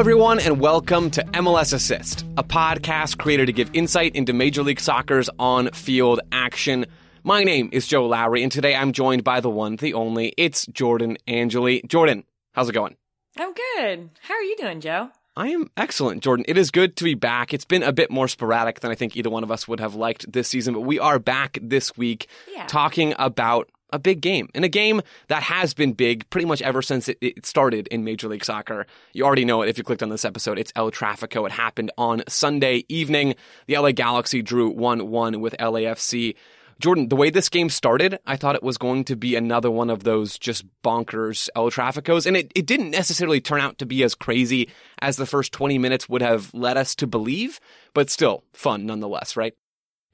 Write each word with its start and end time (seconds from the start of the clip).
Hello, 0.00 0.08
everyone, 0.08 0.40
and 0.40 0.58
welcome 0.62 1.10
to 1.10 1.22
MLS 1.24 1.74
Assist, 1.74 2.24
a 2.38 2.42
podcast 2.42 3.18
created 3.18 3.44
to 3.48 3.52
give 3.52 3.68
insight 3.74 4.16
into 4.16 4.32
Major 4.32 4.62
League 4.62 4.80
Soccer's 4.80 5.28
on 5.38 5.70
field 5.72 6.20
action. 6.32 6.86
My 7.22 7.44
name 7.44 7.68
is 7.70 7.86
Joe 7.86 8.06
Lowry, 8.06 8.42
and 8.42 8.50
today 8.50 8.74
I'm 8.74 8.94
joined 8.94 9.24
by 9.24 9.40
the 9.40 9.50
one, 9.50 9.76
the 9.76 9.92
only, 9.92 10.32
it's 10.38 10.64
Jordan 10.68 11.18
Angeli. 11.28 11.82
Jordan, 11.86 12.24
how's 12.54 12.70
it 12.70 12.72
going? 12.72 12.96
I'm 13.36 13.52
good. 13.52 14.08
How 14.22 14.32
are 14.36 14.42
you 14.42 14.56
doing, 14.56 14.80
Joe? 14.80 15.10
I 15.36 15.48
am 15.48 15.70
excellent, 15.76 16.22
Jordan. 16.22 16.46
It 16.48 16.56
is 16.56 16.70
good 16.70 16.96
to 16.96 17.04
be 17.04 17.12
back. 17.12 17.52
It's 17.52 17.66
been 17.66 17.82
a 17.82 17.92
bit 17.92 18.10
more 18.10 18.26
sporadic 18.26 18.80
than 18.80 18.90
I 18.90 18.94
think 18.94 19.18
either 19.18 19.28
one 19.28 19.42
of 19.44 19.50
us 19.50 19.68
would 19.68 19.80
have 19.80 19.96
liked 19.96 20.32
this 20.32 20.48
season, 20.48 20.72
but 20.72 20.80
we 20.80 20.98
are 20.98 21.18
back 21.18 21.58
this 21.60 21.94
week 21.98 22.26
Yeah. 22.56 22.64
talking 22.68 23.12
about 23.18 23.68
a 23.92 23.98
big 23.98 24.20
game 24.20 24.48
in 24.54 24.64
a 24.64 24.68
game 24.68 25.00
that 25.28 25.42
has 25.42 25.74
been 25.74 25.92
big 25.92 26.28
pretty 26.30 26.46
much 26.46 26.62
ever 26.62 26.82
since 26.82 27.08
it, 27.08 27.18
it 27.20 27.46
started 27.46 27.86
in 27.88 28.04
Major 28.04 28.28
League 28.28 28.44
Soccer. 28.44 28.86
You 29.12 29.24
already 29.24 29.44
know 29.44 29.62
it 29.62 29.68
if 29.68 29.78
you 29.78 29.84
clicked 29.84 30.02
on 30.02 30.10
this 30.10 30.24
episode. 30.24 30.58
It's 30.58 30.72
El 30.76 30.90
Trafico. 30.90 31.46
It 31.46 31.52
happened 31.52 31.90
on 31.98 32.22
Sunday 32.28 32.84
evening. 32.88 33.34
The 33.66 33.78
LA 33.78 33.92
Galaxy 33.92 34.42
drew 34.42 34.70
1 34.70 35.08
1 35.08 35.40
with 35.40 35.54
LAFC. 35.58 36.34
Jordan, 36.80 37.08
the 37.08 37.16
way 37.16 37.28
this 37.28 37.50
game 37.50 37.68
started, 37.68 38.18
I 38.26 38.36
thought 38.36 38.54
it 38.54 38.62
was 38.62 38.78
going 38.78 39.04
to 39.04 39.16
be 39.16 39.36
another 39.36 39.70
one 39.70 39.90
of 39.90 40.02
those 40.02 40.38
just 40.38 40.64
bonkers 40.82 41.50
El 41.54 41.70
Traficos, 41.70 42.24
and 42.24 42.38
it, 42.38 42.50
it 42.54 42.64
didn't 42.64 42.90
necessarily 42.90 43.38
turn 43.38 43.60
out 43.60 43.76
to 43.78 43.86
be 43.86 44.02
as 44.02 44.14
crazy 44.14 44.70
as 45.02 45.18
the 45.18 45.26
first 45.26 45.52
20 45.52 45.76
minutes 45.76 46.08
would 46.08 46.22
have 46.22 46.52
led 46.54 46.78
us 46.78 46.94
to 46.94 47.06
believe, 47.06 47.60
but 47.92 48.08
still 48.08 48.44
fun 48.54 48.86
nonetheless, 48.86 49.36
right? 49.36 49.52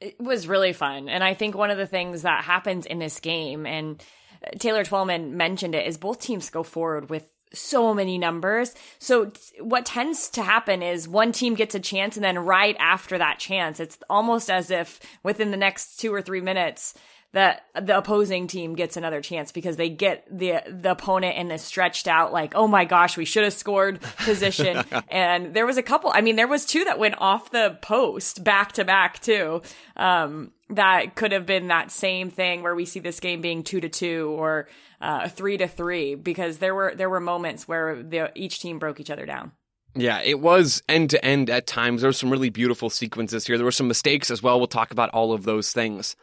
It 0.01 0.21
was 0.21 0.47
really 0.47 0.73
fun. 0.73 1.09
And 1.09 1.25
I 1.25 1.35
think 1.35 1.55
one 1.55 1.71
of 1.71 1.79
the 1.79 1.87
things 1.87 2.23
that 2.23 2.45
happens 2.45 2.87
in 2.87 2.99
this 2.99 3.21
game, 3.21 3.67
and 3.67 4.03
uh, 4.45 4.51
Taylor 4.59 4.85
Twellman 4.85 5.33
mentioned 5.33 5.75
it, 5.75 5.87
is 5.87 5.97
both 5.97 6.21
teams 6.21 6.51
go 6.51 6.63
forward 6.63 7.11
with 7.11 7.29
so 7.53 7.95
many 7.95 8.19
numbers. 8.19 8.75
So 8.99 9.33
what 9.61 9.87
tends 9.87 10.29
to 10.31 10.43
happen 10.43 10.83
is 10.83 11.09
one 11.09 11.33
team 11.33 11.55
gets 11.55 11.75
a 11.75 11.81
chance 11.81 12.17
and 12.17 12.25
then 12.25 12.39
right 12.39 12.77
after 12.79 13.19
that 13.19 13.39
chance, 13.39 13.81
it's 13.81 13.99
almost 14.11 14.51
as 14.51 14.71
if 14.71 15.01
within 15.23 15.51
the 15.51 15.57
next 15.57 15.99
two 15.99 16.13
or 16.13 16.21
three 16.21 16.41
minutes, 16.41 16.95
that 17.33 17.65
the 17.81 17.97
opposing 17.97 18.47
team 18.47 18.75
gets 18.75 18.97
another 18.97 19.21
chance 19.21 19.53
because 19.53 19.77
they 19.77 19.89
get 19.89 20.27
the 20.31 20.63
the 20.69 20.93
opponent 20.93 21.37
in 21.37 21.49
this 21.49 21.63
stretched 21.63 22.09
out 22.09 22.33
like 22.33 22.55
oh 22.55 22.67
my 22.67 22.85
gosh 22.85 23.17
we 23.17 23.25
should 23.25 23.45
have 23.45 23.53
scored 23.53 24.01
position 24.19 24.83
and 25.09 25.53
there 25.55 25.67
was 25.67 25.77
a 25.77 25.83
couple 25.83 26.11
I 26.15 26.21
mean 26.21 26.37
there 26.37 26.49
was 26.49 26.65
two 26.65 26.85
that 26.85 26.99
went 26.99 27.17
off 27.19 27.51
the 27.51 27.79
post 27.83 28.43
back 28.43 28.73
to 28.73 28.85
back 28.85 29.21
too 29.21 29.63
um 29.97 30.53
that 30.71 31.15
could 31.15 31.33
have 31.33 31.47
been 31.47 31.69
that 31.69 31.91
same 31.91 32.31
thing 32.31 32.63
where 32.63 32.75
we 32.75 32.85
see 32.85 33.01
this 33.01 33.21
game 33.21 33.41
being 33.41 33.63
2 33.63 33.81
to 33.81 33.89
2 33.89 34.35
or 34.37 34.69
uh 35.01 35.29
3 35.29 35.59
to 35.59 35.69
3 35.69 36.15
because 36.15 36.59
there 36.59 36.75
were 36.75 36.95
there 36.97 37.11
were 37.11 37.21
moments 37.21 37.69
where 37.69 38.03
the, 38.03 38.33
each 38.35 38.61
team 38.61 38.79
broke 38.79 39.01
each 39.01 39.11
other 39.11 39.27
down 39.27 39.53
Yeah, 39.95 40.21
it 40.23 40.41
was 40.41 40.83
end 40.89 41.11
to 41.11 41.25
end 41.25 41.49
at 41.49 41.67
times. 41.67 42.03
There 42.03 42.09
were 42.09 42.13
some 42.13 42.31
really 42.31 42.51
beautiful 42.51 42.91
sequences 42.91 43.47
here. 43.47 43.57
There 43.57 43.65
were 43.65 43.73
some 43.73 43.89
mistakes 43.89 44.31
as 44.31 44.43
well. 44.43 44.59
We'll 44.59 44.67
talk 44.67 44.91
about 44.91 45.09
all 45.11 45.33
of 45.33 45.45
those 45.45 45.73
things. 45.73 46.17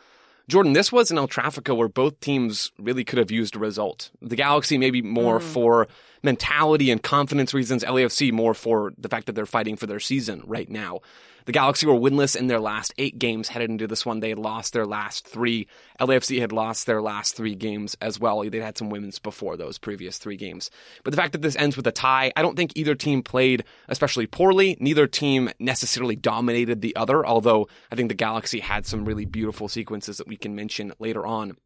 Jordan, 0.50 0.74
this 0.74 0.92
was 0.92 1.10
an 1.10 1.18
El 1.18 1.28
Trafico 1.28 1.76
where 1.76 1.88
both 1.88 2.20
teams 2.20 2.72
really 2.78 3.04
could 3.06 3.20
have 3.20 3.32
used 3.32 3.56
a 3.56 3.60
result. 3.60 4.12
The 4.22 4.36
Galaxy 4.36 4.78
maybe 4.78 5.02
more 5.02 5.40
mm. 5.40 5.44
for 5.44 5.88
mentality 6.22 6.92
and 6.92 7.02
confidence 7.02 7.54
reasons, 7.54 7.84
LAFC 7.84 8.32
more 8.32 8.54
for 8.54 8.94
the 8.98 9.10
fact 9.10 9.28
that 9.28 9.34
they're 9.34 9.46
fighting 9.46 9.78
for 9.78 9.88
their 9.88 10.02
season 10.02 10.44
right 10.46 10.70
now. 10.70 11.00
The 11.46 11.52
Galaxy 11.52 11.86
were 11.86 11.94
winless 11.94 12.36
in 12.36 12.48
their 12.48 12.60
last 12.60 12.94
eight 12.98 13.20
games 13.20 13.50
headed 13.50 13.70
into 13.70 13.88
this 13.88 14.06
one. 14.06 14.20
They 14.20 14.30
had 14.30 14.40
lost 14.40 14.74
their 14.74 14.86
last 14.86 15.28
three. 15.28 15.68
LAFC 16.00 16.40
had 16.40 16.52
lost 16.52 16.86
their 16.86 17.02
last 17.02 17.36
three 17.36 17.56
games 17.56 17.96
as 18.02 18.20
well. 18.20 18.42
They'd 18.42 18.62
had 18.62 18.78
some 18.78 18.90
women's 18.90 19.20
before 19.20 19.58
those 19.58 19.78
previous 19.78 20.18
three 20.18 20.38
games. 20.38 20.72
But 21.04 21.12
the 21.12 21.18
fact 21.18 21.34
that 21.34 21.42
this 21.42 21.56
ends 21.56 21.76
with 21.76 21.88
a 21.88 21.92
tie, 21.92 22.32
I 22.36 22.42
don't 22.42 22.56
think 22.56 22.74
either 22.76 22.96
team 22.96 23.24
played 23.24 23.64
especially 23.88 24.28
poorly. 24.28 24.78
Neither 24.80 25.08
team 25.08 25.50
necessarily 25.60 26.16
dominated 26.16 26.82
the 26.82 26.96
other, 26.96 27.26
although 27.26 27.68
I 27.92 27.96
think 27.96 28.10
the 28.10 28.16
Galaxy 28.16 28.60
had 28.60 28.86
some 28.86 29.06
really 29.06 29.26
beautiful 29.26 29.68
sequences 29.68 30.18
that 30.18 30.28
we 30.28 30.38
can 30.38 30.56
mention 30.56 30.94
later 31.00 31.26
on. 31.26 31.58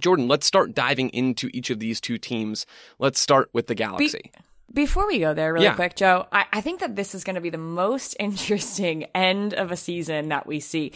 Jordan, 0.00 0.26
let's 0.26 0.46
start 0.46 0.74
diving 0.74 1.10
into 1.10 1.50
each 1.52 1.70
of 1.70 1.78
these 1.78 2.00
two 2.00 2.18
teams. 2.18 2.66
Let's 2.98 3.20
start 3.20 3.48
with 3.52 3.68
the 3.68 3.76
Galaxy. 3.76 4.32
Before 4.74 5.06
we 5.06 5.20
go 5.20 5.32
there, 5.34 5.52
really 5.52 5.66
Yeah. 5.66 5.74
quick, 5.74 5.94
Joe, 5.94 6.26
I, 6.32 6.46
I 6.52 6.60
think 6.60 6.80
that 6.80 6.96
this 6.96 7.14
is 7.14 7.22
going 7.24 7.36
to 7.36 7.40
be 7.40 7.50
the 7.50 7.58
most 7.58 8.16
interesting 8.20 9.04
end 9.14 9.54
of 9.54 9.70
a 9.70 9.76
season 9.76 10.28
that 10.30 10.46
we 10.46 10.60
see 10.60 10.92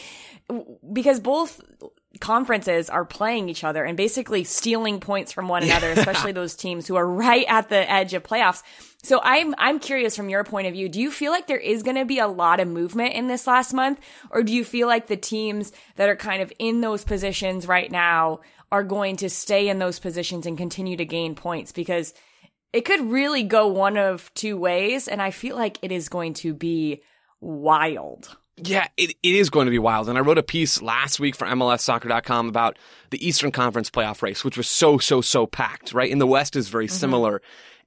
because 0.91 1.19
both 1.19 1.61
conferences 2.19 2.89
are 2.89 3.05
playing 3.05 3.49
each 3.49 3.63
other 3.63 3.83
and 3.85 3.95
basically 3.95 4.43
stealing 4.43 4.99
points 4.99 5.31
from 5.31 5.47
one 5.47 5.63
another, 5.63 5.91
especially 5.91 6.31
those 6.31 6.55
teams 6.55 6.87
who 6.87 6.95
are 6.95 7.07
right 7.07 7.45
at 7.47 7.69
the 7.69 7.89
edge 7.89 8.13
of 8.13 8.23
playoffs. 8.23 8.63
So 9.03 9.21
I'm 9.23 9.55
I'm 9.57 9.79
curious 9.79 10.15
from 10.15 10.27
your 10.27 10.43
point 10.43 10.67
of 10.67 10.73
view, 10.73 10.89
do 10.89 10.99
you 10.99 11.11
feel 11.11 11.31
like 11.31 11.47
there 11.47 11.57
is 11.57 11.83
going 11.83 11.95
to 11.95 12.05
be 12.05 12.19
a 12.19 12.27
lot 12.27 12.59
of 12.59 12.67
movement 12.67 13.13
in 13.13 13.27
this 13.27 13.47
last 13.47 13.73
month 13.73 13.99
or 14.31 14.43
do 14.43 14.51
you 14.53 14.65
feel 14.65 14.87
like 14.87 15.07
the 15.07 15.15
teams 15.17 15.71
that 15.95 16.09
are 16.09 16.15
kind 16.15 16.41
of 16.41 16.51
in 16.59 16.81
those 16.81 17.05
positions 17.05 17.67
right 17.67 17.91
now 17.91 18.41
are 18.71 18.83
going 18.83 19.15
to 19.17 19.29
stay 19.29 19.69
in 19.69 19.79
those 19.79 19.99
positions 19.99 20.45
and 20.45 20.57
continue 20.57 20.97
to 20.97 21.05
gain 21.05 21.35
points 21.35 21.71
because 21.71 22.13
it 22.73 22.81
could 22.81 23.11
really 23.11 23.43
go 23.43 23.67
one 23.67 23.97
of 23.97 24.31
two 24.33 24.57
ways, 24.57 25.07
and 25.07 25.21
I 25.21 25.31
feel 25.31 25.55
like 25.55 25.77
it 25.81 25.91
is 25.91 26.09
going 26.09 26.33
to 26.35 26.53
be 26.53 27.01
wild. 27.41 28.35
Yeah, 28.57 28.87
it, 28.97 29.11
it 29.23 29.35
is 29.35 29.49
going 29.49 29.65
to 29.65 29.71
be 29.71 29.79
wild. 29.79 30.09
And 30.09 30.17
I 30.17 30.21
wrote 30.21 30.37
a 30.37 30.43
piece 30.43 30.81
last 30.81 31.19
week 31.19 31.35
for 31.35 31.47
MLSsoccer.com 31.47 32.49
about 32.49 32.77
the 33.09 33.25
Eastern 33.25 33.51
Conference 33.51 33.89
playoff 33.89 34.21
race, 34.21 34.43
which 34.43 34.57
was 34.57 34.67
so, 34.67 34.97
so, 34.97 35.21
so 35.21 35.45
packed, 35.47 35.93
right? 35.93 36.11
In 36.11 36.19
the 36.19 36.27
West 36.27 36.55
is 36.55 36.67
very 36.67 36.87
mm-hmm. 36.87 36.95
similar. 36.95 37.41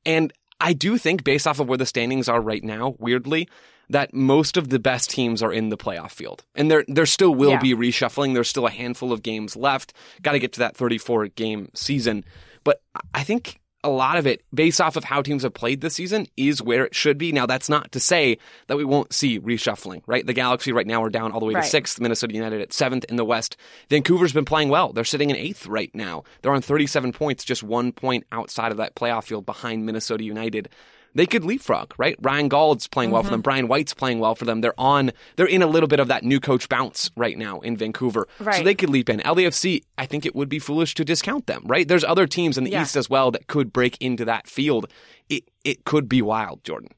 And 0.07 0.33
I 0.61 0.73
do 0.73 0.97
think, 0.97 1.25
based 1.25 1.47
off 1.47 1.61
of 1.61 1.69
where 1.69 1.79
the 1.79 1.87
standings 1.87 2.29
are 2.29 2.41
right 2.41 2.65
now, 2.65 2.95
weirdly, 2.99 3.49
that 3.91 4.15
most 4.15 4.57
of 4.57 4.71
the 4.71 4.79
best 4.79 5.11
teams 5.11 5.43
are 5.43 5.53
in 5.53 5.69
the 5.69 5.77
playoff 5.77 6.13
field. 6.13 6.45
And 6.55 6.71
there 6.71 6.85
there 6.89 7.07
still 7.07 7.35
will 7.35 7.51
Yeah. 7.51 7.61
be 7.61 7.75
reshuffling. 7.75 8.33
There's 8.33 8.49
still 8.49 8.67
a 8.67 8.71
handful 8.71 9.13
of 9.13 9.23
games 9.23 9.57
left. 9.57 9.93
Got 10.23 10.33
to 10.33 10.39
get 10.39 10.55
to 10.55 10.61
that 10.61 10.77
34 10.77 11.29
game 11.29 11.69
season. 11.75 12.25
But 12.65 12.81
I 13.13 13.25
think 13.25 13.61
a 13.85 13.91
lot 13.91 14.17
of 14.17 14.27
it, 14.27 14.45
based 14.55 14.81
off 14.81 14.97
of 14.97 15.05
how 15.05 15.23
teams 15.23 15.43
have 15.43 15.55
played 15.55 15.81
this 15.81 15.95
season, 15.95 16.27
is 16.37 16.63
where 16.63 16.85
it 16.85 16.95
should 16.95 17.19
be. 17.19 17.33
Now, 17.33 17.47
that's 17.47 17.69
not 17.69 17.91
to 17.93 18.01
say 18.01 18.39
that 18.69 18.77
we 18.77 18.85
won't 18.85 19.13
see 19.13 19.41
reshuffling, 19.41 20.03
right? 20.07 20.25
The 20.25 20.33
Galaxy 20.33 20.71
right 20.73 20.87
now 20.87 21.03
are 21.03 21.11
down 21.11 21.33
all 21.33 21.41
the 21.41 21.47
way 21.47 21.55
Right. 21.55 21.65
to 21.65 21.69
sixth, 21.71 22.01
Minnesota 22.01 22.35
United 22.35 22.61
at 22.61 22.73
seventh 22.73 23.05
in 23.09 23.17
the 23.17 23.25
West. 23.25 23.57
Vancouver's 23.91 24.33
been 24.33 24.45
playing 24.45 24.69
well. 24.69 24.93
They're 24.93 25.03
sitting 25.05 25.31
in 25.31 25.37
eighth 25.37 25.67
right 25.67 25.91
now. 25.95 26.23
They're 26.43 26.53
on 26.55 26.63
37 26.63 27.13
points, 27.13 27.43
just 27.45 27.63
one 27.65 27.91
point 27.93 28.25
outside 28.31 28.71
of 28.71 28.79
that 28.79 28.95
playoff 28.95 29.25
field 29.25 29.47
behind 29.47 29.85
Minnesota 29.85 30.23
United. 30.25 30.69
They 31.15 31.27
could 31.27 31.45
leapfrog, 31.45 31.95
right? 31.99 32.17
Ryan 32.21 32.49
Gauld's 32.49 32.87
playing 32.89 33.11
well 33.11 33.23
for 33.23 33.27
mm-hmm. 33.27 33.33
them. 33.33 33.41
Brian 33.43 33.69
White's 33.69 33.95
playing 33.95 34.19
well 34.19 34.35
for 34.35 34.45
them. 34.45 34.61
They're 34.61 34.79
on, 34.79 35.13
they're 35.37 35.47
in 35.47 35.63
a 35.63 35.67
little 35.67 35.89
bit 35.89 36.01
of 36.01 36.09
that 36.09 36.25
new 36.25 36.41
coach 36.41 36.69
bounce 36.69 37.11
right 37.17 37.37
now 37.37 37.61
in 37.61 37.77
Vancouver. 37.77 38.27
So 38.59 38.63
they 38.63 38.75
could 38.75 38.91
leap 38.91 39.09
in. 39.09 39.21
LAFC, 39.21 39.83
I 39.99 40.07
think 40.07 40.25
it 40.25 40.35
would 40.35 40.49
be 40.49 40.59
foolish 40.59 40.95
to 40.95 41.05
discount 41.05 41.47
them, 41.47 41.63
right? 41.67 41.87
There's 41.87 42.05
other 42.05 42.27
teams 42.27 42.57
in 42.57 42.65
the 42.65 42.71
Yeah. 42.71 42.83
East 42.83 42.97
as 42.97 43.11
well 43.11 43.31
that 43.31 43.47
could 43.47 43.73
break 43.73 43.97
into 44.01 44.25
that 44.25 44.47
field. 44.47 44.87
It 45.29 45.45
it 45.65 45.85
could 45.85 46.09
be 46.09 46.23
wild, 46.23 46.65
Jordan. 46.65 46.91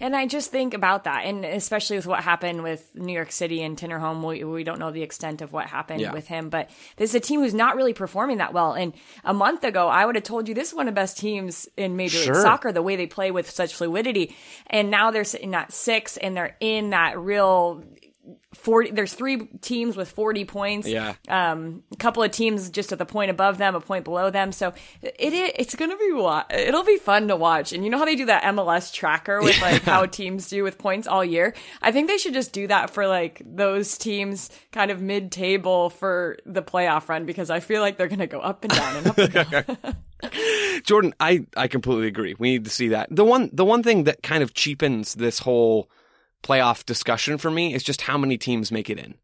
And 0.00 0.16
I 0.16 0.26
just 0.26 0.50
think 0.50 0.72
about 0.72 1.04
that, 1.04 1.26
and 1.26 1.44
especially 1.44 1.96
with 1.96 2.06
what 2.06 2.24
happened 2.24 2.62
with 2.62 2.90
New 2.94 3.12
York 3.12 3.30
City 3.30 3.62
and 3.62 3.76
Tinnerholm, 3.76 4.26
we, 4.26 4.42
we 4.44 4.64
don't 4.64 4.78
know 4.78 4.90
the 4.90 5.02
extent 5.02 5.42
of 5.42 5.52
what 5.52 5.66
happened 5.66 6.00
Yeah. 6.00 6.12
with 6.12 6.26
him, 6.26 6.48
but 6.48 6.70
this 6.96 7.10
is 7.10 7.14
a 7.16 7.20
team 7.20 7.40
who's 7.40 7.52
not 7.54 7.76
really 7.76 7.92
performing 7.92 8.38
that 8.38 8.54
well. 8.54 8.72
And 8.72 8.94
a 9.24 9.34
month 9.34 9.62
ago, 9.62 9.88
I 9.88 10.06
would 10.06 10.14
have 10.14 10.24
told 10.24 10.48
you 10.48 10.54
this 10.54 10.68
is 10.68 10.74
one 10.74 10.88
of 10.88 10.94
the 10.94 10.98
best 11.00 11.18
teams 11.18 11.68
in 11.76 11.96
Major 11.96 12.16
Sure. 12.18 12.34
League 12.34 12.42
Soccer, 12.42 12.72
the 12.72 12.82
way 12.82 12.96
they 12.96 13.06
play 13.06 13.30
with 13.30 13.50
such 13.50 13.74
fluidity. 13.74 14.34
And 14.68 14.90
now 14.90 15.10
they're 15.10 15.22
sitting 15.24 15.54
at 15.54 15.72
six, 15.72 16.16
and 16.16 16.34
they're 16.36 16.56
in 16.60 16.90
that 16.90 17.18
real 17.18 17.84
40 18.54 18.90
there's 18.90 19.14
three 19.14 19.46
teams 19.60 19.96
with 19.96 20.10
40 20.10 20.44
points 20.44 20.88
Yeah. 20.88 21.14
um 21.28 21.84
a 21.92 21.96
couple 21.96 22.22
of 22.24 22.32
teams 22.32 22.68
just 22.68 22.90
at 22.90 22.98
the 22.98 23.06
point 23.06 23.30
above 23.30 23.58
them 23.58 23.76
a 23.76 23.80
point 23.80 24.04
below 24.04 24.28
them 24.28 24.50
so 24.50 24.72
it 25.02 25.32
i- 25.32 25.52
it's 25.56 25.76
gonna 25.76 25.96
be 25.96 26.10
it'll 26.58 26.82
be 26.82 26.96
fun 26.96 27.28
to 27.28 27.36
watch 27.36 27.72
and 27.72 27.84
you 27.84 27.90
know 27.90 27.98
how 27.98 28.04
they 28.04 28.16
do 28.16 28.26
that 28.26 28.42
mls 28.42 28.92
tracker 28.92 29.40
with 29.40 29.60
like 29.62 29.82
how 29.82 30.04
teams 30.20 30.48
do 30.48 30.64
with 30.64 30.78
points 30.78 31.06
all 31.06 31.24
year 31.24 31.54
i 31.80 31.92
think 31.92 32.08
they 32.08 32.18
should 32.18 32.34
just 32.34 32.52
do 32.52 32.66
that 32.66 32.90
for 32.90 33.06
like 33.06 33.40
those 33.46 33.96
teams 33.96 34.50
kind 34.72 34.90
of 34.90 35.00
mid-table 35.00 35.88
for 35.90 36.36
the 36.44 36.60
playoff 36.62 37.08
run 37.08 37.26
because 37.26 37.50
i 37.50 37.60
feel 37.60 37.80
like 37.80 37.98
they're 37.98 38.08
gonna 38.08 38.26
go 38.26 38.40
up 38.40 38.64
and 38.64 38.72
down 38.72 38.96
and 38.96 39.06
up 39.06 39.18
and 39.18 39.32
down 39.32 39.96
Jordan, 40.84 41.14
I, 41.18 41.46
I 41.56 41.66
completely 41.66 42.06
agree. 42.06 42.34
We 42.38 42.50
need 42.50 42.64
to 42.64 42.70
see 42.70 42.88
that. 42.88 43.08
The 43.10 43.24
one 43.24 43.48
the 43.54 43.64
one 43.64 43.82
thing 43.82 44.04
that 44.04 44.22
kind 44.22 44.42
of 44.42 44.52
cheapens 44.52 45.14
this 45.14 45.38
whole 45.38 45.90
playoff 46.42 46.84
discussion 46.86 47.38
for 47.38 47.50
me 47.50 47.74
is 47.74 47.82
just 47.82 48.02
how 48.02 48.16
many 48.18 48.36
teams 48.38 48.72
make 48.72 48.90
it 48.90 48.98
in. 48.98 49.14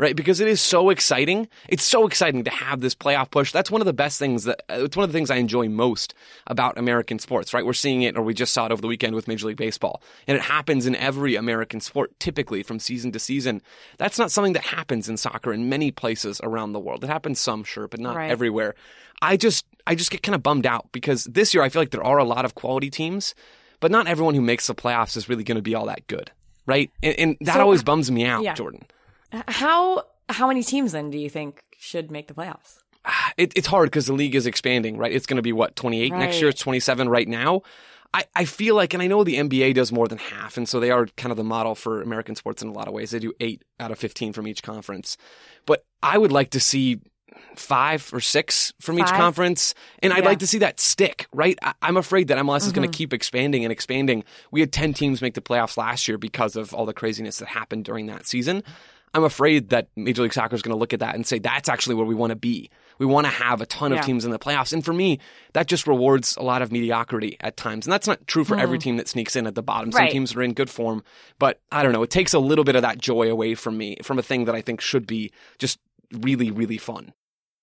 Right? 0.00 0.14
Because 0.14 0.38
it 0.38 0.46
is 0.46 0.60
so 0.60 0.90
exciting. 0.90 1.48
It's 1.68 1.82
so 1.82 2.06
exciting 2.06 2.44
to 2.44 2.50
have 2.52 2.80
this 2.80 2.94
playoff 2.94 3.32
push. 3.32 3.50
That's 3.50 3.68
one 3.68 3.80
of 3.80 3.84
the 3.86 3.92
best 3.92 4.16
things 4.16 4.44
that 4.44 4.62
uh, 4.70 4.84
it's 4.84 4.96
one 4.96 5.02
of 5.02 5.10
the 5.10 5.18
things 5.18 5.28
I 5.28 5.38
enjoy 5.38 5.68
most 5.68 6.14
about 6.46 6.78
American 6.78 7.18
sports, 7.18 7.52
right? 7.52 7.66
We're 7.66 7.72
seeing 7.72 8.02
it 8.02 8.16
or 8.16 8.22
we 8.22 8.32
just 8.32 8.54
saw 8.54 8.66
it 8.66 8.70
over 8.70 8.80
the 8.80 8.86
weekend 8.86 9.16
with 9.16 9.26
Major 9.26 9.48
League 9.48 9.56
Baseball. 9.56 10.00
And 10.28 10.36
it 10.36 10.42
happens 10.44 10.86
in 10.86 10.94
every 10.94 11.34
American 11.34 11.80
sport 11.80 12.12
typically 12.20 12.62
from 12.62 12.78
season 12.78 13.10
to 13.10 13.18
season. 13.18 13.60
That's 13.96 14.20
not 14.20 14.30
something 14.30 14.52
that 14.52 14.62
happens 14.62 15.08
in 15.08 15.16
soccer 15.16 15.52
in 15.52 15.68
many 15.68 15.90
places 15.90 16.40
around 16.44 16.74
the 16.74 16.80
world. 16.80 17.02
It 17.02 17.08
happens 17.10 17.40
some 17.40 17.64
sure, 17.64 17.88
but 17.88 17.98
not 17.98 18.14
Right. 18.14 18.30
everywhere. 18.30 18.76
I 19.20 19.36
just 19.36 19.66
I 19.84 19.96
just 19.96 20.12
get 20.12 20.22
kind 20.22 20.36
of 20.36 20.44
bummed 20.44 20.64
out 20.66 20.86
because 20.92 21.24
this 21.24 21.52
year 21.54 21.64
I 21.64 21.70
feel 21.70 21.82
like 21.82 21.90
there 21.90 22.04
are 22.04 22.18
a 22.18 22.24
lot 22.24 22.44
of 22.44 22.54
quality 22.54 22.88
teams, 22.88 23.34
but 23.80 23.90
not 23.90 24.06
everyone 24.06 24.36
who 24.36 24.42
makes 24.42 24.68
the 24.68 24.76
playoffs 24.76 25.16
is 25.16 25.28
really 25.28 25.42
going 25.42 25.56
to 25.56 25.62
be 25.62 25.74
all 25.74 25.86
that 25.86 26.06
good, 26.06 26.30
right? 26.68 26.90
And, 27.02 27.18
and 27.18 27.36
that 27.40 27.54
So- 27.54 27.62
always 27.62 27.82
bums 27.82 28.08
me 28.10 28.24
out, 28.24 28.44
Yeah. 28.44 28.54
Jordan. 28.54 28.84
How 29.48 30.04
how 30.28 30.46
many 30.46 30.62
teams 30.62 30.92
then 30.92 31.10
do 31.10 31.18
you 31.18 31.28
think 31.30 31.62
should 31.76 32.10
make 32.12 32.28
the 32.28 32.34
playoffs? 32.34 32.78
It, 33.36 33.52
it's 33.56 33.66
hard 33.68 33.86
because 33.88 34.06
the 34.06 34.12
league 34.14 34.34
is 34.34 34.46
expanding, 34.46 34.96
right? 34.98 35.12
It's 35.12 35.26
going 35.26 35.36
to 35.36 35.42
be 35.42 35.52
what 35.52 35.76
28 35.76 36.12
next 36.12 36.40
year. 36.40 36.48
It's 36.50 36.60
27 36.60 37.08
right 37.08 37.28
now. 37.28 37.62
I, 38.12 38.24
I 38.34 38.44
feel 38.46 38.74
like, 38.74 38.94
and 38.94 39.02
I 39.02 39.06
know 39.06 39.22
the 39.22 39.36
NBA 39.36 39.74
does 39.74 39.92
more 39.92 40.08
than 40.08 40.18
half, 40.18 40.56
and 40.56 40.68
so 40.68 40.80
they 40.80 40.90
are 40.90 41.06
kind 41.16 41.30
of 41.30 41.36
the 41.36 41.44
model 41.44 41.74
for 41.76 42.02
American 42.02 42.34
sports 42.34 42.62
in 42.62 42.68
a 42.68 42.72
lot 42.72 42.88
of 42.88 42.94
ways. 42.94 43.10
They 43.12 43.18
do 43.20 43.32
eight 43.38 43.62
out 43.78 43.92
of 43.92 43.98
15 43.98 44.32
from 44.32 44.48
each 44.48 44.62
conference. 44.62 45.16
But 45.66 45.84
I 46.02 46.18
would 46.18 46.32
like 46.32 46.50
to 46.50 46.60
see 46.60 47.00
five 47.56 48.08
or 48.12 48.20
six 48.20 48.72
from 48.80 48.98
each 48.98 49.06
conference, 49.06 49.74
and 50.02 50.12
I'd 50.12 50.24
like 50.24 50.38
to 50.40 50.46
see 50.46 50.58
that 50.58 50.78
stick, 50.80 51.26
right? 51.32 51.58
I, 51.62 51.74
I'm 51.82 51.96
afraid 51.96 52.28
that 52.28 52.38
MLS 52.38 52.66
is 52.66 52.72
going 52.72 52.84
Mm-hmm. 52.86 52.92
to 52.92 52.96
keep 52.98 53.12
expanding 53.12 53.64
and 53.64 53.72
expanding. 53.72 54.24
We 54.50 54.60
had 54.60 54.72
10 54.72 54.92
teams 54.94 55.20
make 55.22 55.34
the 55.34 55.40
playoffs 55.40 55.76
last 55.76 56.06
year 56.08 56.18
because 56.18 56.56
of 56.56 56.72
all 56.74 56.86
the 56.86 56.92
craziness 56.94 57.38
that 57.38 57.48
happened 57.48 57.84
during 57.84 58.06
that 58.06 58.26
season. 58.26 58.62
I'm 59.14 59.24
afraid 59.24 59.70
that 59.70 59.88
Major 59.96 60.22
League 60.22 60.34
Soccer 60.34 60.54
is 60.54 60.60
going 60.62 60.74
to 60.74 60.78
look 60.78 60.92
at 60.92 61.00
that 61.00 61.14
and 61.14 61.26
say 61.26 61.38
that's 61.38 61.68
actually 61.68 61.94
where 61.94 62.04
we 62.04 62.14
want 62.14 62.30
to 62.30 62.36
be. 62.36 62.70
We 62.98 63.06
want 63.06 63.26
to 63.26 63.30
have 63.32 63.60
a 63.62 63.66
ton 63.66 63.90
of 63.92 63.96
Yeah. 63.96 64.02
teams 64.02 64.24
in 64.26 64.30
the 64.32 64.38
playoffs. 64.38 64.72
And 64.72 64.84
for 64.84 64.92
me, 64.92 65.18
that 65.54 65.66
just 65.66 65.86
rewards 65.86 66.36
a 66.36 66.42
lot 66.42 66.60
of 66.62 66.70
mediocrity 66.70 67.36
at 67.40 67.56
times. 67.56 67.86
And 67.86 67.92
that's 67.92 68.06
not 68.06 68.26
true 68.26 68.44
for 68.44 68.58
every 68.58 68.78
team 68.78 68.98
that 68.98 69.08
sneaks 69.08 69.34
in 69.34 69.46
at 69.46 69.54
the 69.54 69.62
bottom. 69.62 69.90
Some 69.92 69.98
Mm-hmm. 70.00 70.04
Right. 70.04 70.12
teams 70.12 70.36
are 70.36 70.42
in 70.42 70.52
good 70.52 70.68
form, 70.68 71.02
but 71.38 71.58
I 71.72 71.82
don't 71.82 71.92
know. 71.92 72.02
It 72.02 72.10
takes 72.10 72.34
a 72.34 72.38
little 72.38 72.64
bit 72.64 72.76
of 72.76 72.82
that 72.82 72.98
joy 72.98 73.30
away 73.30 73.54
from 73.54 73.78
me, 73.78 73.96
from 74.02 74.18
a 74.18 74.22
thing 74.22 74.44
that 74.44 74.54
I 74.54 74.60
think 74.60 74.80
should 74.82 75.06
be 75.06 75.32
just 75.58 75.78
really, 76.12 76.50
really 76.50 76.78
fun. 76.78 77.14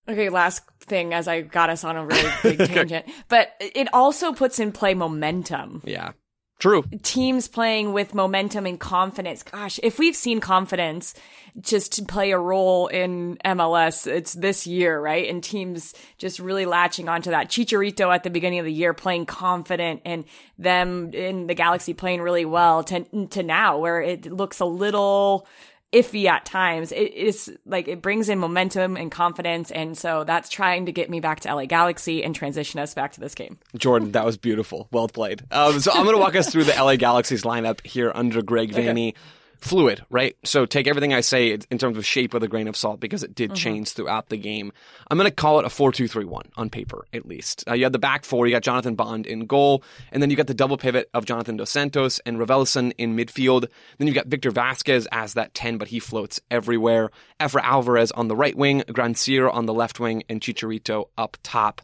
Okay, 0.07 0.30
last 0.30 0.63
thing 0.81 1.13
as 1.13 1.28
I 1.28 1.42
got 1.42 1.69
us 1.69 1.84
on 1.84 1.98
a 1.98 2.06
really 2.06 2.31
big 2.44 2.68
tangent, 2.68 3.06
but 3.28 3.54
it 3.60 3.88
also 3.94 4.34
puts 4.34 4.60
in 4.60 4.72
play 4.72 4.94
momentum. 4.94 5.81
Yeah. 5.86 6.12
True. 6.57 6.84
Teams 7.04 7.50
playing 7.50 7.92
with 7.92 8.13
momentum 8.13 8.66
and 8.66 8.80
confidence. 8.80 9.44
Gosh, 9.44 9.78
if 9.84 10.00
we've 10.00 10.16
seen 10.16 10.40
confidence 10.40 11.13
just 11.60 11.94
to 11.94 12.06
play 12.06 12.31
a 12.31 12.40
role 12.40 12.88
in 12.88 13.38
MLS, 13.44 14.07
it's 14.07 14.34
this 14.34 14.66
year, 14.66 15.00
right? 15.00 15.30
And 15.30 15.44
teams 15.44 15.94
just 16.18 16.40
really 16.40 16.66
latching 16.66 17.10
onto 17.10 17.31
that. 17.31 17.50
Chicharito 17.50 18.13
at 18.13 18.24
the 18.24 18.30
beginning 18.30 18.60
of 18.60 18.66
the 18.66 18.72
year 18.72 18.94
playing 18.94 19.25
confident 19.25 20.02
and 20.06 20.24
them 20.57 21.13
in 21.13 21.48
the 21.48 21.56
Galaxy 21.56 21.94
playing 21.94 22.22
really 22.22 22.46
well 22.46 22.86
to, 22.86 23.28
to 23.28 23.44
now 23.44 23.78
where 23.80 24.02
it 24.02 24.25
looks 24.25 24.62
a 24.62 24.66
little 24.66 25.48
iffy 25.95 26.25
at 26.25 26.45
times. 26.45 26.92
It 26.92 27.13
is 27.13 27.56
like 27.65 27.88
it 27.88 28.01
brings 28.01 28.27
in 28.27 28.38
momentum 28.38 28.97
and 28.97 29.09
confidence. 29.09 29.71
And 29.71 29.97
so 29.97 30.25
that's 30.25 30.50
trying 30.50 30.88
to 30.88 30.92
get 30.92 31.09
me 31.09 31.21
back 31.21 31.39
to 31.42 31.56
LA 31.56 31.65
Galaxy 31.65 32.24
and 32.24 32.36
transition 32.36 32.80
us 32.80 32.94
back 32.94 33.13
to 33.13 33.21
this 33.21 33.33
game. 33.33 33.57
Jordan, 33.77 34.12
that 34.12 34.25
was 34.25 34.38
beautiful. 34.38 34.89
Well 34.92 35.07
played. 35.07 35.44
Um, 35.51 35.80
so 35.80 35.92
I'm 35.92 36.03
going 36.03 36.15
to 36.15 36.21
walk 36.21 36.36
us 36.36 36.51
through 36.51 36.65
the 36.65 36.74
LA 36.74 36.97
Galaxy's 36.97 37.44
lineup 37.44 37.86
here 37.86 38.12
under 38.13 38.42
Greg 38.42 38.71
Vanney. 38.74 39.13
Fluid, 39.60 40.06
right? 40.10 40.36
So 40.44 40.66
take 40.66 40.88
everything 40.88 41.13
I 41.13 41.22
say 41.22 41.57
in 41.69 41.78
terms 41.78 41.98
of 41.98 42.06
shape 42.06 42.34
with 42.34 42.44
a 42.44 42.48
grain 42.48 42.68
of 42.68 42.75
salt 42.75 43.00
because 43.00 43.24
it 43.24 43.34
did 43.34 43.56
change 43.56 43.90
throughout 43.90 44.30
the 44.30 44.38
game. 44.38 44.72
I'm 45.10 45.18
going 45.18 45.30
to 45.30 45.36
call 45.36 45.60
it 45.60 45.66
a 45.66 45.69
4 45.69 45.92
2 45.92 46.07
3 46.07 46.25
1 46.25 46.52
on 46.57 46.69
paper, 46.69 47.06
at 47.13 47.25
least. 47.25 47.63
Uh, 47.68 47.74
you 47.74 47.84
had 47.84 47.94
the 47.94 48.00
back 48.00 48.25
four, 48.25 48.48
you 48.48 48.54
got 48.54 48.63
Jonathan 48.63 48.96
Bond 48.96 49.25
in 49.25 49.46
goal, 49.46 49.84
and 50.12 50.22
then 50.22 50.30
you 50.30 50.36
got 50.36 50.48
the 50.48 50.54
double 50.54 50.78
pivot 50.78 51.10
of 51.13 51.25
Jonathan 51.25 51.57
Dos 51.57 51.69
Santos 51.69 52.19
and 52.25 52.38
Raveloson 52.38 52.94
in 52.98 53.16
midfield. 53.16 53.68
Then 53.98 54.07
you've 54.07 54.16
got 54.16 54.28
Victor 54.28 54.52
Vasquez 54.52 55.07
as 55.12 55.34
that 55.34 55.54
10, 55.54 55.78
but 55.78 55.90
he 55.90 56.00
floats 56.00 56.40
everywhere. 56.52 57.12
Efra 57.40 57.62
Alvarez 57.63 58.12
on 58.12 58.28
the 58.28 58.36
right 58.36 58.56
wing, 58.56 58.84
Grandsir 58.90 59.52
on 59.52 59.66
the 59.66 59.74
left 59.74 60.00
wing, 60.00 60.24
and 60.30 60.42
Chicharito 60.42 61.10
up 61.18 61.38
top. 61.44 61.81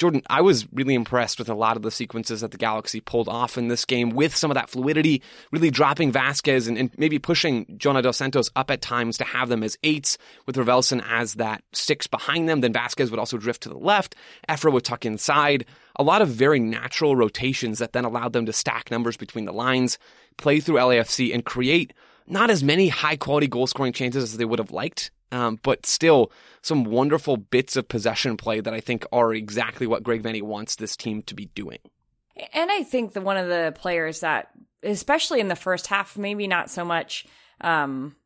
Jordan, 0.00 0.22
I 0.30 0.40
was 0.40 0.66
really 0.72 0.94
impressed 0.94 1.38
with 1.38 1.50
a 1.50 1.54
lot 1.54 1.76
of 1.76 1.82
the 1.82 1.90
sequences 1.90 2.40
that 2.40 2.52
the 2.52 2.56
Galaxy 2.56 3.00
pulled 3.00 3.28
off 3.28 3.58
in 3.58 3.68
this 3.68 3.84
game 3.84 4.08
with 4.08 4.34
some 4.34 4.50
of 4.50 4.54
that 4.54 4.70
fluidity, 4.70 5.22
really 5.52 5.70
dropping 5.70 6.10
Vasquez 6.10 6.68
and, 6.68 6.78
and 6.78 6.90
maybe 6.96 7.18
pushing 7.18 7.66
Jonah 7.76 8.00
Dos 8.00 8.16
Santos 8.16 8.48
up 8.56 8.70
at 8.70 8.80
times 8.80 9.18
to 9.18 9.24
have 9.24 9.50
them 9.50 9.62
as 9.62 9.76
eights, 9.82 10.16
with 10.46 10.56
Raveloson 10.56 11.04
as 11.06 11.34
that 11.34 11.62
six 11.74 12.06
behind 12.06 12.48
them. 12.48 12.62
Then 12.62 12.72
Vasquez 12.72 13.10
would 13.10 13.20
also 13.20 13.36
drift 13.36 13.64
to 13.64 13.68
the 13.68 13.76
left. 13.76 14.16
Efra 14.48 14.72
would 14.72 14.84
tuck 14.84 15.04
inside. 15.04 15.66
A 15.96 16.02
lot 16.02 16.22
of 16.22 16.28
very 16.28 16.60
natural 16.60 17.14
rotations 17.14 17.78
that 17.78 17.92
then 17.92 18.06
allowed 18.06 18.32
them 18.32 18.46
to 18.46 18.54
stack 18.54 18.90
numbers 18.90 19.18
between 19.18 19.44
the 19.44 19.52
lines, 19.52 19.98
play 20.38 20.60
through 20.60 20.76
LAFC, 20.76 21.34
and 21.34 21.44
create 21.44 21.92
not 22.26 22.48
as 22.48 22.64
many 22.64 22.88
high 22.88 23.16
quality 23.16 23.48
goal 23.48 23.66
scoring 23.66 23.92
chances 23.92 24.22
as 24.22 24.38
they 24.38 24.46
would 24.46 24.60
have 24.60 24.70
liked, 24.70 25.10
um, 25.32 25.58
but 25.62 25.86
still 25.86 26.32
some 26.62 26.84
wonderful 26.84 27.36
bits 27.36 27.76
of 27.76 27.88
possession 27.88 28.36
play 28.36 28.60
that 28.60 28.74
I 28.74 28.80
think 28.80 29.06
are 29.12 29.32
exactly 29.32 29.86
what 29.86 30.02
Greg 30.02 30.22
Vanney 30.22 30.42
wants 30.42 30.76
this 30.76 30.96
team 30.96 31.22
to 31.22 31.34
be 31.34 31.46
doing. 31.46 31.78
And 32.52 32.70
I 32.70 32.82
think 32.82 33.12
that 33.12 33.22
one 33.22 33.36
of 33.36 33.48
the 33.48 33.72
players 33.76 34.20
that, 34.20 34.50
especially 34.82 35.40
in 35.40 35.48
the 35.48 35.56
first 35.56 35.86
half, 35.86 36.16
maybe 36.16 36.46
not 36.46 36.70
so 36.70 36.84
much 36.84 37.26
um, 37.60 38.16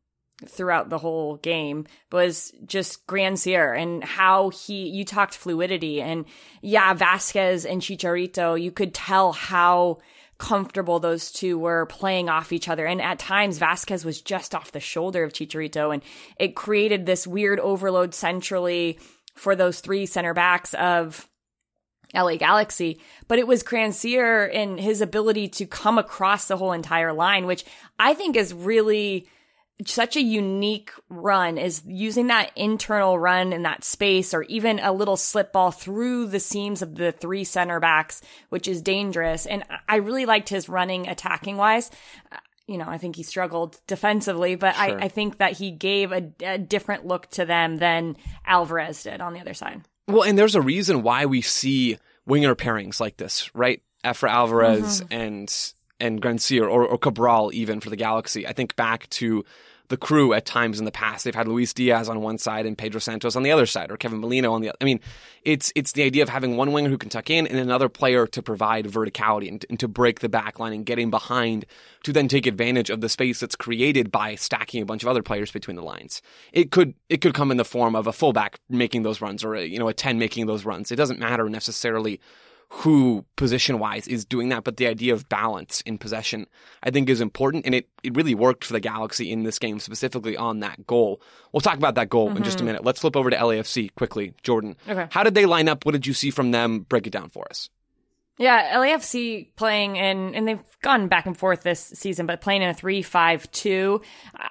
throughout 0.45 0.89
the 0.89 0.97
whole 0.97 1.37
game, 1.37 1.85
was 2.11 2.53
just 2.65 3.05
Grandsir 3.07 3.77
and 3.77 4.03
how 4.03 4.49
he, 4.49 4.89
you 4.89 5.05
talked 5.05 5.35
fluidity. 5.35 6.01
And 6.01 6.25
yeah, 6.61 6.93
Vasquez 6.93 7.65
and 7.65 7.81
Chicharito, 7.81 8.61
you 8.61 8.71
could 8.71 8.93
tell 8.93 9.33
how 9.33 9.99
comfortable 10.37 10.99
those 10.99 11.31
two 11.31 11.57
were 11.57 11.85
playing 11.85 12.29
off 12.29 12.51
each 12.51 12.67
other. 12.67 12.85
And 12.85 13.01
at 13.01 13.19
times, 13.19 13.57
Vasquez 13.57 14.03
was 14.03 14.21
just 14.21 14.53
off 14.53 14.71
the 14.71 14.79
shoulder 14.79 15.23
of 15.23 15.33
Chicharito, 15.33 15.93
and 15.93 16.03
it 16.37 16.55
created 16.55 17.05
this 17.05 17.25
weird 17.25 17.59
overload 17.59 18.13
centrally 18.13 18.99
for 19.35 19.55
those 19.55 19.79
three 19.79 20.05
center 20.05 20.33
backs 20.33 20.73
of 20.73 21.29
LA 22.13 22.37
Galaxy, 22.37 22.99
but 23.27 23.39
it 23.39 23.47
was 23.47 23.63
Grandsir 23.63 24.49
and 24.53 24.79
his 24.79 25.01
ability 25.01 25.49
to 25.49 25.65
come 25.65 25.97
across 25.97 26.47
the 26.47 26.57
whole 26.57 26.71
entire 26.71 27.13
line, 27.13 27.45
which 27.45 27.65
I 27.99 28.13
think 28.13 28.35
is 28.35 28.53
really 28.53 29.27
such 29.85 30.15
a 30.15 30.21
unique 30.21 30.91
run 31.09 31.57
is 31.57 31.83
using 31.85 32.27
that 32.27 32.51
internal 32.55 33.19
run 33.19 33.51
in 33.51 33.63
that 33.63 33.83
space 33.83 34.33
or 34.33 34.43
even 34.43 34.79
a 34.79 34.93
little 34.93 35.17
slip 35.17 35.51
ball 35.51 35.71
through 35.71 36.27
the 36.27 36.39
seams 36.39 36.81
of 36.81 36.95
the 36.95 37.11
three 37.11 37.43
center 37.43 37.79
backs, 37.79 38.21
which 38.49 38.67
is 38.67 38.81
dangerous. 38.81 39.45
And 39.45 39.63
I 39.89 39.97
really 39.97 40.25
liked 40.25 40.49
his 40.49 40.69
running 40.69 41.07
attacking 41.09 41.57
wise. 41.57 41.91
Uh, 42.31 42.37
You 42.67 42.77
know, 42.77 42.87
I 42.87 42.97
think 42.97 43.15
he 43.15 43.23
struggled 43.23 43.79
defensively, 43.85 44.55
but 44.55 44.75
Sure. 44.75 44.99
I, 44.99 45.05
I 45.05 45.07
think 45.09 45.37
that 45.37 45.53
he 45.53 45.71
gave 45.71 46.11
a, 46.11 46.31
a 46.41 46.57
different 46.57 47.05
look 47.05 47.29
to 47.31 47.45
them 47.45 47.77
than 47.77 48.15
Alvarez 48.45 49.03
did 49.03 49.21
on 49.21 49.33
the 49.33 49.39
other 49.41 49.53
side. 49.53 49.81
Well, 50.07 50.23
and 50.23 50.37
there's 50.37 50.55
a 50.55 50.61
reason 50.61 51.03
why 51.03 51.25
we 51.25 51.41
see 51.41 51.97
winger 52.25 52.55
pairings 52.55 52.99
like 52.99 53.17
this, 53.17 53.53
right? 53.53 53.81
Efra 54.03 54.29
Alvarez 54.29 55.03
and 55.11 55.53
and 55.99 56.21
Grandsir 56.21 56.63
or, 56.63 56.85
or 56.85 56.97
Cabral 56.97 57.51
even 57.53 57.79
for 57.79 57.89
the 57.89 57.95
Galaxy. 57.95 58.47
I 58.47 58.53
think 58.53 58.75
back 58.75 59.09
to 59.11 59.43
the 59.89 59.97
crew 59.97 60.33
at 60.33 60.45
times 60.45 60.79
in 60.79 60.85
the 60.85 60.91
past. 60.91 61.23
They've 61.23 61.35
had 61.35 61.47
Luis 61.47 61.73
Diaz 61.73 62.09
on 62.09 62.21
one 62.21 62.37
side 62.37 62.65
and 62.65 62.77
Pedro 62.77 62.99
Santos 62.99 63.35
on 63.35 63.43
the 63.43 63.51
other 63.51 63.65
side, 63.65 63.91
or 63.91 63.97
Kevin 63.97 64.19
Molino 64.19 64.53
on 64.53 64.61
the 64.61 64.69
other. 64.69 64.77
I 64.81 64.85
mean, 64.85 64.99
it's 65.43 65.71
it's 65.75 65.91
the 65.91 66.03
idea 66.03 66.23
of 66.23 66.29
having 66.29 66.57
one 66.57 66.71
winger 66.71 66.89
who 66.89 66.97
can 66.97 67.09
tuck 67.09 67.29
in 67.29 67.45
and 67.45 67.59
another 67.59 67.89
player 67.89 68.25
to 68.27 68.41
provide 68.41 68.85
verticality 68.85 69.47
and, 69.47 69.65
and 69.69 69.79
to 69.79 69.87
break 69.87 70.19
the 70.19 70.29
back 70.29 70.59
line 70.59 70.73
and 70.73 70.85
getting 70.85 71.09
behind 71.09 71.65
to 72.03 72.11
then 72.11 72.27
take 72.27 72.47
advantage 72.47 72.89
of 72.89 73.01
the 73.01 73.09
space 73.09 73.39
that's 73.39 73.55
created 73.55 74.11
by 74.11 74.35
stacking 74.35 74.81
a 74.81 74.85
bunch 74.85 75.03
of 75.03 75.09
other 75.09 75.23
players 75.23 75.51
between 75.51 75.75
the 75.75 75.83
lines. 75.83 76.21
It 76.51 76.71
could 76.71 76.95
it 77.09 77.21
could 77.21 77.33
come 77.33 77.51
in 77.51 77.57
the 77.57 77.65
form 77.65 77.95
of 77.95 78.07
a 78.07 78.13
fullback 78.13 78.59
making 78.69 79.03
those 79.03 79.21
runs 79.21 79.43
or 79.43 79.55
a, 79.55 79.65
you 79.65 79.77
know 79.77 79.87
a 79.87 79.93
ten 79.93 80.17
making 80.17 80.47
those 80.47 80.65
runs. 80.65 80.91
It 80.91 80.95
doesn't 80.95 81.19
matter 81.19 81.47
necessarily 81.49 82.19
who 82.79 83.23
position 83.37 83.79
wise 83.79 84.05
is 84.05 84.25
doing 84.25 84.49
that, 84.49 84.65
but 84.65 84.75
the 84.75 84.85
idea 84.85 85.13
of 85.13 85.29
balance 85.29 85.79
in 85.81 85.97
possession 85.97 86.45
I 86.83 86.91
think 86.91 87.09
is 87.09 87.21
important 87.21 87.65
and 87.65 87.73
it, 87.73 87.87
it 88.03 88.15
really 88.17 88.35
worked 88.35 88.65
for 88.65 88.73
the 88.73 88.81
Galaxy 88.81 89.31
in 89.31 89.43
this 89.43 89.59
game, 89.59 89.79
specifically 89.79 90.35
on 90.35 90.59
that 90.59 90.85
goal. 90.85 91.21
We'll 91.53 91.61
talk 91.61 91.77
about 91.77 91.95
that 91.95 92.09
goal 92.09 92.35
in 92.35 92.43
just 92.43 92.57
a 92.57 92.57
mm-hmm. 92.57 92.65
minute. 92.65 92.83
Let's 92.83 92.99
flip 92.99 93.15
over 93.15 93.29
to 93.29 93.37
LAFC 93.37 93.95
quickly. 93.95 94.33
Jordan. 94.43 94.75
Okay. 94.89 95.07
How 95.09 95.23
did 95.23 95.35
they 95.35 95.45
line 95.45 95.69
up? 95.69 95.85
What 95.85 95.93
did 95.93 96.05
you 96.05 96.13
see 96.13 96.31
from 96.31 96.51
them? 96.51 96.81
Break 96.81 97.07
it 97.07 97.11
down 97.11 97.29
for 97.29 97.47
us. 97.49 97.69
Yeah, 98.37 98.77
LAFC 98.77 99.55
playing 99.55 99.95
in, 99.95 100.35
and 100.35 100.45
they've 100.45 100.59
gone 100.81 101.07
back 101.07 101.25
and 101.25 101.37
forth 101.37 101.63
this 101.63 101.79
season, 101.79 102.25
but 102.25 102.41
playing 102.41 102.63
in 102.63 102.69
a 102.69 102.73
3 102.73 103.01
5 103.01 103.49
2. 103.51 104.01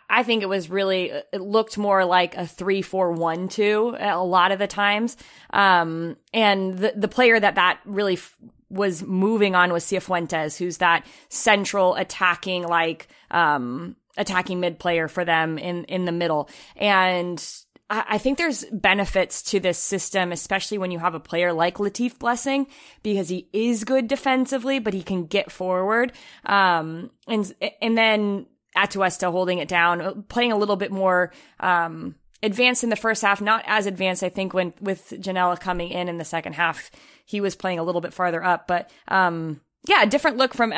I 0.09 0.23
think 0.23 0.43
it 0.43 0.49
was 0.49 0.71
really, 0.71 1.11
it 1.11 1.41
looked 1.41 1.76
more 1.76 2.05
like 2.07 2.35
a 2.37 2.47
3 2.47 2.81
4 2.81 3.12
1 3.12 3.49
2 3.49 3.97
a 3.99 4.25
lot 4.25 4.53
of 4.53 4.59
the 4.59 4.67
times. 4.67 5.19
Um, 5.50 6.17
and 6.33 6.79
the, 6.79 6.95
the 6.97 7.09
player 7.09 7.38
that 7.38 7.57
that 7.57 7.81
really 7.85 8.14
f- 8.14 8.37
was 8.71 9.03
moving 9.03 9.55
on 9.55 9.71
was 9.71 9.85
Cifuentes, 9.85 10.57
who's 10.57 10.79
that 10.79 11.05
central 11.29 11.95
attacking, 11.95 12.67
like, 12.67 13.09
um, 13.31 13.97
attacking 14.17 14.61
mid 14.61 14.79
player 14.79 15.09
for 15.09 15.26
them 15.26 15.59
in, 15.59 15.85
in 15.85 16.07
the 16.07 16.12
middle. 16.12 16.49
And 16.76 17.45
I 17.91 18.17
think 18.17 18.38
there's 18.38 18.64
benefits 18.73 19.43
to 19.50 19.61
this 19.61 19.79
system, 19.79 20.33
especially 20.33 20.79
when 20.79 20.91
you 20.91 20.99
have 20.99 21.14
a 21.14 21.21
player 21.21 21.53
like 21.53 21.76
Latif 21.76 22.19
Blessing, 22.19 22.67
because 23.03 23.29
he 23.29 23.49
is 23.53 23.85
good 23.85 24.09
defensively, 24.09 24.79
but 24.79 24.95
he 24.95 25.03
can 25.03 25.26
get 25.26 25.53
forward. 25.53 26.12
Um, 26.47 27.11
and, 27.29 27.55
and 27.83 27.97
then 27.97 28.47
Atuesta 28.75 29.31
holding 29.31 29.59
it 29.59 29.69
down, 29.69 30.25
playing 30.29 30.53
a 30.53 30.57
little 30.57 30.76
bit 30.76 30.93
more, 30.93 31.31
um, 31.61 32.14
advanced 32.43 32.85
in 32.85 32.91
the 32.91 32.97
first 32.97 33.21
half, 33.21 33.43
not 33.43 33.62
as 33.67 33.87
advanced, 33.87 34.23
I 34.23 34.31
think, 34.31 34.55
when 34.55 34.73
with 34.81 35.11
Ginella 35.11 35.61
coming 35.61 35.91
in 35.91 36.09
in 36.09 36.17
the 36.17 36.25
second 36.25 36.55
half, 36.55 36.91
he 37.26 37.43
was 37.43 37.55
playing 37.55 37.79
a 37.79 37.85
little 37.85 38.00
bit 38.00 38.14
farther 38.14 38.43
up, 38.43 38.67
but, 38.67 38.91
um, 39.09 39.61
yeah, 39.87 40.07
different 40.07 40.38
look 40.38 40.55
from 40.55 40.73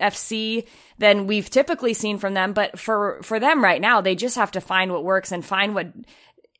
LAFC 0.00 0.66
than 0.98 1.26
we've 1.26 1.50
typically 1.50 1.94
seen 1.94 2.18
from 2.18 2.34
them. 2.34 2.52
But 2.52 2.78
for, 2.78 3.20
for 3.22 3.38
them 3.38 3.62
right 3.62 3.80
now, 3.80 4.00
they 4.00 4.14
just 4.14 4.36
have 4.36 4.50
to 4.52 4.60
find 4.60 4.92
what 4.92 5.04
works 5.04 5.32
and 5.32 5.44
find 5.44 5.74
what 5.74 5.88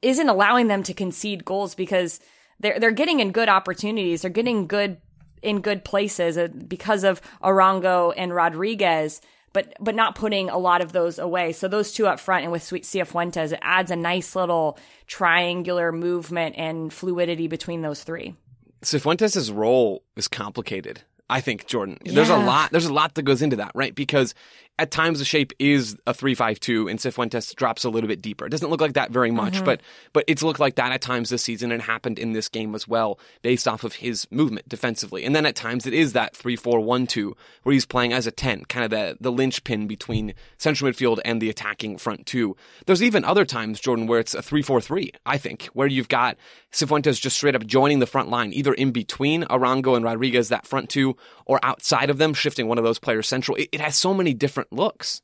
isn't 0.03 0.29
allowing 0.29 0.69
them 0.69 0.83
to 0.85 0.95
concede 0.95 1.45
goals 1.45 1.75
because 1.75 2.21
they're, 2.61 2.79
they're 2.79 2.91
getting 2.91 3.21
in 3.21 3.33
good 3.33 3.49
opportunities. 3.49 4.23
They're 4.23 4.31
getting 4.31 4.67
good 4.67 4.99
in 5.43 5.61
good 5.61 5.85
places 5.85 6.37
uh, 6.37 6.49
because 6.49 7.03
of 7.03 7.23
Arango 7.43 8.13
and 8.15 8.35
Rodriguez 8.35 9.21
but 9.53 9.75
but 9.81 9.95
not 9.95 10.15
putting 10.15 10.49
a 10.49 10.59
lot 10.59 10.81
of 10.81 10.93
those 10.93 11.19
away. 11.19 11.53
So 11.53 11.69
those 11.69 11.93
two 11.93 12.07
up 12.07 12.21
front 12.21 12.45
and 12.45 12.53
with 12.53 12.63
Sweet 12.63 12.85
Cifuentes, 12.85 13.53
it 13.53 13.59
adds 13.63 13.91
a 13.91 13.97
nice 13.97 14.37
little 14.37 14.79
triangular 15.07 15.93
movement 15.93 16.57
and 16.57 16.93
fluidity 16.93 17.49
between 17.49 17.83
those 17.83 18.03
three. 18.03 18.35
Cifuentes' 18.83 19.55
role 19.55 20.03
is 20.17 20.29
complicated. 20.29 21.03
I 21.31 21.41
think 21.41 21.67
Jordan. 21.67 21.99
Yeah. 22.05 22.15
There's 22.15 22.29
a 22.29 22.37
lot. 22.37 22.71
There's 22.73 22.87
a 22.87 22.93
lot 22.93 23.15
that 23.15 23.23
goes 23.23 23.41
into 23.41 23.57
that, 23.57 23.73
right? 23.75 23.95
Because 23.95 24.35
at 24.81 24.91
times 24.91 25.19
the 25.19 25.25
shape 25.25 25.53
is 25.59 25.97
a 26.07 26.15
three-five-two, 26.15 26.89
and 26.89 26.99
Cifuentes 26.99 27.55
drops 27.55 27.85
a 27.85 27.91
little 27.91 28.09
bit 28.09 28.23
deeper. 28.23 28.47
It 28.47 28.51
doesn't 28.51 28.71
look 28.71 28.81
like 28.81 28.95
that 28.95 29.11
very 29.11 29.31
much, 29.31 29.55
mm-hmm. 29.55 29.65
but 29.67 29.81
but 30.13 30.25
it's 30.27 30.43
looked 30.43 30.59
like 30.59 30.77
that 30.77 30.91
at 30.91 31.03
times 31.03 31.31
this 31.31 31.43
season, 31.43 31.71
and 31.71 31.83
happened 31.83 32.19
in 32.19 32.33
this 32.33 32.49
game 32.49 32.75
as 32.75 32.89
well, 32.89 33.21
based 33.43 33.69
off 33.69 33.85
of 33.85 33.95
his 33.95 34.27
movement 34.31 34.69
defensively. 34.69 35.25
And 35.25 35.37
then 35.37 35.47
at 35.47 35.55
times 35.55 35.87
it 35.87 35.95
is 35.95 36.15
that 36.15 36.35
three-four-one-two, 36.35 37.37
where 37.63 37.73
he's 37.73 37.87
playing 37.87 38.13
as 38.13 38.27
a 38.27 38.31
ten, 38.31 38.65
kind 38.65 38.85
of 38.85 38.91
the 38.91 39.17
the 39.21 39.31
linchpin 39.31 39.87
between 39.87 40.35
central 40.59 40.91
midfield 40.91 41.21
and 41.25 41.41
the 41.41 41.51
attacking 41.51 41.99
front 41.99 42.27
two. 42.27 42.57
There's 42.87 43.03
even 43.03 43.25
other 43.25 43.45
times, 43.45 43.79
Jordan, 43.79 44.07
where 44.07 44.19
it's 44.19 44.35
a 44.35 44.43
three-four-three. 44.43 45.13
I 45.27 45.37
think 45.37 45.67
where 45.75 45.87
you've 45.87 46.09
got 46.09 46.37
Cifuentes 46.73 47.21
just 47.21 47.37
straight 47.37 47.55
up 47.55 47.67
joining 47.67 47.99
the 47.99 48.07
front 48.07 48.31
line, 48.31 48.53
either 48.53 48.73
in 48.73 48.91
between 48.91 49.45
Arango 49.45 49.95
and 49.95 50.05
Rodriguez, 50.05 50.49
that 50.49 50.67
front 50.67 50.89
two, 50.89 51.17
or 51.45 51.61
outside 51.63 52.11
of 52.11 52.19
them, 52.19 52.33
shifting 52.33 52.69
one 52.69 52.79
of 52.79 52.85
those 52.85 52.99
players 52.99 53.29
central. 53.29 53.57
It, 53.57 53.69
it 53.73 53.81
has 53.81 53.97
so 53.97 54.15
many 54.15 54.33
different 54.33 54.70
looks. 54.71 55.23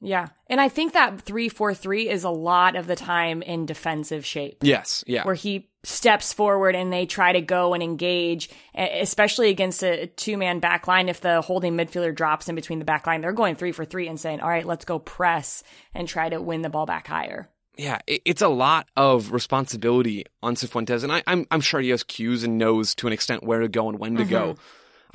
Yeah. 0.00 0.28
And 0.48 0.60
I 0.60 0.68
think 0.68 0.92
that 0.92 1.20
343 1.22 2.08
is 2.08 2.24
a 2.24 2.30
lot 2.30 2.76
of 2.76 2.86
the 2.86 2.96
time 2.96 3.42
in 3.42 3.66
defensive 3.66 4.26
shape. 4.26 4.58
Yes. 4.60 5.02
Yeah. 5.06 5.24
Where 5.24 5.34
he 5.34 5.70
steps 5.84 6.32
forward 6.32 6.74
and 6.74 6.92
they 6.92 7.06
try 7.06 7.32
to 7.32 7.40
go 7.40 7.72
and 7.72 7.82
engage, 7.82 8.50
especially 8.74 9.48
against 9.48 9.82
a 9.82 10.06
two 10.06 10.36
man 10.36 10.58
back 10.60 10.86
line. 10.86 11.08
If 11.08 11.20
the 11.20 11.40
holding 11.40 11.76
midfielder 11.76 12.14
drops 12.14 12.48
in 12.48 12.54
between 12.54 12.78
the 12.78 12.84
back 12.84 13.06
line, 13.06 13.20
they're 13.20 13.32
going 13.32 13.56
three 13.56 13.72
for 13.72 13.84
three 13.84 14.08
and 14.08 14.20
saying, 14.20 14.40
all 14.40 14.48
right, 14.48 14.66
let's 14.66 14.84
go 14.84 14.98
press 14.98 15.62
and 15.94 16.06
try 16.06 16.28
to 16.28 16.40
win 16.40 16.62
the 16.62 16.70
ball 16.70 16.86
back 16.86 17.06
higher. 17.06 17.48
Yeah, 17.78 17.98
it's 18.06 18.40
a 18.40 18.48
lot 18.48 18.88
of 18.96 19.32
responsibility 19.32 20.24
on 20.42 20.54
Cifuentes, 20.54 21.02
and 21.02 21.12
I, 21.12 21.18
am 21.18 21.22
I'm, 21.26 21.46
I'm 21.50 21.60
sure 21.60 21.78
he 21.78 21.90
has 21.90 22.02
cues 22.02 22.42
and 22.42 22.56
knows 22.56 22.94
to 22.94 23.06
an 23.06 23.12
extent 23.12 23.42
where 23.42 23.60
to 23.60 23.68
go 23.68 23.90
and 23.90 23.98
when 23.98 24.16
to 24.16 24.22
mm-hmm. 24.22 24.30
go. 24.30 24.56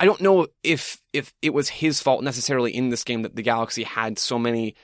I 0.02 0.04
don't 0.04 0.20
know 0.20 0.48
if 0.64 1.00
if 1.12 1.32
it 1.42 1.54
was 1.54 1.68
his 1.68 2.02
fault 2.02 2.24
necessarily 2.24 2.74
in 2.74 2.88
this 2.88 3.04
game 3.04 3.22
that 3.22 3.36
the 3.36 3.42
Galaxy 3.42 3.84
had 3.84 4.18
so 4.18 4.36
many 4.36 4.74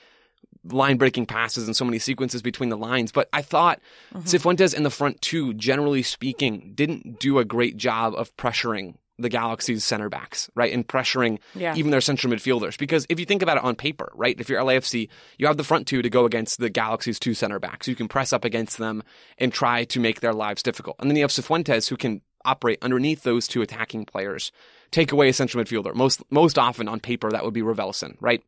line 0.63 0.95
breaking 0.95 1.25
passes 1.25 1.67
and 1.67 1.75
so 1.75 1.83
many 1.83 1.99
sequences 1.99 2.41
between 2.41 2.69
the 2.69 2.77
lines, 2.77 3.11
but 3.11 3.27
I 3.33 3.41
thought 3.41 3.81
mm-hmm. 4.13 4.25
Cifuentes 4.25 4.73
in 4.73 4.83
the 4.83 4.89
front 4.89 5.21
two, 5.21 5.53
generally 5.55 6.03
speaking, 6.03 6.71
didn't 6.73 7.19
do 7.19 7.37
a 7.37 7.43
great 7.43 7.75
job 7.75 8.13
of 8.15 8.33
pressuring 8.37 8.95
the 9.17 9.27
Galaxy's 9.27 9.83
center 9.83 10.07
backs, 10.07 10.49
right? 10.55 10.71
And 10.71 10.87
pressuring 10.87 11.39
yeah. 11.53 11.75
even 11.75 11.91
their 11.91 11.99
central 11.99 12.31
midfielders. 12.31 12.77
Because 12.77 13.05
if 13.09 13.19
you 13.19 13.25
think 13.25 13.41
about 13.41 13.57
it 13.57 13.63
on 13.65 13.75
paper, 13.75 14.13
right? 14.15 14.39
If 14.39 14.47
you're 14.47 14.61
LAFC, 14.61 15.09
you 15.37 15.47
have 15.47 15.57
the 15.57 15.65
front 15.65 15.85
two 15.85 16.01
to 16.01 16.09
go 16.09 16.23
against 16.23 16.59
the 16.59 16.69
Galaxy's 16.69 17.19
two 17.19 17.33
center 17.33 17.59
backs. 17.59 17.89
You 17.89 17.95
can 17.95 18.07
press 18.07 18.31
up 18.31 18.45
against 18.45 18.77
them 18.77 19.03
and 19.37 19.51
try 19.51 19.83
to 19.83 19.99
make 19.99 20.21
their 20.21 20.33
lives 20.33 20.63
difficult. 20.63 20.95
And 20.99 21.11
then 21.11 21.17
you 21.17 21.23
have 21.23 21.31
Cifuentes 21.31 21.89
who 21.89 21.97
can 21.97 22.21
operate 22.45 22.79
underneath 22.81 23.23
those 23.23 23.49
two 23.49 23.61
attacking 23.61 24.05
players 24.05 24.53
take 24.91 25.11
away 25.11 25.29
a 25.29 25.33
central 25.33 25.63
midfielder. 25.63 25.93
Most 25.93 26.23
most 26.29 26.57
often 26.57 26.87
on 26.87 26.99
paper 26.99 27.29
that 27.31 27.43
would 27.43 27.53
be 27.53 27.61
Raveloson, 27.61 28.15
right? 28.19 28.43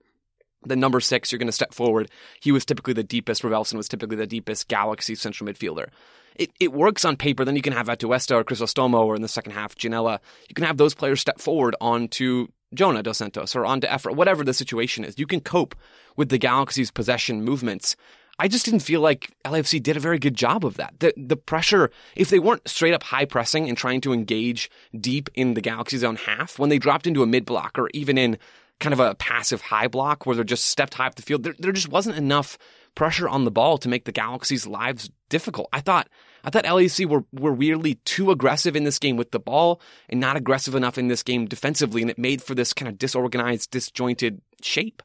The 0.64 0.76
number 0.76 1.00
six, 1.00 1.32
you're 1.32 1.40
going 1.40 1.48
to 1.48 1.54
step 1.54 1.74
forward. 1.74 2.12
He 2.40 2.52
was 2.52 2.66
typically 2.66 2.94
the 2.94 3.04
deepest. 3.04 3.42
Raveloson 3.42 3.76
was 3.76 3.88
typically 3.88 4.18
the 4.18 4.28
deepest 4.28 4.68
Galaxy 4.68 5.16
central 5.16 5.50
midfielder. 5.50 5.88
It, 6.36 6.52
it 6.60 6.72
works 6.72 7.04
on 7.04 7.18
paper. 7.18 7.44
Then 7.44 7.56
you 7.56 7.62
can 7.64 7.74
have 7.74 7.88
Atuesta 7.88 8.36
or 8.36 8.44
Crisostomo 8.44 9.04
or 9.04 9.16
in 9.16 9.22
the 9.22 9.28
second 9.28 9.54
half, 9.54 9.76
Ginella. 9.76 10.20
You 10.48 10.56
can 10.56 10.66
have 10.66 10.78
those 10.78 10.94
players 10.94 11.20
step 11.20 11.40
forward 11.40 11.76
onto 11.82 12.48
Jonah 12.74 13.04
Dos 13.04 13.18
Santos 13.18 13.56
or 13.56 13.66
onto 13.66 13.88
Efra, 13.88 14.16
whatever 14.16 14.44
the 14.44 14.54
situation 14.54 15.04
is. 15.04 15.20
You 15.20 15.28
can 15.28 15.42
cope 15.42 15.76
with 16.16 16.30
the 16.30 16.38
Galaxy's 16.38 16.92
possession 16.92 17.44
movements 17.44 17.96
I 18.40 18.48
just 18.48 18.66
didn't 18.66 18.80
feel 18.82 19.02
like 19.02 19.32
LAFC 19.46 19.82
did 19.82 19.98
a 19.98 20.00
very 20.00 20.18
good 20.18 20.36
job 20.36 20.66
of 20.66 20.78
that. 20.78 21.00
The 21.00 21.14
the 21.16 21.38
pressure, 21.38 21.92
if 22.16 22.30
they 22.30 22.40
weren't 22.40 22.68
straight 22.68 22.94
up 22.94 23.04
high 23.04 23.26
pressing 23.26 23.70
and 23.70 23.78
trying 23.78 24.02
to 24.02 24.14
engage 24.14 24.70
deep 25.00 25.30
in 25.36 25.54
the 25.54 25.62
Galaxy's 25.62 26.04
own 26.04 26.16
half, 26.16 26.58
when 26.58 26.70
they 26.70 26.80
dropped 26.80 27.08
into 27.08 27.24
a 27.24 27.28
mid 27.28 27.46
block 27.46 27.78
or 27.78 27.90
even 27.94 28.18
in 28.18 28.38
kind 28.80 28.94
of 28.94 29.00
a 29.00 29.16
passive 29.16 29.62
high 29.62 29.88
block 29.88 30.26
where 30.26 30.36
they're 30.36 30.44
just 30.44 30.66
stepped 30.66 30.96
high 30.96 31.06
up 31.06 31.16
the 31.16 31.22
field, 31.22 31.44
there, 31.44 31.54
there 31.60 31.72
just 31.72 31.90
wasn't 31.90 32.18
enough 32.18 32.58
pressure 32.96 33.30
on 33.30 33.46
the 33.46 33.52
ball 33.52 33.78
to 33.78 33.88
make 33.88 34.06
the 34.06 34.12
Galaxy's 34.12 34.68
lives 34.68 35.10
difficult. 35.30 35.70
I 35.72 35.82
thought 35.82 36.10
I 36.44 36.50
thought 36.50 36.66
LAFC 36.66 37.06
were 37.06 37.24
were 37.32 37.54
weirdly 37.54 37.96
too 38.06 38.32
aggressive 38.32 38.76
in 38.76 38.84
this 38.84 39.00
game 39.00 39.18
with 39.18 39.32
the 39.32 39.40
ball 39.40 39.82
and 40.10 40.20
not 40.20 40.36
aggressive 40.36 40.76
enough 40.76 40.98
in 40.98 41.08
this 41.08 41.24
game 41.24 41.46
defensively, 41.46 42.02
and 42.02 42.12
it 42.12 42.18
made 42.18 42.42
for 42.42 42.56
this 42.56 42.74
kind 42.74 42.90
of 42.90 42.98
disorganized, 42.98 43.72
disjointed 43.72 44.42
shape. 44.62 45.04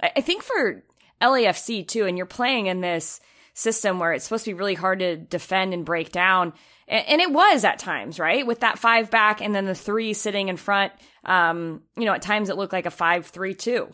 I 0.00 0.20
think 0.20 0.42
for 0.42 0.82
LAFC 1.20 1.86
too, 1.86 2.06
and 2.06 2.16
you're 2.16 2.26
playing 2.26 2.66
in 2.66 2.80
this 2.80 3.20
system 3.54 3.98
where 3.98 4.12
it's 4.12 4.24
supposed 4.24 4.44
to 4.44 4.50
be 4.50 4.54
really 4.54 4.74
hard 4.74 4.98
to 4.98 5.16
defend 5.16 5.72
and 5.72 5.84
break 5.84 6.12
down. 6.12 6.52
And, 6.88 7.20
it 7.20 7.32
was 7.32 7.64
at 7.64 7.80
times, 7.80 8.20
right? 8.20 8.46
With 8.46 8.60
that 8.60 8.78
five 8.78 9.10
back 9.10 9.40
and 9.40 9.52
then 9.54 9.64
the 9.64 9.74
three 9.74 10.12
sitting 10.12 10.48
in 10.48 10.56
front. 10.56 10.92
Um, 11.24 11.82
you 11.96 12.04
know, 12.04 12.12
at 12.12 12.22
times 12.22 12.48
it 12.48 12.56
looked 12.56 12.72
like 12.72 12.86
a 12.86 12.90
five, 12.90 13.26
three, 13.26 13.54
two 13.54 13.92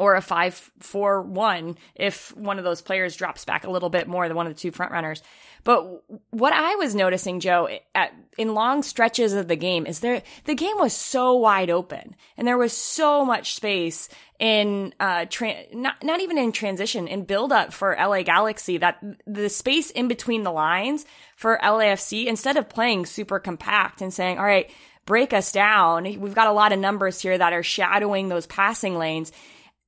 or 0.00 0.14
a 0.14 0.22
five, 0.22 0.54
four, 0.78 1.20
one 1.20 1.76
if 1.94 2.34
one 2.34 2.56
of 2.56 2.64
those 2.64 2.80
players 2.80 3.16
drops 3.16 3.44
back 3.44 3.64
a 3.64 3.70
little 3.70 3.90
bit 3.90 4.08
more 4.08 4.26
than 4.26 4.36
one 4.36 4.46
of 4.46 4.54
the 4.54 4.58
two 4.58 4.70
front 4.70 4.92
runners. 4.92 5.22
But 5.62 6.02
what 6.30 6.54
I 6.54 6.76
was 6.76 6.94
noticing, 6.94 7.38
Joe, 7.38 7.68
at, 7.94 8.14
in 8.38 8.54
long 8.54 8.82
stretches 8.82 9.34
of 9.34 9.46
the 9.46 9.56
game 9.56 9.84
is 9.84 10.00
there, 10.00 10.22
the 10.46 10.54
game 10.54 10.78
was 10.78 10.94
so 10.94 11.34
wide 11.34 11.68
open 11.68 12.16
and 12.38 12.48
there 12.48 12.56
was 12.56 12.72
so 12.72 13.26
much 13.26 13.52
space 13.52 14.08
in, 14.38 14.94
uh, 14.98 15.26
tra- 15.28 15.66
not, 15.74 16.02
not 16.02 16.22
even 16.22 16.38
in 16.38 16.52
transition, 16.52 17.06
in 17.06 17.24
build 17.24 17.52
up 17.52 17.74
for 17.74 17.94
LA 17.94 18.22
Galaxy 18.22 18.78
that 18.78 19.04
the 19.26 19.50
space 19.50 19.90
in 19.90 20.08
between 20.08 20.44
the 20.44 20.50
lines 20.50 21.04
for 21.36 21.58
LAFC, 21.62 22.24
instead 22.24 22.56
of 22.56 22.70
playing 22.70 23.04
super 23.04 23.38
compact 23.38 24.00
and 24.00 24.14
saying, 24.14 24.38
all 24.38 24.46
right, 24.46 24.70
break 25.04 25.34
us 25.34 25.52
down. 25.52 26.04
We've 26.04 26.34
got 26.34 26.46
a 26.46 26.52
lot 26.52 26.72
of 26.72 26.78
numbers 26.78 27.20
here 27.20 27.36
that 27.36 27.52
are 27.52 27.62
shadowing 27.62 28.30
those 28.30 28.46
passing 28.46 28.96
lanes 28.96 29.30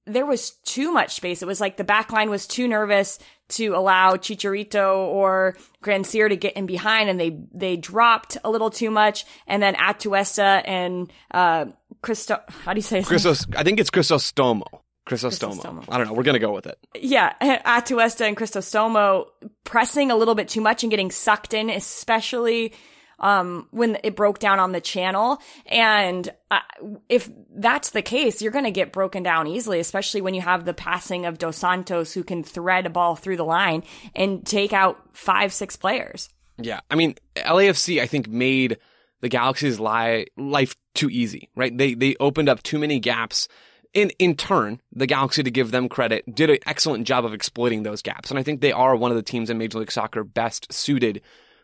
there 0.07 0.27
was 0.27 0.51
too 0.65 0.93
much 0.93 1.15
space. 1.15 1.43
It 1.43 1.47
was 1.47 1.61
like 1.61 1.77
the 1.77 1.85
back 1.85 2.13
line 2.13 2.31
was 2.31 2.47
too 2.47 2.67
nervous 2.67 3.19
to 3.51 3.69
allow 3.69 4.17
Chicharito 4.17 4.97
or 4.97 5.57
Grandsir 5.83 6.29
to 6.29 6.37
get 6.37 6.55
in 6.55 6.67
behind 6.67 7.09
and 7.09 7.21
they, 7.21 7.39
they 7.53 7.77
dropped 7.77 8.39
a 8.45 8.51
little 8.51 8.71
too 8.71 8.91
much. 8.91 9.25
And 9.47 9.63
then 9.63 9.75
Atuesta 9.75 10.63
and, 10.65 11.13
uh, 11.31 11.67
Christo, 12.03 12.41
how 12.49 12.73
do 12.73 12.79
you 12.79 12.83
say 12.83 13.01
it? 13.01 13.07
Christos, 13.07 13.47
I 13.57 13.63
think 13.63 13.79
it's 13.79 13.91
Crisostomo. 13.91 14.65
Crisostomo. 15.07 15.61
Crisostomo. 15.61 15.85
I 15.89 15.99
don't 15.99 16.07
know. 16.07 16.15
We're 16.15 16.23
going 16.23 16.35
to 16.35 16.41
go 16.41 16.53
with 16.53 16.67
it. 16.67 16.79
Yeah. 16.95 17.33
Atuesta 17.67 18.27
and 18.27 18.37
Crisostomo 18.37 19.27
pressing 19.65 20.11
a 20.11 20.17
little 20.17 20.35
bit 20.35 20.49
too 20.49 20.61
much 20.61 20.83
and 20.83 20.91
getting 20.91 21.11
sucked 21.11 21.55
in, 21.55 21.71
especially 21.71 22.73
um, 23.19 23.69
when 23.71 23.99
it 24.03 24.17
broke 24.17 24.39
down 24.39 24.59
on 24.59 24.73
the 24.73 24.81
channel. 24.81 25.41
And 25.67 26.29
uh, 26.51 26.61
if 27.09 27.31
that's 27.55 27.91
the 27.91 28.03
case, 28.03 28.43
you're 28.43 28.53
going 28.53 28.65
to 28.65 28.71
get 28.71 28.93
broken 28.93 29.23
down 29.23 29.47
easily, 29.47 29.81
especially 29.81 30.21
when 30.21 30.35
you 30.35 30.43
have 30.43 30.65
the 30.65 30.75
passing 30.75 31.27
of 31.27 31.39
Dos 31.39 31.57
Santos 31.57 32.13
who 32.13 32.25
can 32.25 32.43
thread 32.43 32.87
a 32.87 32.91
ball 32.91 33.17
through 33.17 33.37
the 33.37 33.45
line 33.45 33.85
and 34.15 34.45
take 34.45 34.73
out 34.73 34.99
five, 35.13 35.53
six 35.53 35.77
players. 35.77 36.29
Yeah. 36.59 36.81
I 36.91 36.97
mean, 36.97 37.15
LAFC, 37.37 38.01
I 38.01 38.07
think, 38.07 38.29
made 38.29 38.79
the 39.21 39.29
Galaxy's 39.29 39.81
li- 39.81 40.27
life 40.37 40.77
too 40.95 41.09
easy, 41.09 41.49
right? 41.57 41.77
They, 41.77 41.95
they 41.95 42.17
opened 42.21 42.49
up 42.49 42.63
too 42.63 42.79
many 42.79 42.99
gaps. 42.99 43.49
In, 43.95 44.11
in 44.19 44.37
turn, 44.37 44.81
the 44.91 45.07
Galaxy, 45.07 45.43
to 45.43 45.51
give 45.51 45.71
them 45.71 45.89
credit, 45.89 46.25
did 46.35 46.51
an 46.51 46.59
excellent 46.67 47.07
job 47.07 47.25
of 47.25 47.35
exploiting 47.35 47.83
those 47.83 48.01
gaps. 48.01 48.31
And 48.31 48.39
I 48.39 48.43
think 48.43 48.61
they 48.61 48.73
are 48.73 48.97
one 48.97 49.11
of 49.11 49.17
the 49.17 49.23
teams 49.23 49.51
in 49.51 49.59
Major 49.59 49.79
League 49.79 49.93
Soccer 49.93 50.25
best 50.25 50.73
suited 50.73 51.21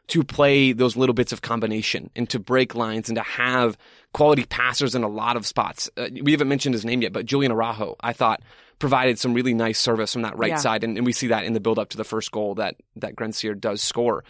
to 0.09 0.25
play 0.25 0.73
those 0.73 0.97
little 0.97 1.15
bits 1.15 1.33
of 1.33 1.43
combination 1.43 2.11
and 2.17 2.29
to 2.31 2.38
break 2.38 2.75
lines 2.75 3.09
and 3.09 3.17
to 3.17 3.23
have 3.23 3.77
quality 4.12 4.45
passers 4.45 4.95
in 4.95 5.03
a 5.03 5.09
lot 5.09 5.37
of 5.37 5.47
spots. 5.47 5.91
Uh, 5.97 6.09
we 6.23 6.33
haven't 6.33 6.49
mentioned 6.49 6.75
his 6.75 6.85
name 6.85 7.03
yet, 7.03 7.12
but 7.12 7.27
Julian 7.27 7.53
Araujo, 7.53 7.97
I 8.00 8.12
thought, 8.15 8.43
provided 8.79 9.19
some 9.19 9.35
really 9.35 9.55
nice 9.55 9.79
service 9.79 10.12
from 10.12 10.23
that 10.23 10.37
right 10.38 10.50
yeah. 10.50 10.57
side, 10.57 10.83
and, 10.83 10.97
and, 10.97 11.05
we 11.05 11.12
see 11.12 11.29
that 11.29 11.45
in 11.45 11.53
the 11.53 11.61
build 11.61 11.79
up 11.79 11.91
to 11.91 11.97
the 11.97 12.05
first 12.05 12.31
goal 12.31 12.55
that 12.55 12.77
that 12.97 13.17
Grandsir 13.17 13.59
does 13.59 13.83
score. 13.83 14.25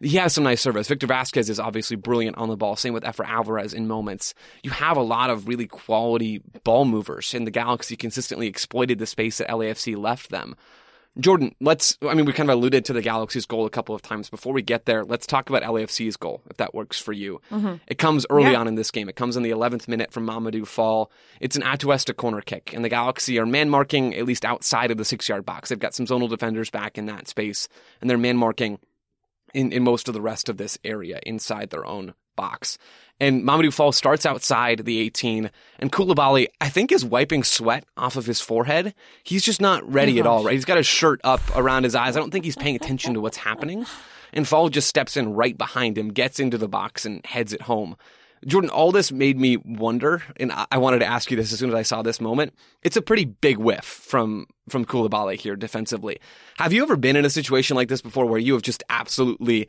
He 0.00 0.16
has 0.16 0.34
some 0.34 0.44
nice 0.44 0.60
service. 0.60 0.88
Victor 0.88 1.06
Vasquez 1.06 1.48
is 1.48 1.58
obviously 1.58 1.96
brilliant 1.96 2.36
on 2.36 2.48
the 2.48 2.56
ball. 2.56 2.76
Same 2.76 2.92
with 2.92 3.04
Efra 3.04 3.26
Alvarez 3.26 3.72
in 3.72 3.88
moments. 3.88 4.34
You 4.62 4.70
have 4.70 4.96
a 4.96 5.02
lot 5.02 5.30
of 5.30 5.48
really 5.48 5.66
quality 5.66 6.42
ball 6.62 6.84
movers, 6.84 7.32
and 7.32 7.46
the 7.46 7.50
Galaxy 7.50 7.96
consistently 7.96 8.46
exploited 8.46 8.98
the 8.98 9.06
space 9.06 9.38
that 9.38 9.48
LAFC 9.48 9.96
left 9.96 10.30
them 10.30 10.56
Jordan, 11.18 11.54
let's, 11.60 11.96
I 12.02 12.14
mean, 12.14 12.24
we 12.24 12.32
kind 12.32 12.50
of 12.50 12.58
alluded 12.58 12.84
to 12.86 12.92
the 12.92 13.00
Galaxy's 13.00 13.46
goal 13.46 13.66
a 13.66 13.70
couple 13.70 13.94
of 13.94 14.02
times. 14.02 14.28
Before 14.28 14.52
we 14.52 14.62
get 14.62 14.86
there, 14.86 15.04
let's 15.04 15.26
talk 15.26 15.48
about 15.48 15.62
LAFC's 15.62 16.16
goal, 16.16 16.42
if 16.50 16.56
that 16.56 16.74
works 16.74 16.98
for 16.98 17.12
you. 17.12 17.40
Mm-hmm. 17.52 17.74
It 17.86 17.98
comes 17.98 18.26
early 18.30 18.52
yeah. 18.52 18.58
on 18.58 18.66
in 18.66 18.74
this 18.74 18.90
game. 18.90 19.08
It 19.08 19.14
comes 19.14 19.36
in 19.36 19.44
the 19.44 19.50
11th 19.50 19.86
minute 19.86 20.12
from 20.12 20.26
Mamadou 20.26 20.66
Fall. 20.66 21.12
It's 21.40 21.54
an 21.54 21.62
Atuesta 21.62 22.16
corner 22.16 22.40
kick, 22.40 22.72
and 22.74 22.84
the 22.84 22.88
Galaxy 22.88 23.38
are 23.38 23.46
man 23.46 23.70
marking 23.70 24.14
at 24.16 24.24
least 24.24 24.44
outside 24.44 24.90
of 24.90 24.98
the 24.98 25.04
six 25.04 25.28
yard 25.28 25.46
box. 25.46 25.68
They've 25.68 25.78
got 25.78 25.94
some 25.94 26.06
zonal 26.06 26.28
defenders 26.28 26.70
back 26.70 26.98
in 26.98 27.06
that 27.06 27.28
space, 27.28 27.68
and 28.00 28.10
they're 28.10 28.18
man 28.18 28.36
marking 28.36 28.80
in, 29.54 29.72
in 29.72 29.82
most 29.82 30.08
of 30.08 30.14
the 30.14 30.20
rest 30.20 30.48
of 30.48 30.56
this 30.56 30.78
area 30.84 31.20
inside 31.24 31.70
their 31.70 31.86
own 31.86 32.14
box. 32.36 32.78
And 33.20 33.44
Mamadou 33.44 33.72
Fall 33.72 33.92
starts 33.92 34.26
outside 34.26 34.84
the 34.84 34.98
18, 34.98 35.50
and 35.78 35.92
Coulibaly, 35.92 36.48
I 36.60 36.68
think, 36.68 36.90
is 36.90 37.04
wiping 37.04 37.44
sweat 37.44 37.84
off 37.96 38.16
of 38.16 38.26
his 38.26 38.40
forehead. 38.40 38.92
He's 39.22 39.44
just 39.44 39.60
not 39.60 39.88
ready 39.90 40.18
oh 40.18 40.20
at 40.20 40.26
all, 40.26 40.44
right? 40.44 40.54
He's 40.54 40.64
got 40.64 40.76
his 40.76 40.86
shirt 40.86 41.20
up 41.22 41.40
around 41.54 41.84
his 41.84 41.94
eyes. 41.94 42.16
I 42.16 42.20
don't 42.20 42.32
think 42.32 42.44
he's 42.44 42.56
paying 42.56 42.74
attention 42.74 43.14
to 43.14 43.20
what's 43.20 43.36
happening. 43.36 43.86
And 44.32 44.48
Fall 44.48 44.68
just 44.68 44.88
steps 44.88 45.16
in 45.16 45.34
right 45.34 45.56
behind 45.56 45.96
him, 45.96 46.08
gets 46.08 46.40
into 46.40 46.58
the 46.58 46.66
box, 46.66 47.06
and 47.06 47.24
heads 47.24 47.52
it 47.52 47.62
home. 47.62 47.96
Jordan, 48.46 48.70
all 48.70 48.92
this 48.92 49.12
made 49.12 49.38
me 49.38 49.56
wonder, 49.56 50.22
and 50.36 50.52
I 50.70 50.78
wanted 50.78 51.00
to 51.00 51.06
ask 51.06 51.30
you 51.30 51.36
this 51.36 51.52
as 51.52 51.58
soon 51.58 51.70
as 51.70 51.74
I 51.74 51.82
saw 51.82 52.02
this 52.02 52.20
moment. 52.20 52.54
It's 52.82 52.96
a 52.96 53.02
pretty 53.02 53.24
big 53.24 53.58
whiff 53.58 53.84
from 53.84 54.46
from 54.68 54.84
Coulibaly 54.84 55.36
here 55.36 55.56
defensively. 55.56 56.18
Have 56.58 56.72
you 56.72 56.82
ever 56.82 56.96
been 56.96 57.16
in 57.16 57.24
a 57.24 57.30
situation 57.30 57.76
like 57.76 57.88
this 57.88 58.00
before 58.00 58.26
where 58.26 58.40
you 58.40 58.54
have 58.54 58.62
just 58.62 58.82
absolutely 58.88 59.68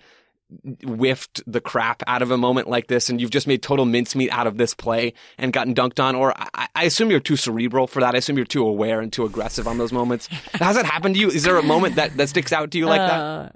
whiffed 0.84 1.42
the 1.48 1.60
crap 1.60 2.04
out 2.08 2.22
of 2.22 2.30
a 2.30 2.38
moment 2.38 2.70
like 2.70 2.88
this 2.88 3.10
and 3.10 3.20
you've 3.20 3.32
just 3.32 3.48
made 3.48 3.64
total 3.64 3.84
mincemeat 3.84 4.32
out 4.32 4.46
of 4.46 4.58
this 4.58 4.76
play 4.76 5.14
and 5.38 5.52
gotten 5.52 5.74
dunked 5.74 6.00
on? 6.00 6.16
Or 6.16 6.34
I, 6.38 6.68
I, 6.76 6.84
assume 6.84 7.10
you're 7.10 7.20
too 7.20 7.36
cerebral 7.36 7.88
for 7.88 8.00
that. 8.02 8.14
I 8.14 8.20
assume 8.20 8.38
you're 8.38 8.46
too 8.46 8.66
aware 8.66 9.02
and 9.02 9.12
too 9.12 9.26
aggressive 9.26 9.68
on 9.68 9.80
those 9.80 9.92
moments. 9.92 10.28
Has 10.28 10.76
that 10.76 10.86
happened 10.86 11.16
to 11.16 11.22
you? 11.22 11.30
Is 11.30 11.44
there 11.44 11.58
a 11.58 11.64
moment 11.64 11.96
that, 11.96 12.16
that 12.18 12.30
sticks 12.30 12.54
out 12.54 12.72
to 12.72 12.78
you 12.78 12.86
like 12.86 13.02
uh, 13.02 13.08
that 13.08 13.56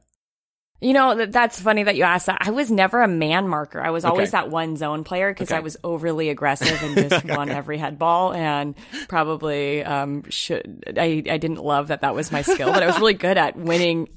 you 0.81 0.93
know 0.93 1.15
that, 1.15 1.31
that's 1.31 1.59
funny 1.59 1.83
that 1.83 1.95
you 1.95 2.03
asked 2.03 2.27
that 2.27 2.38
i 2.41 2.51
was 2.51 2.71
never 2.71 3.01
a 3.01 3.07
man 3.07 3.48
marker 3.48 3.81
i 3.81 3.89
was 3.89 4.05
always 4.05 4.29
okay. 4.29 4.43
that 4.43 4.50
one 4.50 4.77
zone 4.77 5.03
player 5.03 5.31
because 5.31 5.50
okay. 5.50 5.57
i 5.57 5.59
was 5.59 5.77
overly 5.83 6.29
aggressive 6.29 6.81
and 6.83 7.09
just 7.09 7.25
won 7.25 7.50
every 7.50 7.77
head 7.77 8.00
ball 8.00 8.33
and 8.33 8.75
probably 9.07 9.83
um, 9.83 10.24
should 10.29 10.83
I, 10.98 11.24
I 11.29 11.38
didn't 11.38 11.63
love 11.63 11.89
that 11.89 12.01
that 12.01 12.15
was 12.15 12.31
my 12.31 12.41
skill 12.41 12.71
but 12.71 12.83
i 12.83 12.86
was 12.86 12.98
really 13.00 13.13
good 13.13 13.38
at 13.38 13.57
winning 13.57 14.09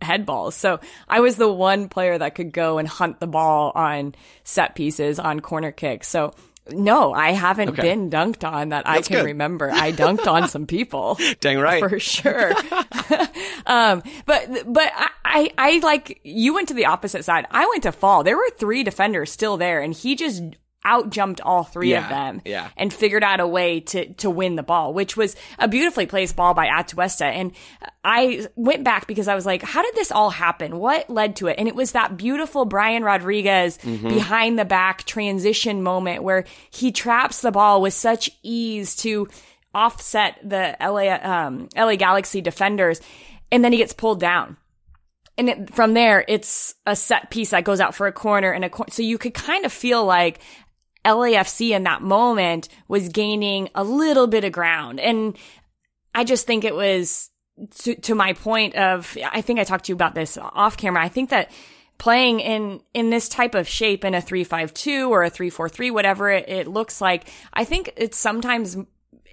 head 0.00 0.26
balls. 0.26 0.54
So 0.54 0.80
I 1.08 1.20
was 1.20 1.36
the 1.36 1.50
one 1.50 1.88
player 1.88 2.18
that 2.18 2.34
could 2.34 2.52
go 2.52 2.78
and 2.78 2.88
hunt 2.88 3.20
the 3.20 3.26
ball 3.26 3.72
on 3.74 4.14
set 4.44 4.74
pieces, 4.74 5.18
on 5.18 5.40
corner 5.40 5.72
kicks. 5.72 6.08
So 6.08 6.34
no, 6.70 7.12
I 7.12 7.32
haven't 7.32 7.70
okay. 7.70 7.82
been 7.82 8.10
dunked 8.10 8.48
on 8.48 8.70
that 8.70 8.84
That's 8.84 9.06
I 9.06 9.08
can 9.08 9.16
good. 9.18 9.26
remember. 9.26 9.70
I 9.70 9.92
dunked 9.92 10.26
on 10.26 10.48
some 10.48 10.66
people. 10.66 11.18
Dang 11.40 11.58
right. 11.58 11.80
For 11.80 11.98
sure. 11.98 12.52
um, 13.66 14.02
but, 14.26 14.48
but 14.66 14.92
I, 14.94 15.08
I, 15.24 15.50
I 15.58 15.78
like, 15.82 16.20
you 16.24 16.54
went 16.54 16.68
to 16.68 16.74
the 16.74 16.86
opposite 16.86 17.24
side. 17.24 17.46
I 17.50 17.66
went 17.66 17.82
to 17.84 17.92
fall. 17.92 18.24
There 18.24 18.36
were 18.36 18.50
three 18.56 18.82
defenders 18.82 19.30
still 19.30 19.56
there 19.56 19.80
and 19.80 19.94
he 19.94 20.14
just 20.14 20.42
out 20.84 21.10
jumped 21.10 21.40
all 21.40 21.64
three 21.64 21.90
yeah, 21.90 22.04
of 22.04 22.08
them 22.08 22.42
yeah. 22.44 22.68
and 22.76 22.92
figured 22.92 23.24
out 23.24 23.40
a 23.40 23.46
way 23.46 23.80
to, 23.80 24.12
to 24.14 24.30
win 24.30 24.56
the 24.56 24.62
ball, 24.62 24.94
which 24.94 25.16
was 25.16 25.36
a 25.58 25.68
beautifully 25.68 26.06
placed 26.06 26.36
ball 26.36 26.54
by 26.54 26.66
Atuesta. 26.66 27.24
And 27.24 27.52
I 28.04 28.46
went 28.54 28.84
back 28.84 29.06
because 29.06 29.28
I 29.28 29.34
was 29.34 29.44
like, 29.44 29.62
how 29.62 29.82
did 29.82 29.94
this 29.94 30.12
all 30.12 30.30
happen? 30.30 30.78
What 30.78 31.10
led 31.10 31.36
to 31.36 31.48
it? 31.48 31.56
And 31.58 31.68
it 31.68 31.74
was 31.74 31.92
that 31.92 32.16
beautiful 32.16 32.64
Brian 32.64 33.02
Rodriguez 33.02 33.78
mm-hmm. 33.78 34.08
behind 34.08 34.58
the 34.58 34.64
back 34.64 35.04
transition 35.04 35.82
moment 35.82 36.22
where 36.22 36.44
he 36.70 36.92
traps 36.92 37.40
the 37.40 37.50
ball 37.50 37.82
with 37.82 37.94
such 37.94 38.30
ease 38.42 38.96
to 38.96 39.28
offset 39.74 40.38
the 40.42 40.76
LA, 40.80 41.18
um, 41.22 41.68
LA 41.76 41.96
Galaxy 41.96 42.40
defenders. 42.40 43.00
And 43.50 43.64
then 43.64 43.72
he 43.72 43.78
gets 43.78 43.92
pulled 43.92 44.20
down 44.20 44.56
and 45.38 45.48
it, 45.48 45.74
from 45.74 45.94
there, 45.94 46.24
it's 46.26 46.74
a 46.84 46.96
set 46.96 47.30
piece 47.30 47.50
that 47.50 47.62
goes 47.62 47.80
out 47.80 47.94
for 47.94 48.08
a 48.08 48.12
corner 48.12 48.50
and 48.50 48.64
a 48.64 48.68
corner. 48.68 48.90
So 48.90 49.02
you 49.02 49.16
could 49.16 49.34
kind 49.34 49.64
of 49.64 49.72
feel 49.72 50.04
like 50.04 50.40
LAFC 51.08 51.70
in 51.70 51.84
that 51.84 52.02
moment 52.02 52.68
was 52.86 53.08
gaining 53.08 53.68
a 53.74 53.84
little 53.84 54.26
bit 54.26 54.44
of 54.44 54.52
ground. 54.52 55.00
And 55.00 55.36
I 56.14 56.24
just 56.24 56.46
think 56.46 56.64
it 56.64 56.74
was 56.74 57.30
to, 57.82 57.94
to 57.96 58.14
my 58.14 58.32
point 58.32 58.76
of, 58.76 59.16
I 59.24 59.40
think 59.40 59.58
I 59.58 59.64
talked 59.64 59.86
to 59.86 59.92
you 59.92 59.96
about 59.96 60.14
this 60.14 60.38
off 60.38 60.76
camera. 60.76 61.02
I 61.02 61.08
think 61.08 61.30
that 61.30 61.50
playing 61.98 62.40
in, 62.40 62.80
in 62.94 63.10
this 63.10 63.28
type 63.28 63.54
of 63.54 63.68
shape 63.68 64.04
in 64.04 64.14
a 64.14 64.20
352 64.20 65.10
or 65.10 65.24
a 65.24 65.30
343, 65.30 65.90
whatever 65.90 66.30
it, 66.30 66.48
it 66.48 66.68
looks 66.68 67.00
like, 67.00 67.28
I 67.52 67.64
think 67.64 67.92
it's 67.96 68.18
sometimes, 68.18 68.76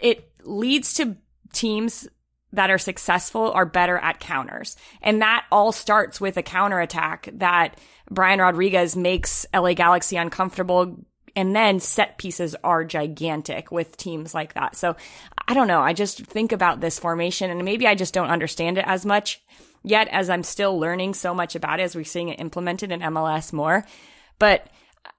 it 0.02 0.30
leads 0.44 0.94
to 0.96 1.16
teams 1.54 2.08
that 2.54 2.72
are 2.72 2.78
successful 2.78 3.52
are 3.52 3.66
better 3.66 3.98
at 3.98 4.20
counters. 4.20 4.78
And 5.02 5.22
that 5.22 5.46
all 5.52 5.72
starts 5.72 6.20
with 6.20 6.38
a 6.38 6.44
counterattack 6.44 7.30
that 7.34 7.78
Brian 8.10 8.40
Rodriguez 8.40 8.96
makes 8.96 9.46
LA 9.54 9.74
Galaxy 9.74 10.16
uncomfortable, 10.18 11.06
and 11.36 11.56
then 11.56 11.80
set 11.80 12.18
pieces 12.18 12.56
are 12.64 12.84
gigantic 12.84 13.72
with 13.72 13.98
teams 13.98 14.34
like 14.34 14.54
that. 14.54 14.76
So 14.76 14.96
I 15.48 15.54
don't 15.54 15.68
know. 15.68 15.82
I 15.82 15.94
just 15.94 16.26
think 16.26 16.52
about 16.52 16.82
this 16.82 17.00
formation 17.00 17.50
and 17.50 17.64
maybe 17.64 17.88
I 17.88 17.96
just 17.96 18.14
don't 18.14 18.30
understand 18.30 18.78
it 18.78 18.86
as 18.88 19.06
much 19.06 19.42
yet 19.84 20.08
as 20.10 20.30
I'm 20.30 20.44
still 20.44 20.80
learning 20.80 21.14
so 21.14 21.34
much 21.34 21.56
about 21.56 21.80
it 21.80 21.84
as 21.84 21.96
we're 21.96 22.04
seeing 22.04 22.30
it 22.30 22.40
implemented 22.40 22.92
in 22.92 23.02
MLS 23.02 23.54
more. 23.54 23.86
But 24.40 24.68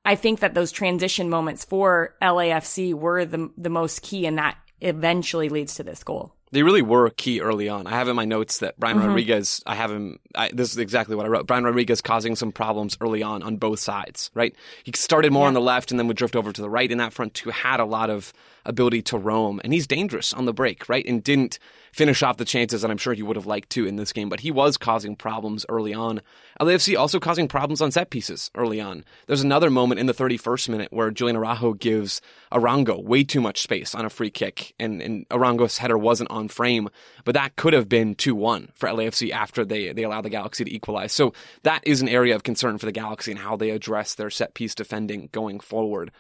I 0.05 0.15
think 0.15 0.41
that 0.41 0.55
those 0.55 0.73
transition 0.73 1.31
moments 1.31 1.65
for 1.65 2.15
LAFC 2.23 2.95
were 2.95 3.25
the, 3.25 3.51
the 3.57 3.71
most 3.71 4.03
key 4.03 4.27
and 4.27 4.39
that 4.39 4.57
eventually 4.81 5.49
leads 5.49 5.77
to 5.77 5.83
this 5.83 6.03
goal. 6.05 6.36
They 6.53 6.63
really 6.63 6.83
were 6.83 7.11
key 7.11 7.41
early 7.41 7.69
on. 7.69 7.87
I 7.87 7.91
have 7.91 8.09
in 8.09 8.17
my 8.17 8.25
notes 8.25 8.59
that 8.59 8.79
Brian 8.79 8.99
mm-hmm. 8.99 9.09
Rodriguez, 9.09 9.63
I 9.67 9.75
have 9.75 9.91
him, 9.91 10.21
I, 10.35 10.51
this 10.53 10.71
is 10.71 10.79
exactly 10.79 11.17
what 11.17 11.27
I 11.27 11.29
wrote. 11.29 11.47
Brian 11.47 11.65
Rodriguez 11.65 12.01
causing 12.01 12.37
some 12.37 12.53
problems 12.53 12.97
early 13.01 13.23
on 13.23 13.43
on 13.43 13.57
both 13.57 13.81
sides, 13.81 14.31
right? 14.33 14.55
He 14.85 14.93
started 14.95 15.33
more 15.33 15.45
yeah. 15.45 15.49
on 15.49 15.55
the 15.55 15.61
left 15.61 15.91
and 15.91 15.99
then 15.99 16.07
would 16.07 16.17
drift 16.17 16.37
over 16.37 16.53
to 16.53 16.63
the 16.63 16.71
right 16.71 16.91
in 16.91 16.99
that 16.99 17.13
front 17.13 17.35
two, 17.35 17.51
had 17.51 17.81
a 17.81 17.85
lot 17.85 18.11
of 18.11 18.33
ability 18.67 19.03
to 19.03 19.19
roam. 19.19 19.61
And 19.65 19.73
he's 19.73 19.87
dangerous 19.87 20.33
on 20.33 20.45
the 20.45 20.53
break, 20.53 20.89
right? 20.89 21.07
And 21.07 21.23
didn't 21.23 21.59
finish 21.93 22.23
off 22.23 22.37
the 22.37 22.45
chances 22.45 22.83
that 22.83 22.91
I'm 22.91 22.99
sure 22.99 23.15
he 23.15 23.23
would 23.23 23.37
have 23.37 23.47
liked 23.47 23.71
to 23.71 23.87
in 23.87 23.97
this 23.97 24.13
game, 24.13 24.29
but 24.29 24.41
he 24.41 24.51
was 24.51 24.77
causing 24.77 25.17
problems 25.17 25.65
early 25.71 25.95
on. 25.95 26.21
LAFC 26.61 26.99
also 26.99 27.19
causing 27.19 27.49
problems 27.49 27.81
on 27.81 27.91
set 27.91 28.11
pieces 28.11 28.51
early 28.55 28.83
on. 28.83 29.03
There's 29.27 29.43
another 29.43 29.71
moment 29.71 29.99
in 29.99 30.07
the 30.07 30.13
31st 30.13 30.69
minute 30.69 30.93
where 30.93 31.11
Julian 31.11 31.37
Araujo 31.37 31.73
gives 31.73 32.21
Arango 32.53 33.03
way 33.03 33.25
too 33.25 33.41
much 33.41 33.63
space 33.63 33.95
on 33.95 34.05
a 34.05 34.11
free 34.11 34.31
kick, 34.31 34.75
and, 34.79 35.01
and 35.01 35.27
Arango's 35.31 35.79
header 35.79 35.97
wasn't 35.97 36.31
on 36.31 36.49
frame, 36.49 36.91
but 37.25 37.33
that 37.33 37.57
could 37.57 37.73
have 37.73 37.89
been 37.89 38.15
2-1 38.15 38.69
for 38.75 38.91
LAFC 38.91 39.31
after 39.31 39.65
they, 39.65 39.93
they 39.93 40.03
allowed 40.03 40.27
the 40.27 40.31
Galaxy 40.31 40.65
to 40.65 40.75
equalize. 40.75 41.13
So 41.13 41.33
that 41.63 41.83
is 41.87 42.03
an 42.03 42.09
area 42.09 42.35
of 42.35 42.43
concern 42.43 42.77
for 42.77 42.85
the 42.85 42.93
Galaxy 42.93 43.31
and 43.31 43.41
how 43.41 43.57
they 43.57 43.71
address 43.71 44.15
their 44.15 44.31
set 44.31 44.53
piece 44.53 44.75
defending 44.75 45.31
going 45.33 45.61
forward. 45.61 46.11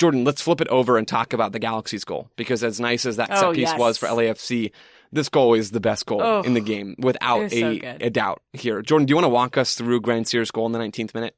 Jordan, 0.00 0.24
let's 0.24 0.40
flip 0.40 0.62
it 0.62 0.68
over 0.68 0.96
and 0.96 1.06
talk 1.06 1.34
about 1.34 1.52
the 1.52 1.58
Galaxy's 1.58 2.04
goal 2.04 2.30
because 2.36 2.64
as 2.64 2.80
nice 2.80 3.04
as 3.04 3.16
that 3.16 3.28
oh, 3.30 3.36
set 3.36 3.54
piece 3.54 3.68
yes. 3.68 3.78
was 3.78 3.98
for 3.98 4.06
LAFC, 4.06 4.72
this 5.12 5.28
goal 5.28 5.52
is 5.52 5.72
the 5.72 5.80
best 5.80 6.06
goal 6.06 6.22
oh, 6.22 6.40
in 6.40 6.54
the 6.54 6.62
oh, 6.62 6.64
game 6.64 6.94
without 6.98 7.52
a, 7.52 7.78
so 7.80 7.96
a 8.00 8.08
doubt 8.08 8.40
here. 8.54 8.80
Jordan, 8.80 9.04
do 9.04 9.10
you 9.12 9.16
want 9.16 9.26
to 9.26 9.30
walk 9.30 9.58
us 9.58 9.74
through 9.74 10.00
Grandsir's 10.00 10.50
goal 10.50 10.64
in 10.64 10.72
the 10.72 10.78
19th 10.78 11.14
minute? 11.14 11.36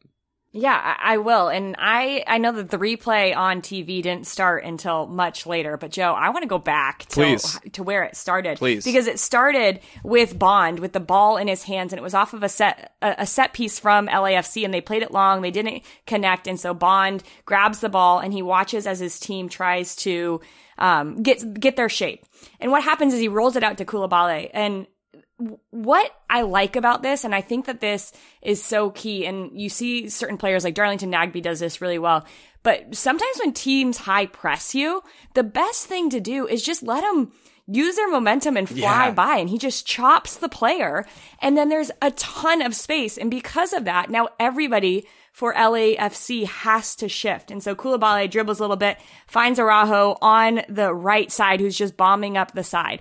Yeah, 0.55 0.79
I, 1.01 1.15
I 1.15 1.17
will. 1.17 1.49
And 1.49 1.75
I, 1.79 2.25
I 2.27 2.37
know 2.37 2.53
that 2.53 2.71
the 2.71 2.77
replay 2.77 3.35
on 3.35 3.63
TV 3.63 4.03
didn't 4.03 4.27
start 4.27 4.65
until 4.65 5.07
much 5.07 5.47
later, 5.47 5.79
but 5.79 5.91
Joe, 5.91 6.13
I 6.13 6.29
want 6.29 6.43
to 6.43 6.49
go 6.49 6.59
back 6.59 7.07
to, 7.11 7.39
to 7.73 7.83
where 7.83 8.03
it 8.03 8.17
started. 8.17 8.59
Please. 8.59 8.85
Because 8.85 9.07
it 9.07 9.19
started 9.19 9.81
with 10.03 10.39
Bond 10.39 10.79
with 10.79 10.93
the 10.93 11.01
ball 11.01 11.39
in 11.39 11.49
his 11.49 11.63
hands 11.63 11.95
and 11.95 11.99
it 11.99 12.03
was 12.03 12.13
off 12.13 12.35
of 12.35 12.43
a 12.43 12.51
set, 12.51 12.93
a, 13.01 13.15
a 13.21 13.27
set 13.27 13.55
piece 13.55 13.79
from 13.79 14.09
LAFC 14.09 14.63
and 14.63 14.75
they 14.75 14.83
played 14.83 15.03
it 15.03 15.11
long. 15.11 15.41
They 15.41 15.51
didn't 15.51 15.85
connect. 16.07 16.47
And 16.47 16.61
so 16.61 16.75
Bond 16.75 17.23
grabs 17.47 17.81
the 17.81 17.89
ball 17.89 18.19
and 18.19 18.35
he 18.35 18.43
watches 18.43 18.87
as 18.87 19.01
his 19.01 19.19
team 19.19 19.49
tries 19.49 19.97
to, 19.97 20.43
um, 20.77 21.23
get, 21.23 21.59
get 21.59 21.77
their 21.77 21.89
shape. 21.89 22.27
And 22.61 22.71
what 22.71 22.83
happens 22.83 23.15
is 23.15 23.21
he 23.21 23.29
rolls 23.29 23.57
it 23.57 23.63
out 23.63 23.79
to 23.79 23.87
Coulibaly 23.87 24.51
and 24.53 24.87
what 25.71 26.11
I 26.29 26.43
like 26.43 26.77
about 26.77 27.03
this, 27.03 27.25
and 27.25 27.35
I 27.35 27.41
think 27.41 27.67
that 27.67 27.81
this 27.81 28.13
is 28.43 28.63
so 28.63 28.91
key, 28.91 29.27
and 29.27 29.61
you 29.61 29.69
see 29.69 30.09
certain 30.09 30.37
players 30.37 30.65
like 30.65 30.75
Darlington 30.75 31.11
Nagbe 31.11 31.43
does 31.43 31.61
this 31.61 31.81
really 31.81 31.99
well. 31.99 32.25
But 32.63 32.95
sometimes 32.95 33.39
when 33.41 33.53
teams 33.53 33.99
high 33.99 34.27
press 34.27 34.75
you, 34.75 35.03
the 35.35 35.43
best 35.43 35.87
thing 35.87 36.11
to 36.11 36.21
do 36.21 36.47
is 36.47 36.63
just 36.63 36.83
let 36.83 37.03
them 37.03 37.33
use 37.67 37.97
their 37.97 38.11
momentum 38.11 38.57
and 38.57 38.69
fly 38.69 39.07
yeah. 39.07 39.11
by. 39.11 39.37
And 39.37 39.49
he 39.49 39.59
just 39.59 39.87
chops 39.87 40.37
the 40.37 40.49
player. 40.49 41.07
And 41.41 41.57
then 41.57 41.69
there's 41.69 41.91
a 42.01 42.11
ton 42.13 42.63
of 42.63 42.75
space. 42.75 43.19
And 43.19 43.31
because 43.31 43.73
of 43.73 43.85
that, 43.85 44.11
now 44.11 44.29
everybody 44.39 45.07
for 45.33 45.55
LAFC 45.55 46.45
has 46.47 46.95
to 46.97 47.09
shift. 47.09 47.51
And 47.51 47.63
so 47.63 47.75
Coulibaly 47.75 48.31
dribbles 48.31 48.61
a 48.61 48.63
little 48.63 48.77
bit, 48.77 48.99
finds 49.27 49.59
Araujo 49.59 50.19
on 50.21 50.63
the 50.69 50.93
right 50.93 51.33
side 51.33 51.61
who's 51.61 51.79
just 51.79 51.97
bombing 51.97 52.37
up 52.37 52.53
the 52.53 52.65
side. 52.65 53.01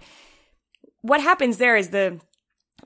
What 1.01 1.21
happens 1.21 1.58
there 1.58 1.75
is 1.75 1.89
the 1.89 2.19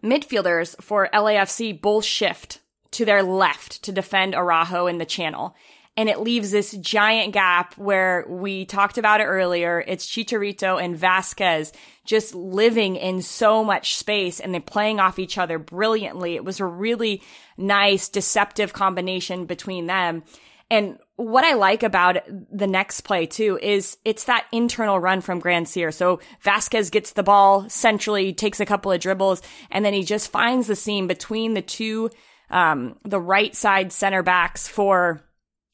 midfielders 0.05 0.81
for 0.81 1.09
LAFC 1.13 1.81
both 1.81 2.05
shift 2.05 2.59
to 2.91 3.05
their 3.05 3.23
left 3.23 3.83
to 3.83 3.91
defend 3.91 4.35
Araujo 4.35 4.87
in 4.87 4.99
the 4.99 5.05
channel. 5.05 5.55
and 5.97 6.09
it 6.09 6.19
leaves 6.19 6.51
this 6.51 6.71
giant 6.73 7.33
gap 7.33 7.73
where 7.77 8.25
we 8.27 8.65
talked 8.65 8.97
about 8.97 9.21
it 9.21 9.25
earlier. 9.25 9.83
It's 9.87 10.05
Chicharito 10.05 10.81
and 10.81 10.97
Vasquez 10.97 11.71
just 12.03 12.35
living 12.35 12.97
in 12.97 13.21
so 13.21 13.63
much 13.63 13.95
space 13.95 14.41
and 14.41 14.53
they're 14.53 14.61
playing 14.61 14.99
off 14.99 15.19
each 15.19 15.37
other 15.37 15.57
brilliantly. 15.57 16.35
It 16.35 16.43
was 16.43 16.59
a 16.59 16.65
really 16.65 17.21
nice, 17.57 18.09
deceptive 18.09 18.73
combination 18.73 19.45
between 19.45 19.87
them. 19.87 20.23
And 20.69 20.97
what 21.15 21.43
I 21.43 21.53
like 21.53 21.83
about 21.83 22.17
the 22.51 22.67
next 22.67 23.01
play 23.01 23.25
too 23.25 23.59
is 23.61 23.97
it's 24.03 24.25
that 24.25 24.47
internal 24.51 24.99
run 24.99 25.21
from 25.21 25.39
Grand 25.39 25.67
Grandsir. 25.67 25.93
So 25.93 26.19
Vasquez 26.41 26.89
gets 26.89 27.13
the 27.13 27.23
ball 27.23 27.69
centrally, 27.69 28.33
takes 28.33 28.59
a 28.59 28.65
couple 28.65 28.91
of 28.91 28.99
dribbles, 28.99 29.41
and 29.69 29.85
then 29.85 29.93
he 29.93 30.03
just 30.03 30.31
finds 30.31 30.67
the 30.67 30.75
seam 30.75 31.07
between 31.07 31.53
the 31.53 31.61
two, 31.61 32.09
um, 32.49 32.97
the 33.03 33.21
right 33.21 33.55
side 33.55 33.93
center 33.93 34.23
backs 34.23 34.67
for 34.67 35.21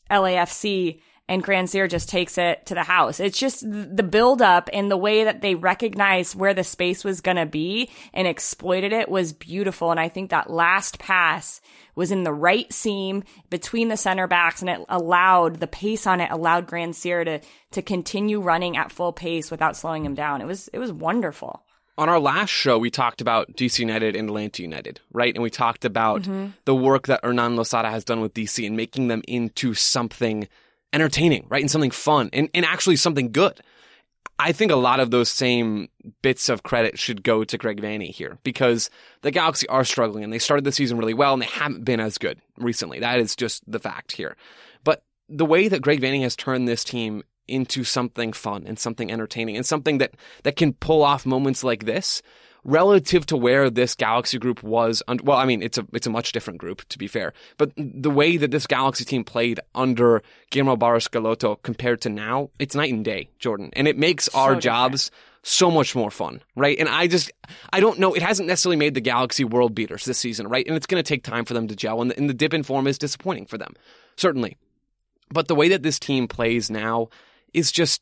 LAFC 0.10 1.00
and 1.32 1.42
Grandsir 1.42 1.90
just 1.90 2.10
takes 2.10 2.38
it 2.38 2.66
to 2.66 2.74
the 2.74 2.84
house. 2.84 3.22
It's 3.22 3.40
just 3.40 3.62
the 3.62 4.04
build 4.04 4.42
up 4.42 4.70
and 4.74 4.92
the 4.92 4.98
way 4.98 5.24
that 5.24 5.40
they 5.40 5.56
recognized 5.56 6.36
where 6.36 6.54
the 6.54 6.66
space 6.66 7.06
was 7.06 7.22
going 7.22 7.38
to 7.38 7.46
be 7.46 7.90
and 8.14 8.28
exploited 8.28 8.92
it 8.92 9.08
was 9.08 9.32
beautiful. 9.32 9.92
And 9.92 10.00
I 10.00 10.10
think 10.10 10.32
that 10.32 10.50
last 10.50 11.00
pass 11.00 11.62
was 11.96 12.12
in 12.12 12.26
the 12.26 12.34
right 12.34 12.72
seam 12.74 13.24
between 13.50 13.88
the 13.88 13.96
center 13.96 14.28
backs 14.28 14.60
and 14.60 14.70
it 14.70 14.82
allowed 14.90 15.62
the 15.62 15.68
pace 15.68 16.06
on 16.06 16.20
it 16.20 16.30
allowed 16.32 16.68
Grandsir 16.68 17.24
to, 17.24 17.40
to 17.72 17.82
continue 17.82 18.42
running 18.42 18.76
at 18.76 18.92
full 18.92 19.14
pace 19.14 19.50
without 19.50 19.78
slowing 19.78 20.04
him 20.04 20.16
down. 20.16 20.42
It 20.42 20.48
was, 20.48 20.68
it 20.74 20.80
was 20.80 20.92
wonderful 20.92 21.64
on 21.98 22.10
our 22.10 22.20
last 22.20 22.50
show, 22.50 22.80
we 22.80 22.90
talked 22.90 23.22
about 23.22 23.56
DC 23.56 23.78
United 23.78 24.16
and 24.16 24.30
Atlanta 24.30 24.64
United, 24.64 25.02
right? 25.12 25.36
And 25.36 25.44
we 25.44 25.52
talked 25.52 25.86
about 25.86 26.24
mm-hmm. 26.24 26.48
the 26.66 26.74
work 26.74 27.08
that 27.08 27.24
Hernan 27.24 27.58
Losada 27.58 27.92
has 27.92 28.04
done 28.04 28.22
with 28.22 28.34
DC 28.34 28.66
and 28.66 28.76
making 28.76 29.08
them 29.08 29.22
into 29.28 29.76
something 29.76 30.48
entertaining, 30.94 31.46
right? 31.50 31.62
And 31.62 31.72
something 31.72 31.92
fun 31.92 32.30
and, 32.34 32.50
and 32.54 32.66
actually 32.66 32.96
something 32.96 33.32
good. 33.32 33.62
I 34.40 34.52
think 34.52 34.72
a 34.72 34.76
lot 34.76 35.00
of 35.00 35.12
those 35.12 35.30
same 35.30 35.88
bits 36.24 36.50
of 36.50 36.64
credit 36.64 36.98
should 36.98 37.24
go 37.24 37.44
to 37.44 37.58
Greg 37.58 37.80
Vanney 37.80 38.10
here 38.10 38.40
because 38.44 38.90
the 39.22 39.30
Galaxy 39.30 39.68
are 39.68 39.84
struggling 39.84 40.24
and 40.24 40.34
they 40.34 40.40
started 40.40 40.64
the 40.64 40.72
season 40.72 40.98
really 40.98 41.14
well 41.14 41.34
and 41.34 41.42
they 41.42 41.48
haven't 41.48 41.86
been 41.86 42.00
as 42.00 42.18
good 42.18 42.42
recently. 42.58 43.00
That 43.00 43.20
is 43.20 43.36
just 43.36 43.64
the 43.72 43.80
fact 43.80 44.14
here. 44.14 44.36
But 44.84 45.04
the 45.30 45.46
way 45.46 45.68
that 45.68 45.84
Greg 45.84 46.02
Vanney 46.02 46.24
has 46.24 46.36
turned 46.36 46.68
this 46.68 46.84
team 46.84 47.24
into 47.48 47.84
something 47.84 48.34
fun 48.34 48.66
and 48.66 48.80
something 48.80 49.12
entertaining 49.12 49.58
and 49.58 49.66
something 49.66 50.00
that, 50.00 50.16
that 50.44 50.56
can 50.56 50.74
pull 50.74 51.04
off 51.04 51.26
moments 51.26 51.64
like 51.64 51.86
this 51.86 52.24
relative 52.64 53.26
to 53.28 53.38
where 53.38 53.70
this 53.70 53.96
Galaxy 53.96 54.38
group 54.38 54.62
was. 54.64 55.02
Un- 55.08 55.20
well, 55.24 55.38
I 55.38 55.46
mean, 55.46 55.62
it's 55.62 55.78
a 55.78 55.86
it's 55.94 56.08
a 56.08 56.12
much 56.12 56.32
different 56.32 56.60
group 56.60 56.88
to 56.90 56.98
be 56.98 57.08
fair, 57.08 57.34
but 57.58 57.72
the 57.78 58.10
way 58.12 58.38
that 58.38 58.52
this 58.52 58.68
Galaxy 58.68 59.06
team 59.06 59.24
played 59.24 59.60
under 59.76 60.22
Guillermo 60.50 60.76
Barros 60.76 61.08
Schelotto 61.08 61.62
compared 61.64 62.02
to 62.02 62.10
now, 62.10 62.50
it's 62.60 62.76
night 62.76 62.94
and 62.94 63.04
day, 63.06 63.30
Jordan, 63.40 63.70
and 63.74 63.88
it 63.88 63.98
makes 63.98 64.26
so 64.26 64.40
our 64.40 64.50
different. 64.50 64.64
jobs 64.64 65.12
so 65.44 65.72
much 65.72 65.96
more 65.96 66.12
fun, 66.12 66.40
right? 66.56 66.78
And 66.78 66.88
I 66.88 67.08
just, 67.08 67.32
I 67.74 67.80
don't 67.80 67.98
know, 67.98 68.14
it 68.14 68.22
hasn't 68.22 68.48
necessarily 68.48 68.78
made 68.78 68.94
the 68.94 69.02
Galaxy 69.02 69.44
world 69.44 69.74
beaters 69.74 70.06
this 70.06 70.20
season, 70.20 70.48
right? 70.48 70.68
And 70.68 70.76
it's 70.76 70.86
going 70.86 71.04
to 71.04 71.08
take 71.08 71.24
time 71.24 71.46
for 71.46 71.56
them 71.56 71.68
to 71.68 71.76
gel, 71.76 72.02
and 72.02 72.12
the, 72.12 72.18
and 72.18 72.30
the 72.30 72.34
dip 72.34 72.54
in 72.54 72.62
form 72.62 72.86
is 72.86 73.00
disappointing 73.00 73.48
for 73.48 73.58
them, 73.58 73.74
certainly. 74.18 74.56
But 75.30 75.48
the 75.48 75.56
way 75.56 75.70
that 75.70 75.82
this 75.82 75.98
team 75.98 76.28
plays 76.28 76.70
now 76.70 77.10
is 77.54 77.72
just 77.72 78.02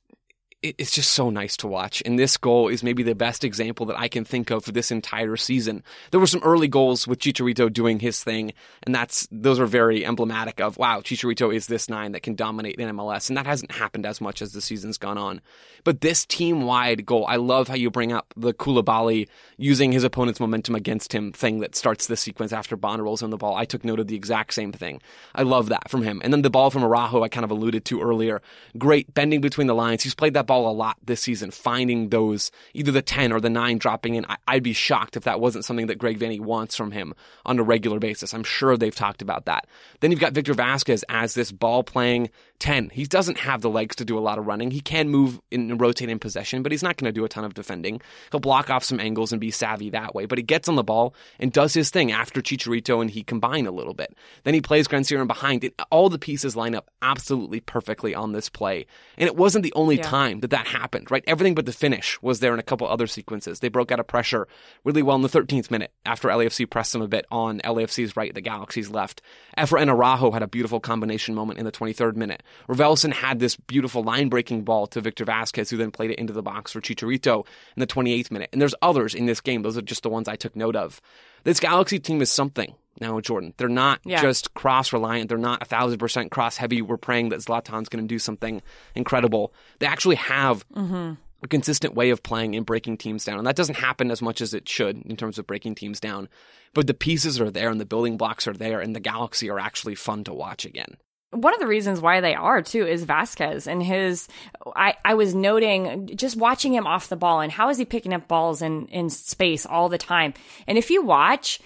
it's 0.61 0.91
just 0.91 1.11
so 1.13 1.29
nice 1.29 1.55
to 1.57 1.67
watch. 1.67 2.03
And 2.05 2.19
this 2.19 2.35
goal 2.35 2.67
is 2.67 2.83
maybe 2.83 3.01
the 3.01 3.15
best 3.15 3.45
example 3.45 3.85
that 3.85 3.97
I 3.97 4.09
can 4.09 4.25
think 4.25 4.49
of 4.49 4.65
for 4.65 4.73
this 4.73 4.91
entire 4.91 5.37
season. 5.37 5.83
There 6.11 6.19
were 6.19 6.27
some 6.27 6.43
early 6.43 6.67
goals 6.67 7.07
with 7.07 7.19
Chicharito 7.19 7.71
doing 7.71 7.99
his 7.99 8.21
thing, 8.21 8.51
and 8.83 8.93
that's 8.93 9.25
those 9.31 9.57
are 9.59 9.65
very 9.65 10.05
emblematic 10.05 10.59
of 10.59 10.77
wow, 10.77 10.99
Chicharito 10.99 11.53
is 11.53 11.67
this 11.67 11.87
nine 11.87 12.11
that 12.11 12.23
can 12.23 12.35
dominate 12.35 12.75
in 12.75 12.93
MLS, 12.97 13.29
and 13.29 13.37
that 13.37 13.45
hasn't 13.45 13.71
happened 13.71 14.05
as 14.05 14.19
much 14.19 14.41
as 14.41 14.51
the 14.51 14.59
season's 14.59 14.97
gone 14.97 15.17
on. 15.17 15.39
But 15.85 16.01
this 16.01 16.25
team 16.25 16.63
wide 16.63 17.05
goal, 17.05 17.25
I 17.27 17.37
love 17.37 17.69
how 17.69 17.75
you 17.75 17.89
bring 17.89 18.11
up 18.11 18.33
the 18.35 18.53
Coulibaly 18.53 19.29
using 19.57 19.93
his 19.93 20.03
opponent's 20.03 20.41
momentum 20.41 20.75
against 20.75 21.13
him 21.13 21.31
thing 21.31 21.59
that 21.59 21.75
starts 21.75 22.07
the 22.07 22.17
sequence 22.17 22.51
after 22.51 22.75
Bond 22.75 23.01
rolls 23.01 23.23
on 23.23 23.29
the 23.29 23.37
ball. 23.37 23.55
I 23.55 23.63
took 23.63 23.85
note 23.85 24.01
of 24.01 24.07
the 24.07 24.15
exact 24.15 24.53
same 24.53 24.73
thing. 24.73 25.01
I 25.33 25.43
love 25.43 25.69
that 25.69 25.89
from 25.89 26.01
him. 26.01 26.19
And 26.21 26.33
then 26.33 26.41
the 26.41 26.49
ball 26.49 26.69
from 26.69 26.83
Araujo, 26.83 27.23
I 27.23 27.29
kind 27.29 27.45
of 27.45 27.51
alluded 27.51 27.85
to 27.85 28.01
earlier. 28.01 28.41
Great 28.77 29.13
bending 29.13 29.39
between 29.39 29.67
the 29.67 29.75
lines. 29.75 30.03
He's 30.03 30.15
played 30.15 30.33
that 30.33 30.48
ball 30.49 30.67
a 30.67 30.73
lot 30.73 30.97
this 31.05 31.21
season, 31.21 31.51
finding 31.51 32.09
those 32.09 32.51
either 32.73 32.91
the 32.91 33.03
10 33.03 33.31
or 33.31 33.39
the 33.39 33.51
9 33.51 33.77
dropping 33.77 34.15
in. 34.15 34.25
I, 34.47 34.55
would 34.55 34.63
be 34.63 34.73
shocked 34.73 35.15
if 35.15 35.23
that 35.25 35.39
wasn't 35.39 35.63
something 35.63 35.85
that 35.88 35.99
Greg 35.99 36.17
Vanney 36.17 36.39
wants 36.39 36.75
from 36.75 36.89
him 36.89 37.13
on 37.45 37.59
a 37.59 37.63
regular 37.63 37.99
basis. 37.99 38.33
I'm 38.33 38.43
sure 38.43 38.75
they've 38.75 38.95
talked 38.95 39.21
about 39.21 39.45
that. 39.45 39.67
Then 39.99 40.09
you've 40.09 40.19
got 40.19 40.33
Victor 40.33 40.55
Vasquez 40.55 41.05
as 41.07 41.35
this 41.35 41.51
ball 41.51 41.83
playing 41.83 42.31
10. 42.57 42.89
He 42.89 43.05
doesn't 43.05 43.38
have 43.38 43.62
the 43.62 43.69
legs 43.69 43.95
to 43.97 44.05
do 44.05 44.17
a 44.17 44.19
lot 44.19 44.39
of 44.39 44.47
running. 44.47 44.71
He 44.71 44.81
can 44.81 45.09
move 45.09 45.39
and 45.51 45.79
rotate 45.79 46.09
in 46.09 46.19
possession, 46.19 46.63
but 46.63 46.71
he's 46.71 46.83
not 46.83 46.97
going 46.97 47.07
to 47.07 47.17
do 47.17 47.23
a 47.23 47.29
ton 47.29 47.45
of 47.45 47.53
defending. 47.53 48.01
He'll 48.31 48.39
block 48.39 48.69
off 48.69 48.83
some 48.83 48.99
angles 48.99 49.31
and 49.31 49.39
be 49.39 49.51
savvy 49.51 49.91
that 49.91 50.15
way, 50.15 50.25
but 50.25 50.38
he 50.38 50.43
gets 50.43 50.67
on 50.67 50.75
the 50.75 50.83
ball 50.83 51.13
and 51.39 51.53
does 51.53 51.73
his 51.73 51.89
thing 51.89 52.12
after 52.12 52.41
Chicharito 52.41 53.01
and 53.01 53.12
he 53.12 53.23
combine 53.23 53.65
a 53.65 53.71
little 53.71 53.93
bit. 53.93 54.15
Then 54.43 54.53
he 54.53 54.62
plays 54.62 54.88
Grandsir 54.88 55.25
behind 55.25 55.63
it. 55.63 55.73
All 55.89 56.09
the 56.09 56.19
pieces 56.19 56.55
line 56.55 56.75
up 56.75 56.89
absolutely 57.01 57.59
perfectly 57.59 58.13
on 58.13 58.31
this 58.31 58.49
play. 58.49 58.85
And 59.17 59.27
it 59.27 59.35
wasn't 59.35 59.63
the 59.63 59.73
only 59.73 59.97
yeah. 59.97 60.03
time 60.03 60.38
that 60.41 60.52
that 60.52 60.67
happened 60.67 61.10
right? 61.10 61.23
Everything 61.28 61.56
but 61.56 61.65
the 61.65 61.71
finish 61.71 62.21
was 62.21 62.39
there 62.39 62.54
in 62.54 62.60
a 62.60 62.63
couple 62.63 62.88
other 62.88 63.08
sequences. 63.08 63.60
They 63.60 63.69
broke 63.69 63.91
out 63.91 63.99
of 63.99 64.08
pressure 64.08 64.47
really 64.84 65.02
well 65.02 65.15
in 65.15 65.21
the 65.21 65.30
13th 65.30 65.71
minute 65.71 65.91
after 66.06 66.28
LAFC 66.28 66.69
pressed 66.69 66.93
them 66.93 67.02
a 67.02 67.08
bit 67.08 67.25
on 67.32 67.60
LAFC's 67.60 68.15
right, 68.15 68.34
the 68.34 68.41
Galaxy's 68.41 68.89
left. 68.89 69.21
Efrain 69.58 69.89
Araujo 69.89 70.32
had 70.32 70.43
a 70.43 70.47
beautiful 70.47 70.80
combination 70.80 71.36
moment 71.36 71.60
in 71.60 71.65
the 71.65 71.71
23rd 71.71 72.15
minute. 72.15 72.43
Raveloson 72.67 73.13
had 73.13 73.39
this 73.39 73.56
beautiful 73.56 74.04
line 74.04 74.30
breaking 74.30 74.63
ball 74.63 74.88
to 74.88 75.02
Victor 75.02 75.25
Vasquez, 75.25 75.69
who 75.69 75.78
then 75.78 75.91
played 75.91 76.12
it 76.12 76.19
into 76.19 76.34
the 76.34 76.43
box 76.43 76.71
for 76.71 76.82
Chicharito 76.82 77.45
in 77.75 77.80
the 77.80 77.88
28th 77.88 78.32
minute. 78.32 78.49
And 78.52 78.62
there's 78.62 78.75
others 78.82 79.13
in 79.13 79.25
this 79.25 79.41
game. 79.41 79.62
Those 79.62 79.78
are 79.78 79.82
just 79.82 80.04
the 80.04 80.10
ones 80.10 80.28
I 80.28 80.36
took 80.36 80.56
note 80.56 80.75
of. 80.75 81.02
This 81.43 81.60
Galaxy 81.60 81.99
team 81.99 82.21
is 82.21 82.32
something 82.32 82.75
now 83.01 83.19
Jordan. 83.19 83.53
They're 83.57 83.67
not 83.67 83.99
yeah. 84.05 84.21
just 84.21 84.53
cross 84.53 84.93
reliant. 84.93 85.29
They're 85.29 85.38
not 85.38 85.62
a 85.62 85.65
thousand 85.65 85.99
percent 85.99 86.31
cross 86.31 86.57
heavy. 86.57 86.81
We're 86.81 86.97
praying 86.97 87.29
that 87.29 87.39
Zlatan's 87.39 87.89
going 87.89 88.03
to 88.03 88.07
do 88.07 88.19
something 88.19 88.62
incredible. 88.95 89.53
They 89.79 89.88
actually 89.88 90.17
have 90.17 90.67
mm-hmm. 90.69 91.13
a 91.43 91.47
consistent 91.47 91.95
way 91.95 92.09
of 92.09 92.23
playing 92.23 92.55
and 92.55 92.65
breaking 92.65 92.97
teams 92.97 93.25
down. 93.25 93.38
And 93.38 93.47
that 93.47 93.55
doesn't 93.55 93.75
happen 93.75 94.12
as 94.12 94.21
much 94.21 94.41
as 94.41 94.53
it 94.53 94.67
should 94.67 95.01
in 95.05 95.15
terms 95.15 95.39
of 95.39 95.47
breaking 95.47 95.75
teams 95.75 95.99
down. 95.99 96.29
But 96.73 96.88
the 96.88 96.93
pieces 96.93 97.39
are 97.39 97.51
there 97.51 97.69
and 97.69 97.79
the 97.79 97.85
building 97.85 98.17
blocks 98.17 98.47
are 98.47 98.53
there 98.53 98.79
and 98.79 98.95
the 98.95 98.99
galaxy 98.99 99.49
are 99.49 99.59
actually 99.59 99.95
fun 99.95 100.23
to 100.25 100.33
watch 100.33 100.65
again. 100.65 100.97
One 101.31 101.53
of 101.53 101.59
the 101.59 101.67
reasons 101.67 102.01
why 102.01 102.21
they 102.21 102.33
are 102.33 102.63
too 102.63 102.88
is 102.88 103.03
Vasquez 103.03 103.67
and 103.67 103.83
his. 103.83 104.27
I, 104.75 104.95
I 105.05 105.13
was 105.13 105.35
noting 105.35 106.09
just 106.15 106.35
watching 106.35 106.73
him 106.73 106.88
off 106.88 107.09
the 107.09 107.15
ball 107.15 107.39
and 107.41 107.51
how 107.51 107.69
is 107.69 107.77
he 107.77 107.85
picking 107.85 108.13
up 108.13 108.27
balls 108.27 108.63
in, 108.63 108.88
in 108.88 109.12
space 109.12 109.67
all 109.67 109.89
the 109.89 109.99
time. 109.99 110.33
And 110.65 110.75
if 110.75 110.89
you 110.89 111.03
watch, 111.03 111.59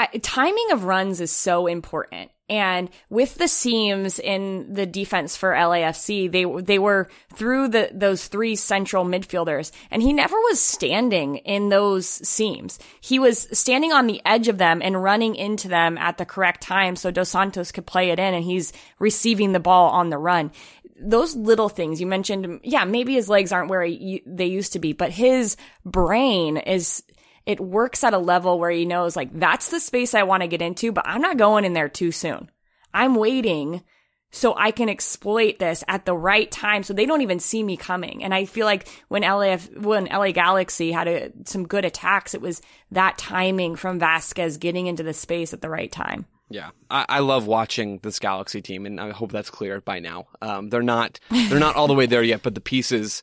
I, 0.00 0.06
timing 0.18 0.70
of 0.72 0.84
runs 0.84 1.20
is 1.20 1.30
so 1.30 1.66
important. 1.66 2.30
And 2.48 2.88
with 3.10 3.36
the 3.36 3.46
seams 3.46 4.18
in 4.18 4.72
the 4.72 4.86
defense 4.86 5.36
for 5.36 5.52
LAFC, 5.52 6.32
they 6.32 6.44
they 6.62 6.78
were 6.78 7.08
through 7.34 7.68
the 7.68 7.90
those 7.92 8.26
three 8.26 8.56
central 8.56 9.04
midfielders, 9.04 9.70
and 9.90 10.02
he 10.02 10.12
never 10.12 10.34
was 10.36 10.58
standing 10.58 11.36
in 11.36 11.68
those 11.68 12.08
seams. 12.08 12.78
He 13.00 13.18
was 13.18 13.46
standing 13.52 13.92
on 13.92 14.06
the 14.06 14.22
edge 14.24 14.48
of 14.48 14.58
them 14.58 14.80
and 14.82 15.00
running 15.00 15.36
into 15.36 15.68
them 15.68 15.98
at 15.98 16.16
the 16.16 16.24
correct 16.24 16.62
time, 16.62 16.96
so 16.96 17.10
Dos 17.10 17.28
Santos 17.28 17.70
could 17.70 17.86
play 17.86 18.10
it 18.10 18.18
in, 18.18 18.34
and 18.34 18.42
he's 18.42 18.72
receiving 18.98 19.52
the 19.52 19.60
ball 19.60 19.90
on 19.90 20.08
the 20.08 20.18
run. 20.18 20.50
Those 20.98 21.36
little 21.36 21.68
things 21.68 22.00
you 22.00 22.06
mentioned, 22.06 22.60
yeah, 22.64 22.84
maybe 22.84 23.14
his 23.14 23.28
legs 23.28 23.52
aren't 23.52 23.70
where 23.70 23.82
he, 23.82 24.22
they 24.26 24.46
used 24.46 24.72
to 24.72 24.78
be, 24.78 24.92
but 24.92 25.12
his 25.12 25.56
brain 25.84 26.56
is 26.56 27.04
it 27.50 27.58
works 27.58 28.04
at 28.04 28.14
a 28.14 28.18
level 28.18 28.60
where 28.60 28.70
he 28.70 28.84
knows 28.84 29.16
like 29.16 29.28
that's 29.32 29.70
the 29.70 29.80
space 29.80 30.14
I 30.14 30.22
want 30.22 30.42
to 30.42 30.48
get 30.48 30.62
into, 30.62 30.92
but 30.92 31.06
I'm 31.06 31.20
not 31.20 31.36
going 31.36 31.64
in 31.64 31.72
there 31.72 31.88
too 31.88 32.12
soon. 32.12 32.48
I'm 32.94 33.16
waiting 33.16 33.82
so 34.30 34.54
I 34.56 34.70
can 34.70 34.88
exploit 34.88 35.58
this 35.58 35.82
at 35.88 36.04
the 36.04 36.16
right 36.16 36.48
time 36.48 36.84
so 36.84 36.94
they 36.94 37.06
don't 37.06 37.22
even 37.22 37.40
see 37.40 37.64
me 37.64 37.76
coming. 37.76 38.22
And 38.22 38.32
I 38.32 38.44
feel 38.44 38.66
like 38.66 38.88
when 39.08 39.22
LAF, 39.22 39.76
when 39.76 40.04
LA 40.04 40.30
Galaxy 40.30 40.92
had 40.92 41.08
a, 41.08 41.32
some 41.44 41.66
good 41.66 41.84
attacks, 41.84 42.34
it 42.34 42.40
was 42.40 42.62
that 42.92 43.18
timing 43.18 43.74
from 43.74 43.98
Vasquez 43.98 44.56
getting 44.56 44.86
into 44.86 45.02
the 45.02 45.12
space 45.12 45.52
at 45.52 45.60
the 45.60 45.68
right 45.68 45.90
time. 45.90 46.26
Yeah, 46.48 46.70
I, 46.88 47.06
I, 47.08 47.18
love 47.20 47.46
watching 47.46 47.98
this 48.02 48.18
Galaxy 48.18 48.60
team, 48.60 48.84
and 48.84 49.00
I 49.00 49.10
hope 49.10 49.30
that's 49.30 49.50
clear 49.50 49.80
by 49.80 50.00
now. 50.00 50.26
Um, 50.42 50.68
they're 50.68 50.82
not 50.82 51.20
they're 51.30 51.60
not 51.60 51.76
all 51.76 51.86
the 51.86 51.94
way 51.94 52.06
there 52.06 52.24
yet, 52.24 52.42
but 52.42 52.56
the 52.56 52.60
pieces 52.60 53.22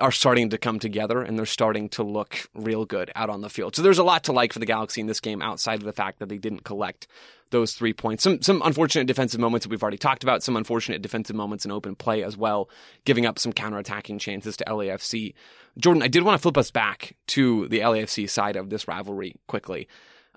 are 0.00 0.12
starting 0.12 0.50
to 0.50 0.58
come 0.58 0.78
together 0.78 1.22
and 1.22 1.38
they're 1.38 1.46
starting 1.46 1.88
to 1.90 2.02
look 2.02 2.48
real 2.54 2.84
good 2.84 3.10
out 3.14 3.30
on 3.30 3.40
the 3.40 3.50
field. 3.50 3.76
So 3.76 3.82
there's 3.82 3.98
a 3.98 4.04
lot 4.04 4.24
to 4.24 4.32
like 4.32 4.52
for 4.52 4.58
the 4.58 4.66
Galaxy 4.66 5.00
in 5.00 5.06
this 5.06 5.20
game 5.20 5.42
outside 5.42 5.80
of 5.80 5.84
the 5.84 5.92
fact 5.92 6.18
that 6.18 6.28
they 6.28 6.38
didn't 6.38 6.64
collect 6.64 7.06
those 7.50 7.72
three 7.72 7.92
points. 7.92 8.22
Some 8.22 8.40
some 8.42 8.62
unfortunate 8.64 9.06
defensive 9.06 9.40
moments 9.40 9.64
that 9.64 9.70
we've 9.70 9.82
already 9.82 9.98
talked 9.98 10.22
about, 10.22 10.42
some 10.42 10.56
unfortunate 10.56 11.02
defensive 11.02 11.36
moments 11.36 11.64
in 11.64 11.70
open 11.70 11.96
play 11.96 12.22
as 12.22 12.36
well, 12.36 12.70
giving 13.04 13.26
up 13.26 13.38
some 13.38 13.52
counterattacking 13.52 14.20
chances 14.20 14.56
to 14.56 14.64
LAFC. 14.64 15.34
Jordan, 15.78 16.02
I 16.02 16.08
did 16.08 16.22
want 16.22 16.36
to 16.36 16.42
flip 16.42 16.56
us 16.56 16.70
back 16.70 17.16
to 17.28 17.68
the 17.68 17.80
LAFC 17.80 18.28
side 18.28 18.56
of 18.56 18.70
this 18.70 18.88
rivalry 18.88 19.34
quickly. 19.46 19.88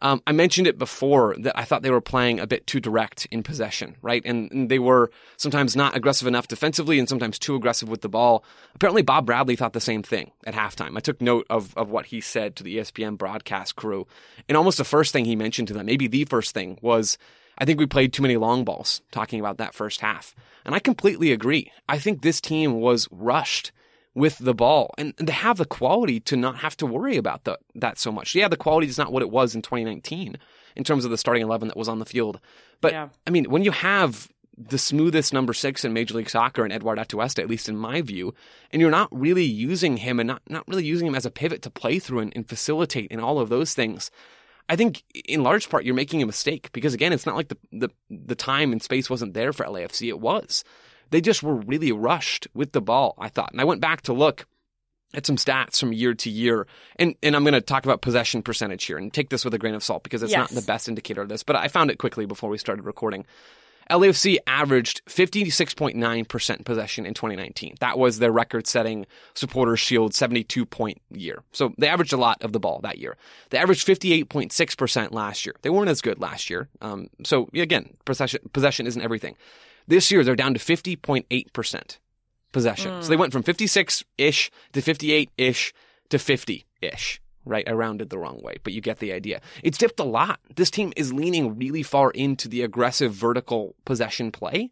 Um, 0.03 0.21
I 0.27 0.33
mentioned 0.33 0.67
it 0.67 0.77
before 0.77 1.33
that 1.39 1.57
I 1.57 1.63
thought 1.63 1.81
they 1.81 1.89
were 1.89 2.01
playing 2.01 2.41
a 2.41 2.45
bit 2.45 2.67
too 2.67 2.81
direct 2.81 3.25
in 3.31 3.41
possession, 3.41 3.95
right? 4.01 4.21
And, 4.25 4.51
and, 4.51 4.69
they 4.69 4.77
were 4.77 5.09
sometimes 5.37 5.77
not 5.77 5.95
aggressive 5.95 6.27
enough 6.27 6.49
defensively 6.49 6.99
and 6.99 7.07
sometimes 7.07 7.39
too 7.39 7.55
aggressive 7.55 7.87
with 7.87 8.01
the 8.01 8.09
ball. 8.09 8.43
Apparently, 8.75 9.01
Bob 9.01 9.25
Bradley 9.25 9.55
thought 9.55 9.71
the 9.71 9.79
same 9.79 10.03
thing 10.03 10.31
at 10.45 10.55
halftime. 10.55 10.97
I 10.97 10.99
took 10.99 11.21
note 11.21 11.47
of, 11.49 11.75
of 11.77 11.89
what 11.89 12.07
he 12.07 12.19
said 12.19 12.57
to 12.57 12.63
the 12.63 12.77
ESPN 12.77 13.17
broadcast 13.17 13.77
crew. 13.77 14.05
And 14.49 14.57
almost 14.57 14.77
the 14.77 14.83
first 14.83 15.13
thing 15.13 15.23
he 15.23 15.37
mentioned 15.37 15.69
to 15.69 15.73
them, 15.73 15.85
maybe 15.85 16.07
the 16.07 16.25
first 16.25 16.53
thing, 16.53 16.77
was 16.81 17.17
I 17.57 17.63
think 17.63 17.79
we 17.79 17.85
played 17.85 18.11
too 18.11 18.23
many 18.23 18.35
long 18.35 18.65
balls, 18.65 19.01
talking 19.11 19.39
about 19.39 19.57
that 19.59 19.73
first 19.73 20.01
half. 20.01 20.35
And 20.65 20.75
I 20.75 20.79
completely 20.79 21.31
agree. 21.31 21.71
I 21.87 21.97
think 21.97 22.21
this 22.21 22.41
team 22.41 22.81
was 22.81 23.07
rushed 23.09 23.71
with 24.15 24.37
the 24.37 24.53
ball 24.53 24.93
and 24.97 25.13
they 25.17 25.33
have 25.33 25.57
the 25.57 25.65
quality 25.65 26.19
to 26.19 26.35
not 26.35 26.57
have 26.57 26.77
to 26.77 26.85
worry 26.85 27.17
about 27.17 27.45
the, 27.45 27.57
that 27.75 27.97
so 27.97 28.11
much. 28.11 28.35
Yeah, 28.35 28.47
the 28.47 28.57
quality 28.57 28.87
is 28.87 28.97
not 28.97 29.11
what 29.11 29.23
it 29.23 29.29
was 29.29 29.55
in 29.55 29.61
2019 29.61 30.37
in 30.75 30.83
terms 30.83 31.05
of 31.05 31.11
the 31.11 31.17
starting 31.17 31.43
11 31.43 31.67
that 31.67 31.77
was 31.77 31.87
on 31.87 31.99
the 31.99 32.05
field. 32.05 32.39
But 32.81 32.93
yeah. 32.93 33.09
I 33.25 33.29
mean, 33.29 33.45
when 33.45 33.63
you 33.63 33.71
have 33.71 34.29
the 34.57 34.77
smoothest 34.77 35.33
number 35.33 35.53
six 35.53 35.83
in 35.83 35.93
Major 35.93 36.15
League 36.15 36.29
Soccer 36.29 36.63
and 36.63 36.71
Eduard 36.71 36.99
Atuesta, 36.99 37.39
at 37.39 37.49
least 37.49 37.69
in 37.69 37.75
my 37.75 38.01
view, 38.01 38.35
and 38.71 38.81
you're 38.81 38.91
not 38.91 39.09
really 39.11 39.43
using 39.43 39.97
him 39.97 40.19
and 40.19 40.27
not, 40.27 40.41
not 40.47 40.67
really 40.67 40.85
using 40.85 41.07
him 41.07 41.15
as 41.15 41.25
a 41.25 41.31
pivot 41.31 41.61
to 41.63 41.69
play 41.69 41.99
through 41.99 42.19
and, 42.19 42.33
and 42.35 42.47
facilitate 42.47 43.11
and 43.11 43.19
all 43.19 43.39
of 43.39 43.49
those 43.49 43.73
things. 43.73 44.11
I 44.69 44.75
think 44.75 45.03
in 45.25 45.43
large 45.43 45.69
part 45.69 45.85
you're 45.85 45.95
making 45.95 46.21
a 46.21 46.27
mistake 46.27 46.71
because 46.71 46.93
again, 46.93 47.13
it's 47.13 47.25
not 47.25 47.35
like 47.35 47.49
the, 47.49 47.57
the, 47.71 47.89
the 48.09 48.35
time 48.35 48.71
and 48.71 48.81
space 48.81 49.09
wasn't 49.09 49.33
there 49.33 49.53
for 49.53 49.65
LAFC. 49.65 50.07
It 50.07 50.19
was. 50.19 50.63
They 51.13 51.21
just 51.21 51.43
were 51.43 51.53
really 51.53 51.91
rushed 51.91 52.47
with 52.55 52.71
the 52.71 52.81
ball, 52.81 53.13
I 53.19 53.29
thought. 53.29 53.51
And 53.51 53.61
I 53.61 53.65
went 53.65 53.81
back 53.81 54.01
to 54.03 54.13
look 54.13 54.47
at 55.13 55.27
some 55.27 55.35
stats 55.35 55.79
from 55.79 55.93
year 55.93 56.15
to 56.15 56.29
year. 56.31 56.65
And, 56.95 57.13
and 57.21 57.35
I'm 57.35 57.43
going 57.43 57.53
to 57.53 57.61
talk 57.61 57.85
about 57.85 58.01
possession 58.01 58.41
percentage 58.41 58.83
here 58.85 58.97
and 58.97 59.13
take 59.13 59.29
this 59.29 59.45
with 59.45 59.53
a 59.53 59.59
grain 59.59 59.75
of 59.75 59.83
salt 59.83 60.01
because 60.01 60.23
it's 60.23 60.31
yes. 60.31 60.39
not 60.39 60.49
the 60.59 60.65
best 60.65 60.87
indicator 60.87 61.21
of 61.21 61.29
this, 61.29 61.43
but 61.43 61.55
I 61.55 61.67
found 61.67 61.91
it 61.91 61.99
quickly 61.99 62.25
before 62.25 62.49
we 62.49 62.57
started 62.57 62.81
recording. 62.83 63.27
LAFC 63.91 64.37
averaged 64.47 65.05
56.9% 65.05 66.65
possession 66.65 67.05
in 67.05 67.13
2019. 67.13 67.75
That 67.79 67.99
was 67.99 68.17
their 68.17 68.31
record 68.31 68.65
setting 68.65 69.05
supporters 69.35 69.79
shield 69.79 70.15
72 70.15 70.65
point 70.65 70.99
year. 71.11 71.43
So 71.51 71.75
they 71.77 71.89
averaged 71.89 72.13
a 72.13 72.17
lot 72.17 72.41
of 72.41 72.53
the 72.53 72.59
ball 72.59 72.79
that 72.81 72.97
year. 72.97 73.17
They 73.51 73.59
averaged 73.59 73.85
58.6% 73.85 75.11
last 75.11 75.45
year. 75.45 75.53
They 75.61 75.69
weren't 75.69 75.89
as 75.89 76.01
good 76.01 76.19
last 76.19 76.49
year. 76.49 76.69
Um, 76.81 77.09
so 77.23 77.49
again, 77.53 77.93
possession, 78.03 78.39
possession 78.51 78.87
isn't 78.87 79.01
everything. 79.01 79.35
This 79.87 80.11
year, 80.11 80.23
they're 80.23 80.35
down 80.35 80.53
to 80.53 80.59
50.8% 80.59 81.97
possession. 82.51 82.91
Mm. 82.91 83.03
So 83.03 83.09
they 83.09 83.17
went 83.17 83.33
from 83.33 83.43
56 83.43 84.03
ish 84.17 84.51
to 84.71 84.81
58 84.81 85.29
ish 85.37 85.73
to 86.09 86.19
50 86.19 86.65
ish. 86.81 87.19
Right, 87.45 87.67
I 87.67 87.73
rounded 87.73 88.09
the 88.09 88.17
wrong 88.17 88.39
way, 88.41 88.55
but 88.63 88.71
you 88.71 88.79
get 88.79 88.99
the 88.99 89.11
idea. 89.11 89.41
It's 89.63 89.77
dipped 89.77 89.99
a 89.99 90.05
lot. 90.05 90.39
This 90.55 90.71
team 90.71 90.93
is 90.95 91.11
leaning 91.11 91.57
really 91.57 91.83
far 91.83 92.09
into 92.11 92.47
the 92.47 92.61
aggressive 92.61 93.11
vertical 93.13 93.75
possession 93.83 94.31
play. 94.31 94.69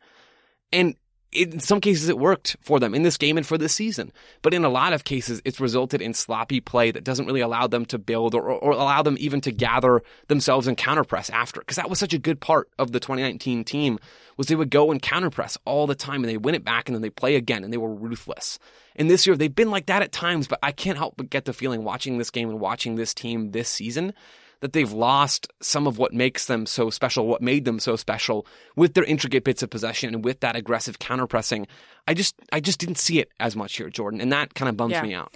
And 0.71 0.95
in 1.31 1.59
some 1.59 1.79
cases 1.79 2.09
it 2.09 2.17
worked 2.17 2.57
for 2.61 2.79
them 2.79 2.93
in 2.93 3.03
this 3.03 3.17
game 3.17 3.37
and 3.37 3.45
for 3.45 3.57
this 3.57 3.73
season. 3.73 4.11
But 4.41 4.53
in 4.53 4.65
a 4.65 4.69
lot 4.69 4.93
of 4.93 5.03
cases, 5.03 5.41
it's 5.45 5.59
resulted 5.59 6.01
in 6.01 6.13
sloppy 6.13 6.59
play 6.59 6.91
that 6.91 7.03
doesn't 7.03 7.25
really 7.25 7.41
allow 7.41 7.67
them 7.67 7.85
to 7.87 7.97
build 7.97 8.35
or, 8.35 8.41
or 8.41 8.71
allow 8.71 9.01
them 9.01 9.15
even 9.19 9.39
to 9.41 9.51
gather 9.51 10.01
themselves 10.27 10.67
and 10.67 10.77
counterpress 10.77 11.29
after. 11.29 11.61
Because 11.61 11.77
that 11.77 11.89
was 11.89 11.99
such 11.99 12.13
a 12.13 12.19
good 12.19 12.41
part 12.41 12.69
of 12.77 12.91
the 12.91 12.99
2019 12.99 13.63
team 13.63 13.99
was 14.37 14.47
they 14.47 14.55
would 14.55 14.69
go 14.69 14.91
and 14.91 15.01
counterpress 15.01 15.57
all 15.65 15.87
the 15.87 15.95
time 15.95 16.23
and 16.23 16.29
they 16.29 16.37
win 16.37 16.55
it 16.55 16.65
back 16.65 16.89
and 16.89 16.95
then 16.95 17.01
they 17.01 17.09
play 17.09 17.35
again 17.35 17.63
and 17.63 17.71
they 17.71 17.77
were 17.77 17.93
ruthless. 17.93 18.59
And 18.95 19.09
this 19.09 19.25
year 19.25 19.37
they've 19.37 19.53
been 19.53 19.71
like 19.71 19.85
that 19.85 20.01
at 20.01 20.11
times, 20.11 20.47
but 20.47 20.59
I 20.61 20.71
can't 20.71 20.97
help 20.97 21.15
but 21.15 21.29
get 21.29 21.45
the 21.45 21.53
feeling 21.53 21.83
watching 21.83 22.17
this 22.17 22.29
game 22.29 22.49
and 22.49 22.59
watching 22.59 22.95
this 22.95 23.13
team 23.13 23.51
this 23.51 23.69
season 23.69 24.13
that 24.61 24.73
they've 24.73 24.91
lost 24.91 25.47
some 25.61 25.85
of 25.87 25.97
what 25.97 26.13
makes 26.13 26.45
them 26.45 26.65
so 26.65 26.89
special, 26.89 27.27
what 27.27 27.41
made 27.41 27.65
them 27.65 27.79
so 27.79 27.95
special 27.95 28.45
with 28.75 28.93
their 28.93 29.03
intricate 29.03 29.43
bits 29.43 29.61
of 29.61 29.69
possession 29.69 30.13
and 30.13 30.23
with 30.23 30.39
that 30.39 30.55
aggressive 30.55 30.99
counterpressing. 30.99 31.67
I 32.07 32.13
just 32.13 32.35
I 32.53 32.59
just 32.59 32.79
didn't 32.79 32.97
see 32.97 33.19
it 33.19 33.29
as 33.39 33.55
much 33.55 33.75
here, 33.75 33.89
Jordan, 33.89 34.21
and 34.21 34.31
that 34.31 34.53
kind 34.53 34.69
of 34.69 34.77
bums 34.77 34.93
yeah. 34.93 35.01
me 35.01 35.13
out. 35.13 35.35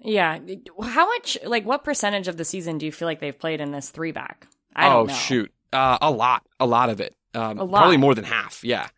Yeah. 0.00 0.38
How 0.82 1.06
much 1.06 1.38
like 1.44 1.64
what 1.64 1.84
percentage 1.84 2.26
of 2.26 2.36
the 2.36 2.44
season 2.44 2.78
do 2.78 2.86
you 2.86 2.92
feel 2.92 3.06
like 3.06 3.20
they've 3.20 3.38
played 3.38 3.60
in 3.60 3.70
this 3.70 3.90
three 3.90 4.12
back? 4.12 4.48
I 4.74 4.88
oh 4.88 5.06
shoot. 5.06 5.52
Uh, 5.72 5.98
a 6.00 6.10
lot. 6.10 6.44
A 6.58 6.66
lot 6.66 6.90
of 6.90 7.00
it. 7.00 7.14
Um, 7.34 7.58
a 7.58 7.64
lot. 7.64 7.80
Probably 7.80 7.96
more 7.96 8.14
than 8.14 8.24
half. 8.24 8.64
Yeah. 8.64 8.88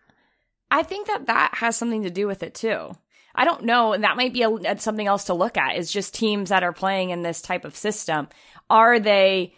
I 0.70 0.82
think 0.82 1.06
that 1.08 1.26
that 1.26 1.54
has 1.54 1.76
something 1.76 2.02
to 2.02 2.10
do 2.10 2.26
with 2.26 2.42
it 2.42 2.54
too. 2.54 2.96
I 3.34 3.44
don't 3.44 3.64
know. 3.64 3.92
And 3.92 4.04
that 4.04 4.16
might 4.16 4.32
be 4.32 4.42
a, 4.42 4.78
something 4.78 5.06
else 5.06 5.24
to 5.24 5.34
look 5.34 5.56
at 5.56 5.76
is 5.76 5.90
just 5.90 6.14
teams 6.14 6.50
that 6.50 6.62
are 6.62 6.72
playing 6.72 7.10
in 7.10 7.22
this 7.22 7.42
type 7.42 7.64
of 7.64 7.76
system 7.76 8.28
are 8.70 8.98
they 8.98 9.54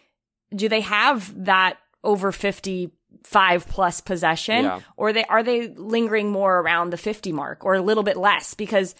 do 0.54 0.68
they 0.68 0.80
have 0.80 1.44
that 1.44 1.78
over 2.04 2.30
55 2.30 3.68
plus 3.68 4.00
possession 4.00 4.64
yeah. 4.64 4.80
or 4.96 5.12
they 5.12 5.24
are 5.24 5.42
they 5.42 5.68
lingering 5.68 6.30
more 6.30 6.60
around 6.60 6.90
the 6.90 6.96
50 6.96 7.32
mark 7.32 7.64
or 7.64 7.74
a 7.74 7.82
little 7.82 8.02
bit 8.02 8.16
less 8.16 8.54
because 8.54 8.94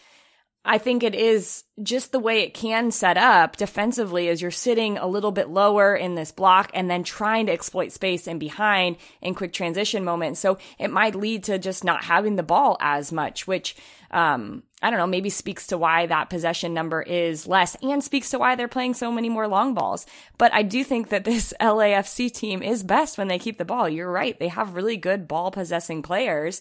I 0.68 0.78
think 0.78 1.04
it 1.04 1.14
is 1.14 1.62
just 1.80 2.10
the 2.10 2.18
way 2.18 2.40
it 2.40 2.52
can 2.52 2.90
set 2.90 3.16
up 3.16 3.56
defensively 3.56 4.28
as 4.28 4.42
you're 4.42 4.50
sitting 4.50 4.98
a 4.98 5.06
little 5.06 5.30
bit 5.30 5.48
lower 5.48 5.94
in 5.94 6.16
this 6.16 6.32
block 6.32 6.72
and 6.74 6.90
then 6.90 7.04
trying 7.04 7.46
to 7.46 7.52
exploit 7.52 7.92
space 7.92 8.26
and 8.26 8.40
behind 8.40 8.96
in 9.22 9.36
quick 9.36 9.52
transition 9.52 10.04
moments. 10.04 10.40
So 10.40 10.58
it 10.78 10.90
might 10.90 11.14
lead 11.14 11.44
to 11.44 11.60
just 11.60 11.84
not 11.84 12.04
having 12.04 12.34
the 12.34 12.42
ball 12.42 12.76
as 12.80 13.12
much, 13.12 13.46
which 13.46 13.76
um, 14.10 14.64
I 14.82 14.90
don't 14.90 14.98
know, 14.98 15.06
maybe 15.06 15.30
speaks 15.30 15.68
to 15.68 15.78
why 15.78 16.06
that 16.06 16.30
possession 16.30 16.74
number 16.74 17.00
is 17.00 17.46
less 17.46 17.76
and 17.80 18.02
speaks 18.02 18.30
to 18.30 18.38
why 18.38 18.56
they're 18.56 18.66
playing 18.66 18.94
so 18.94 19.12
many 19.12 19.28
more 19.28 19.46
long 19.46 19.72
balls. 19.72 20.04
But 20.36 20.52
I 20.52 20.62
do 20.62 20.82
think 20.82 21.10
that 21.10 21.24
this 21.24 21.54
LAFC 21.60 22.32
team 22.32 22.62
is 22.62 22.82
best 22.82 23.18
when 23.18 23.28
they 23.28 23.38
keep 23.38 23.58
the 23.58 23.64
ball. 23.64 23.88
You're 23.88 24.10
right. 24.10 24.38
They 24.38 24.48
have 24.48 24.74
really 24.74 24.96
good 24.96 25.28
ball 25.28 25.52
possessing 25.52 26.02
players, 26.02 26.60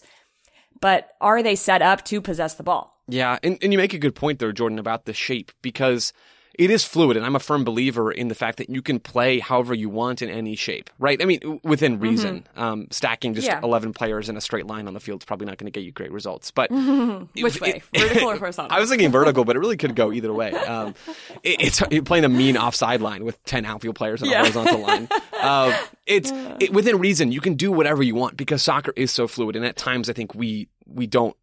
but 0.80 1.08
are 1.20 1.42
they 1.42 1.56
set 1.56 1.82
up 1.82 2.04
to 2.06 2.20
possess 2.20 2.54
the 2.54 2.62
ball? 2.62 2.95
Yeah. 3.08 3.38
And, 3.42 3.58
and 3.62 3.72
you 3.72 3.78
make 3.78 3.94
a 3.94 3.98
good 3.98 4.14
point 4.14 4.38
there, 4.38 4.52
Jordan, 4.52 4.78
about 4.78 5.04
the 5.04 5.12
shape 5.12 5.52
because 5.62 6.12
it 6.58 6.70
is 6.70 6.84
fluid, 6.84 7.16
and 7.16 7.26
I'm 7.26 7.36
a 7.36 7.40
firm 7.40 7.64
believer 7.64 8.10
in 8.10 8.28
the 8.28 8.34
fact 8.34 8.58
that 8.58 8.70
you 8.70 8.80
can 8.80 8.98
play 8.98 9.38
however 9.38 9.74
you 9.74 9.90
want 9.90 10.22
in 10.22 10.30
any 10.30 10.56
shape, 10.56 10.88
right? 10.98 11.20
I 11.20 11.26
mean, 11.26 11.60
within 11.62 11.94
mm-hmm. 11.94 12.02
reason. 12.02 12.40
Mm-hmm. 12.40 12.62
Um, 12.62 12.88
stacking 12.90 13.34
just 13.34 13.46
yeah. 13.46 13.60
11 13.62 13.92
players 13.92 14.28
in 14.28 14.36
a 14.36 14.40
straight 14.40 14.66
line 14.66 14.88
on 14.88 14.94
the 14.94 15.00
field 15.00 15.22
is 15.22 15.26
probably 15.26 15.46
not 15.46 15.58
going 15.58 15.70
to 15.70 15.70
get 15.70 15.84
you 15.84 15.92
great 15.92 16.10
results. 16.12 16.50
But 16.50 16.70
which 17.36 17.60
way, 17.60 17.82
it, 17.92 18.00
vertical 18.00 18.30
or 18.30 18.38
horizontal? 18.38 18.76
I 18.76 18.80
was 18.80 18.88
thinking 18.88 19.10
vertical, 19.10 19.44
but 19.44 19.56
it 19.56 19.58
really 19.58 19.76
could 19.76 19.94
go 19.94 20.12
either 20.12 20.32
way. 20.32 20.52
Um, 20.52 20.94
it, 21.42 21.60
it's 21.60 21.82
you're 21.90 22.02
playing 22.02 22.24
a 22.24 22.30
mean 22.30 22.56
offside 22.56 23.02
line 23.02 23.24
with 23.24 23.42
10 23.44 23.66
outfield 23.66 23.96
players 23.96 24.22
on 24.22 24.30
yeah. 24.30 24.36
a 24.36 24.38
horizontal 24.40 24.80
line. 24.80 25.08
Uh, 25.32 25.76
it's 26.06 26.32
it, 26.60 26.72
within 26.72 26.98
reason. 26.98 27.32
You 27.32 27.40
can 27.40 27.54
do 27.54 27.70
whatever 27.70 28.02
you 28.02 28.14
want 28.14 28.36
because 28.36 28.62
soccer 28.62 28.92
is 28.96 29.10
so 29.10 29.28
fluid, 29.28 29.56
and 29.56 29.64
at 29.64 29.76
times 29.76 30.08
I 30.08 30.14
think 30.14 30.34
we 30.34 30.68
we 30.86 31.06
don't 31.06 31.36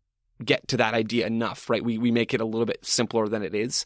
get 0.44 0.68
to 0.70 0.78
that 0.78 0.94
idea 0.94 1.28
enough, 1.28 1.70
right? 1.70 1.84
We 1.84 1.98
we 1.98 2.12
make 2.12 2.34
it 2.34 2.42
a 2.42 2.46
little 2.46 2.66
bit 2.66 2.86
simpler 2.86 3.28
than 3.28 3.44
it 3.44 3.56
is. 3.56 3.86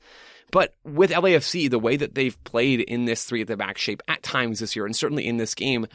But 0.52 0.76
with 0.84 1.12
LAFC, 1.12 1.70
the 1.70 1.80
way 1.80 1.98
that 1.98 2.16
they've 2.16 2.42
played 2.46 2.80
in 2.82 3.06
this 3.06 3.26
three 3.26 3.42
at 3.42 3.48
the 3.48 3.58
back 3.58 3.78
shape 3.78 4.02
at 4.08 4.24
times 4.24 4.60
this 4.60 4.76
year, 4.76 4.86
and 4.86 4.96
certainly 4.96 5.28
in 5.28 5.38
this 5.38 5.54
game, 5.54 5.88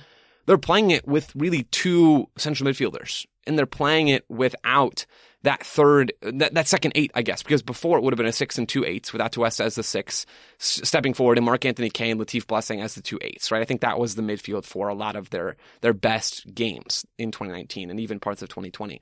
they're 0.47 0.59
playing 0.59 0.91
it 0.91 1.07
with 1.07 1.35
really 1.35 1.63
two 1.65 2.29
central 2.37 2.69
midfielders, 2.69 3.27
and 3.47 3.59
they're 3.59 3.67
playing 3.67 4.09
it 4.09 4.25
without 4.29 5.07
that 5.43 5.65
third, 5.65 6.13
that, 6.21 6.55
that 6.55 6.69
second 6.69 6.93
eight, 6.95 7.11
I 7.15 7.23
guess, 7.23 7.43
because 7.43 7.63
before 7.63 7.99
it 7.99 8.05
would 8.05 8.13
have 8.13 8.19
been 8.19 8.27
a 8.27 8.33
six 8.33 8.59
and 8.59 8.69
two 8.69 8.85
eights 8.85 9.13
with 9.13 9.21
Atuesta 9.21 9.65
as 9.65 9.75
the 9.75 9.83
six, 9.83 10.25
stepping 10.59 11.15
forward, 11.15 11.39
and 11.39 11.45
Mark 11.45 11.65
Anthony 11.65 11.91
Kaye, 11.91 12.15
Latif 12.15 12.47
Blessing 12.47 12.81
as 12.81 12.95
the 12.95 13.03
two 13.03 13.19
eights, 13.23 13.51
right? 13.51 13.63
I 13.63 13.65
think 13.65 13.81
that 13.81 13.99
was 13.99 14.15
the 14.15 14.23
midfield 14.23 14.65
for 14.65 14.89
a 14.89 14.95
lot 14.95 15.17
of 15.17 15.31
their 15.31 15.57
their 15.81 15.95
best 15.95 16.53
games 16.55 17.05
in 17.19 17.31
2019 17.33 17.91
and 17.91 17.99
even 17.99 18.21
parts 18.21 18.43
of 18.43 18.49
2020. 18.49 19.01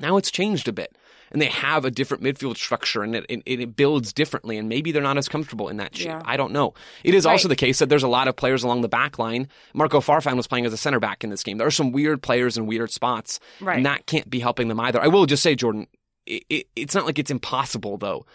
Now 0.00 0.16
it's 0.16 0.30
changed 0.30 0.68
a 0.68 0.72
bit 0.72 0.96
and 1.30 1.42
they 1.42 1.46
have 1.46 1.84
a 1.84 1.90
different 1.90 2.22
midfield 2.22 2.56
structure 2.56 3.02
and 3.02 3.16
it, 3.16 3.26
it, 3.28 3.42
it, 3.46 3.76
builds 3.76 4.12
differently 4.12 4.58
and 4.58 4.68
maybe 4.68 4.92
they're 4.92 5.02
not 5.02 5.18
as 5.18 5.28
comfortable 5.28 5.68
in 5.68 5.76
that 5.78 5.96
shape. 5.96 6.06
Yeah. 6.06 6.22
I 6.24 6.36
don't 6.36 6.52
know. 6.52 6.74
It 7.04 7.14
is 7.14 7.24
right. 7.24 7.32
also 7.32 7.48
the 7.48 7.56
case 7.56 7.78
that 7.78 7.88
there's 7.88 8.02
a 8.02 8.08
lot 8.08 8.28
of 8.28 8.36
players 8.36 8.62
along 8.62 8.82
the 8.82 8.88
back 8.88 9.18
line. 9.18 9.48
Marco 9.74 10.00
Farfan 10.00 10.36
was 10.36 10.46
playing 10.46 10.66
as 10.66 10.72
a 10.72 10.76
center 10.76 11.00
back 11.00 11.24
in 11.24 11.30
this 11.30 11.42
game. 11.42 11.58
There 11.58 11.66
are 11.66 11.72
some 11.72 11.92
weird 11.92 12.22
players 12.22 12.56
in 12.56 12.66
weird 12.66 12.90
spots 12.90 13.40
right. 13.60 13.76
and 13.76 13.86
that 13.86 14.06
can't 14.06 14.30
be 14.30 14.40
helping 14.40 14.68
them 14.68 14.80
either. 14.80 15.02
I 15.02 15.08
will 15.08 15.26
just 15.26 15.42
say, 15.42 15.54
Jordan, 15.54 15.86
it, 16.26 16.66
it's 16.74 16.94
not 16.94 17.06
like 17.06 17.18
it's 17.18 17.30
impossible 17.30 17.96
though 17.96 18.26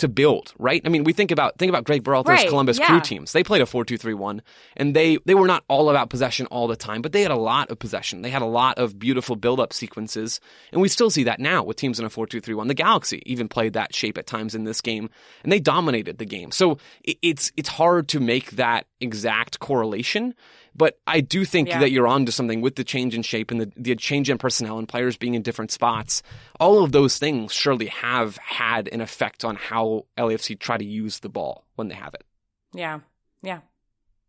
to 0.00 0.08
build, 0.08 0.52
right? 0.58 0.82
I 0.84 0.88
mean, 0.88 1.04
we 1.04 1.12
think 1.12 1.30
about 1.30 1.58
think 1.58 1.70
about 1.70 1.84
Greg 1.84 2.02
Berhalter's 2.02 2.28
right, 2.28 2.48
Columbus 2.48 2.78
yeah. 2.78 2.86
Crew 2.86 3.00
teams. 3.00 3.32
They 3.32 3.44
played 3.44 3.62
a 3.62 3.66
4-2-3-1 3.66 4.40
and 4.76 4.96
they 4.96 5.18
they 5.24 5.34
were 5.34 5.46
not 5.46 5.64
all 5.68 5.90
about 5.90 6.10
possession 6.10 6.46
all 6.46 6.66
the 6.66 6.76
time, 6.76 7.02
but 7.02 7.12
they 7.12 7.22
had 7.22 7.30
a 7.30 7.36
lot 7.36 7.70
of 7.70 7.78
possession. 7.78 8.22
They 8.22 8.30
had 8.30 8.42
a 8.42 8.46
lot 8.46 8.78
of 8.78 8.98
beautiful 8.98 9.36
build-up 9.36 9.72
sequences, 9.72 10.40
and 10.72 10.80
we 10.80 10.88
still 10.88 11.10
see 11.10 11.24
that 11.24 11.40
now 11.40 11.62
with 11.62 11.76
teams 11.76 11.98
in 11.98 12.04
a 12.04 12.10
4-2-3-1. 12.10 12.68
The 12.68 12.74
Galaxy 12.74 13.22
even 13.26 13.48
played 13.48 13.74
that 13.74 13.94
shape 13.94 14.18
at 14.18 14.26
times 14.26 14.54
in 14.54 14.64
this 14.64 14.80
game, 14.80 15.10
and 15.42 15.52
they 15.52 15.60
dominated 15.60 16.18
the 16.18 16.26
game. 16.26 16.50
So 16.50 16.78
it's 17.04 17.52
it's 17.56 17.68
hard 17.68 18.08
to 18.08 18.20
make 18.20 18.52
that 18.52 18.86
exact 19.00 19.60
correlation 19.60 20.34
but 20.80 20.98
I 21.06 21.20
do 21.20 21.44
think 21.44 21.68
yeah. 21.68 21.78
that 21.80 21.90
you're 21.90 22.06
onto 22.06 22.32
something 22.32 22.62
with 22.62 22.76
the 22.76 22.84
change 22.84 23.14
in 23.14 23.20
shape 23.20 23.50
and 23.50 23.60
the, 23.60 23.72
the 23.76 23.94
change 23.96 24.30
in 24.30 24.38
personnel 24.38 24.78
and 24.78 24.88
players 24.88 25.18
being 25.18 25.34
in 25.34 25.42
different 25.42 25.70
spots. 25.70 26.22
All 26.58 26.82
of 26.82 26.92
those 26.92 27.18
things 27.18 27.52
surely 27.52 27.88
have 27.88 28.38
had 28.38 28.88
an 28.88 29.02
effect 29.02 29.44
on 29.44 29.56
how 29.56 30.06
LAFC 30.16 30.58
try 30.58 30.78
to 30.78 30.84
use 30.84 31.18
the 31.18 31.28
ball 31.28 31.66
when 31.74 31.88
they 31.88 31.94
have 31.94 32.14
it. 32.14 32.24
Yeah. 32.72 33.00
Yeah. 33.42 33.58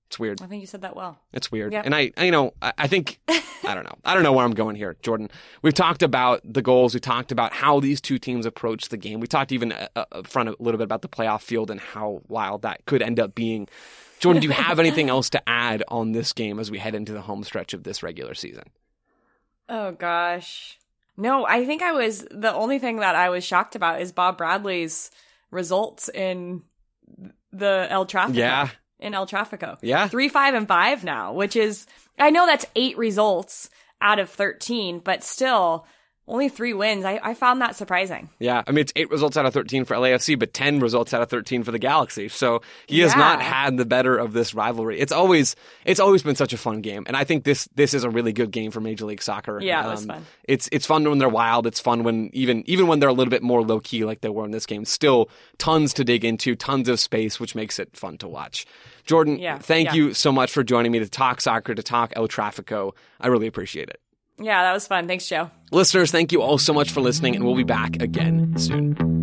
It's 0.07 0.19
weird. 0.19 0.41
I 0.41 0.47
think 0.47 0.59
you 0.59 0.67
said 0.67 0.81
that 0.81 0.93
well. 0.93 1.19
It's 1.31 1.53
weird. 1.53 1.71
Yep. 1.71 1.85
And 1.85 1.95
I, 1.95 2.11
I- 2.17 2.25
you 2.25 2.31
know, 2.31 2.53
I, 2.61 2.73
I 2.79 2.87
think, 2.87 3.21
I 3.29 3.73
don't 3.73 3.85
know. 3.85 3.95
I 4.03 4.13
don't 4.13 4.23
know 4.23 4.33
where 4.33 4.43
I'm 4.43 4.53
going 4.53 4.75
here, 4.75 4.97
Jordan. 5.01 5.29
We've 5.61 5.73
talked 5.73 6.03
about 6.03 6.41
the 6.43 6.61
goals. 6.61 6.93
We 6.93 6.99
talked 6.99 7.31
about 7.31 7.53
how 7.53 7.79
these 7.79 8.01
two 8.01 8.17
teams 8.17 8.45
approach 8.45 8.89
the 8.89 8.97
game. 8.97 9.21
We 9.21 9.27
talked 9.27 9.53
even 9.53 9.71
uh, 9.71 9.87
uh, 9.95 10.03
up 10.11 10.27
front 10.27 10.49
a 10.49 10.55
little 10.59 10.79
bit 10.79 10.83
about 10.83 11.01
the 11.01 11.07
playoff 11.07 11.43
field 11.43 11.71
and 11.71 11.79
how 11.79 12.19
wild 12.27 12.63
that 12.63 12.85
could 12.87 13.01
end 13.01 13.21
up 13.21 13.35
being. 13.35 13.69
Jordan, 14.21 14.41
do 14.41 14.47
you 14.47 14.53
have 14.53 14.79
anything 14.79 15.09
else 15.09 15.31
to 15.31 15.49
add 15.49 15.83
on 15.87 16.11
this 16.11 16.31
game 16.31 16.59
as 16.59 16.71
we 16.71 16.77
head 16.77 16.95
into 16.95 17.11
the 17.11 17.21
home 17.21 17.43
stretch 17.43 17.73
of 17.73 17.83
this 17.83 18.03
regular 18.03 18.33
season? 18.33 18.63
Oh 19.67 19.91
gosh. 19.91 20.77
No, 21.17 21.45
I 21.45 21.65
think 21.65 21.81
I 21.81 21.91
was 21.91 22.25
the 22.31 22.53
only 22.53 22.79
thing 22.79 22.97
that 22.97 23.15
I 23.15 23.29
was 23.29 23.43
shocked 23.43 23.75
about 23.75 24.01
is 24.01 24.11
Bob 24.11 24.37
Bradley's 24.37 25.11
results 25.49 26.07
in 26.09 26.61
the 27.51 27.87
El 27.89 28.05
Trafico. 28.05 28.35
Yeah. 28.35 28.69
In 28.99 29.13
El 29.13 29.27
Trafico. 29.27 29.77
Yeah. 29.81 30.07
Three, 30.07 30.29
five, 30.29 30.53
and 30.53 30.67
five 30.67 31.03
now, 31.03 31.33
which 31.33 31.55
is 31.55 31.87
I 32.19 32.29
know 32.29 32.45
that's 32.45 32.65
eight 32.75 32.97
results 32.97 33.69
out 33.99 34.19
of 34.19 34.29
thirteen, 34.29 34.99
but 34.99 35.23
still 35.23 35.85
only 36.27 36.47
three 36.49 36.73
wins. 36.73 37.03
I, 37.03 37.19
I 37.21 37.33
found 37.33 37.61
that 37.61 37.75
surprising. 37.75 38.29
Yeah, 38.39 38.63
I 38.65 38.71
mean 38.71 38.79
it's 38.83 38.93
eight 38.95 39.09
results 39.09 39.35
out 39.37 39.45
of 39.45 39.53
thirteen 39.53 39.83
for 39.85 39.95
LAFC, 39.95 40.37
but 40.39 40.53
ten 40.53 40.79
results 40.79 41.13
out 41.13 41.21
of 41.21 41.29
thirteen 41.29 41.63
for 41.63 41.71
the 41.71 41.79
Galaxy. 41.79 42.29
So 42.29 42.61
he 42.87 42.99
has 42.99 43.11
Yeah. 43.13 43.17
not 43.17 43.41
had 43.41 43.75
the 43.77 43.85
better 43.85 44.17
of 44.17 44.31
this 44.33 44.53
rivalry. 44.53 44.99
It's 44.99 45.11
always 45.11 45.55
it's 45.83 45.99
always 45.99 46.23
been 46.23 46.35
such 46.35 46.53
a 46.53 46.57
fun 46.57 46.81
game, 46.81 47.03
and 47.07 47.17
I 47.17 47.23
think 47.23 47.43
this 47.43 47.67
this 47.75 47.93
is 47.93 48.03
a 48.03 48.09
really 48.09 48.31
good 48.33 48.51
game 48.51 48.71
for 48.71 48.79
Major 48.79 49.05
League 49.05 49.21
Soccer. 49.21 49.57
Um, 49.57 49.63
Yeah, 49.63 49.85
it 49.85 49.91
was 49.91 50.05
fun. 50.05 50.25
It's 50.45 50.69
it's 50.71 50.85
fun 50.85 51.07
when 51.09 51.17
they're 51.17 51.27
wild. 51.27 51.67
It's 51.67 51.79
fun 51.79 52.03
when 52.03 52.29
even 52.33 52.63
even 52.65 52.87
when 52.87 52.99
they're 52.99 53.09
a 53.09 53.13
little 53.13 53.31
bit 53.31 53.43
more 53.43 53.61
low 53.61 53.79
key 53.79 54.05
like 54.05 54.21
they 54.21 54.29
were 54.29 54.45
in 54.45 54.51
this 54.51 54.65
game. 54.65 54.85
Still 54.85 55.29
tons 55.57 55.93
to 55.95 56.03
dig 56.03 56.23
into, 56.23 56.55
tons 56.55 56.87
of 56.87 56.99
space, 56.99 57.39
which 57.39 57.55
makes 57.55 57.77
it 57.79 57.95
fun 57.97 58.17
to 58.19 58.27
watch. 58.27 58.65
Jordan, 59.05 59.37
Yeah, 59.39 59.57
thank 59.57 59.87
yeah. 59.87 59.93
you 59.95 60.13
so 60.13 60.31
much 60.31 60.51
for 60.51 60.63
joining 60.63 60.91
me 60.91 60.99
to 60.99 61.09
talk 61.09 61.41
soccer, 61.41 61.73
to 61.73 61.83
talk 61.83 62.13
El 62.15 62.27
Trafico. 62.27 62.91
I 63.19 63.27
really 63.27 63.47
appreciate 63.47 63.89
it. 63.89 63.99
Yeah, 64.41 64.63
that 64.63 64.73
was 64.73 64.87
fun. 64.87 65.07
Thanks, 65.07 65.27
Joe. 65.27 65.49
Listeners, 65.71 66.11
thank 66.11 66.31
you 66.31 66.41
all 66.41 66.57
so 66.57 66.73
much 66.73 66.91
for 66.91 67.01
listening, 67.01 67.35
and 67.35 67.45
we'll 67.45 67.55
be 67.55 67.63
back 67.63 68.01
again 68.01 68.57
soon. 68.57 69.20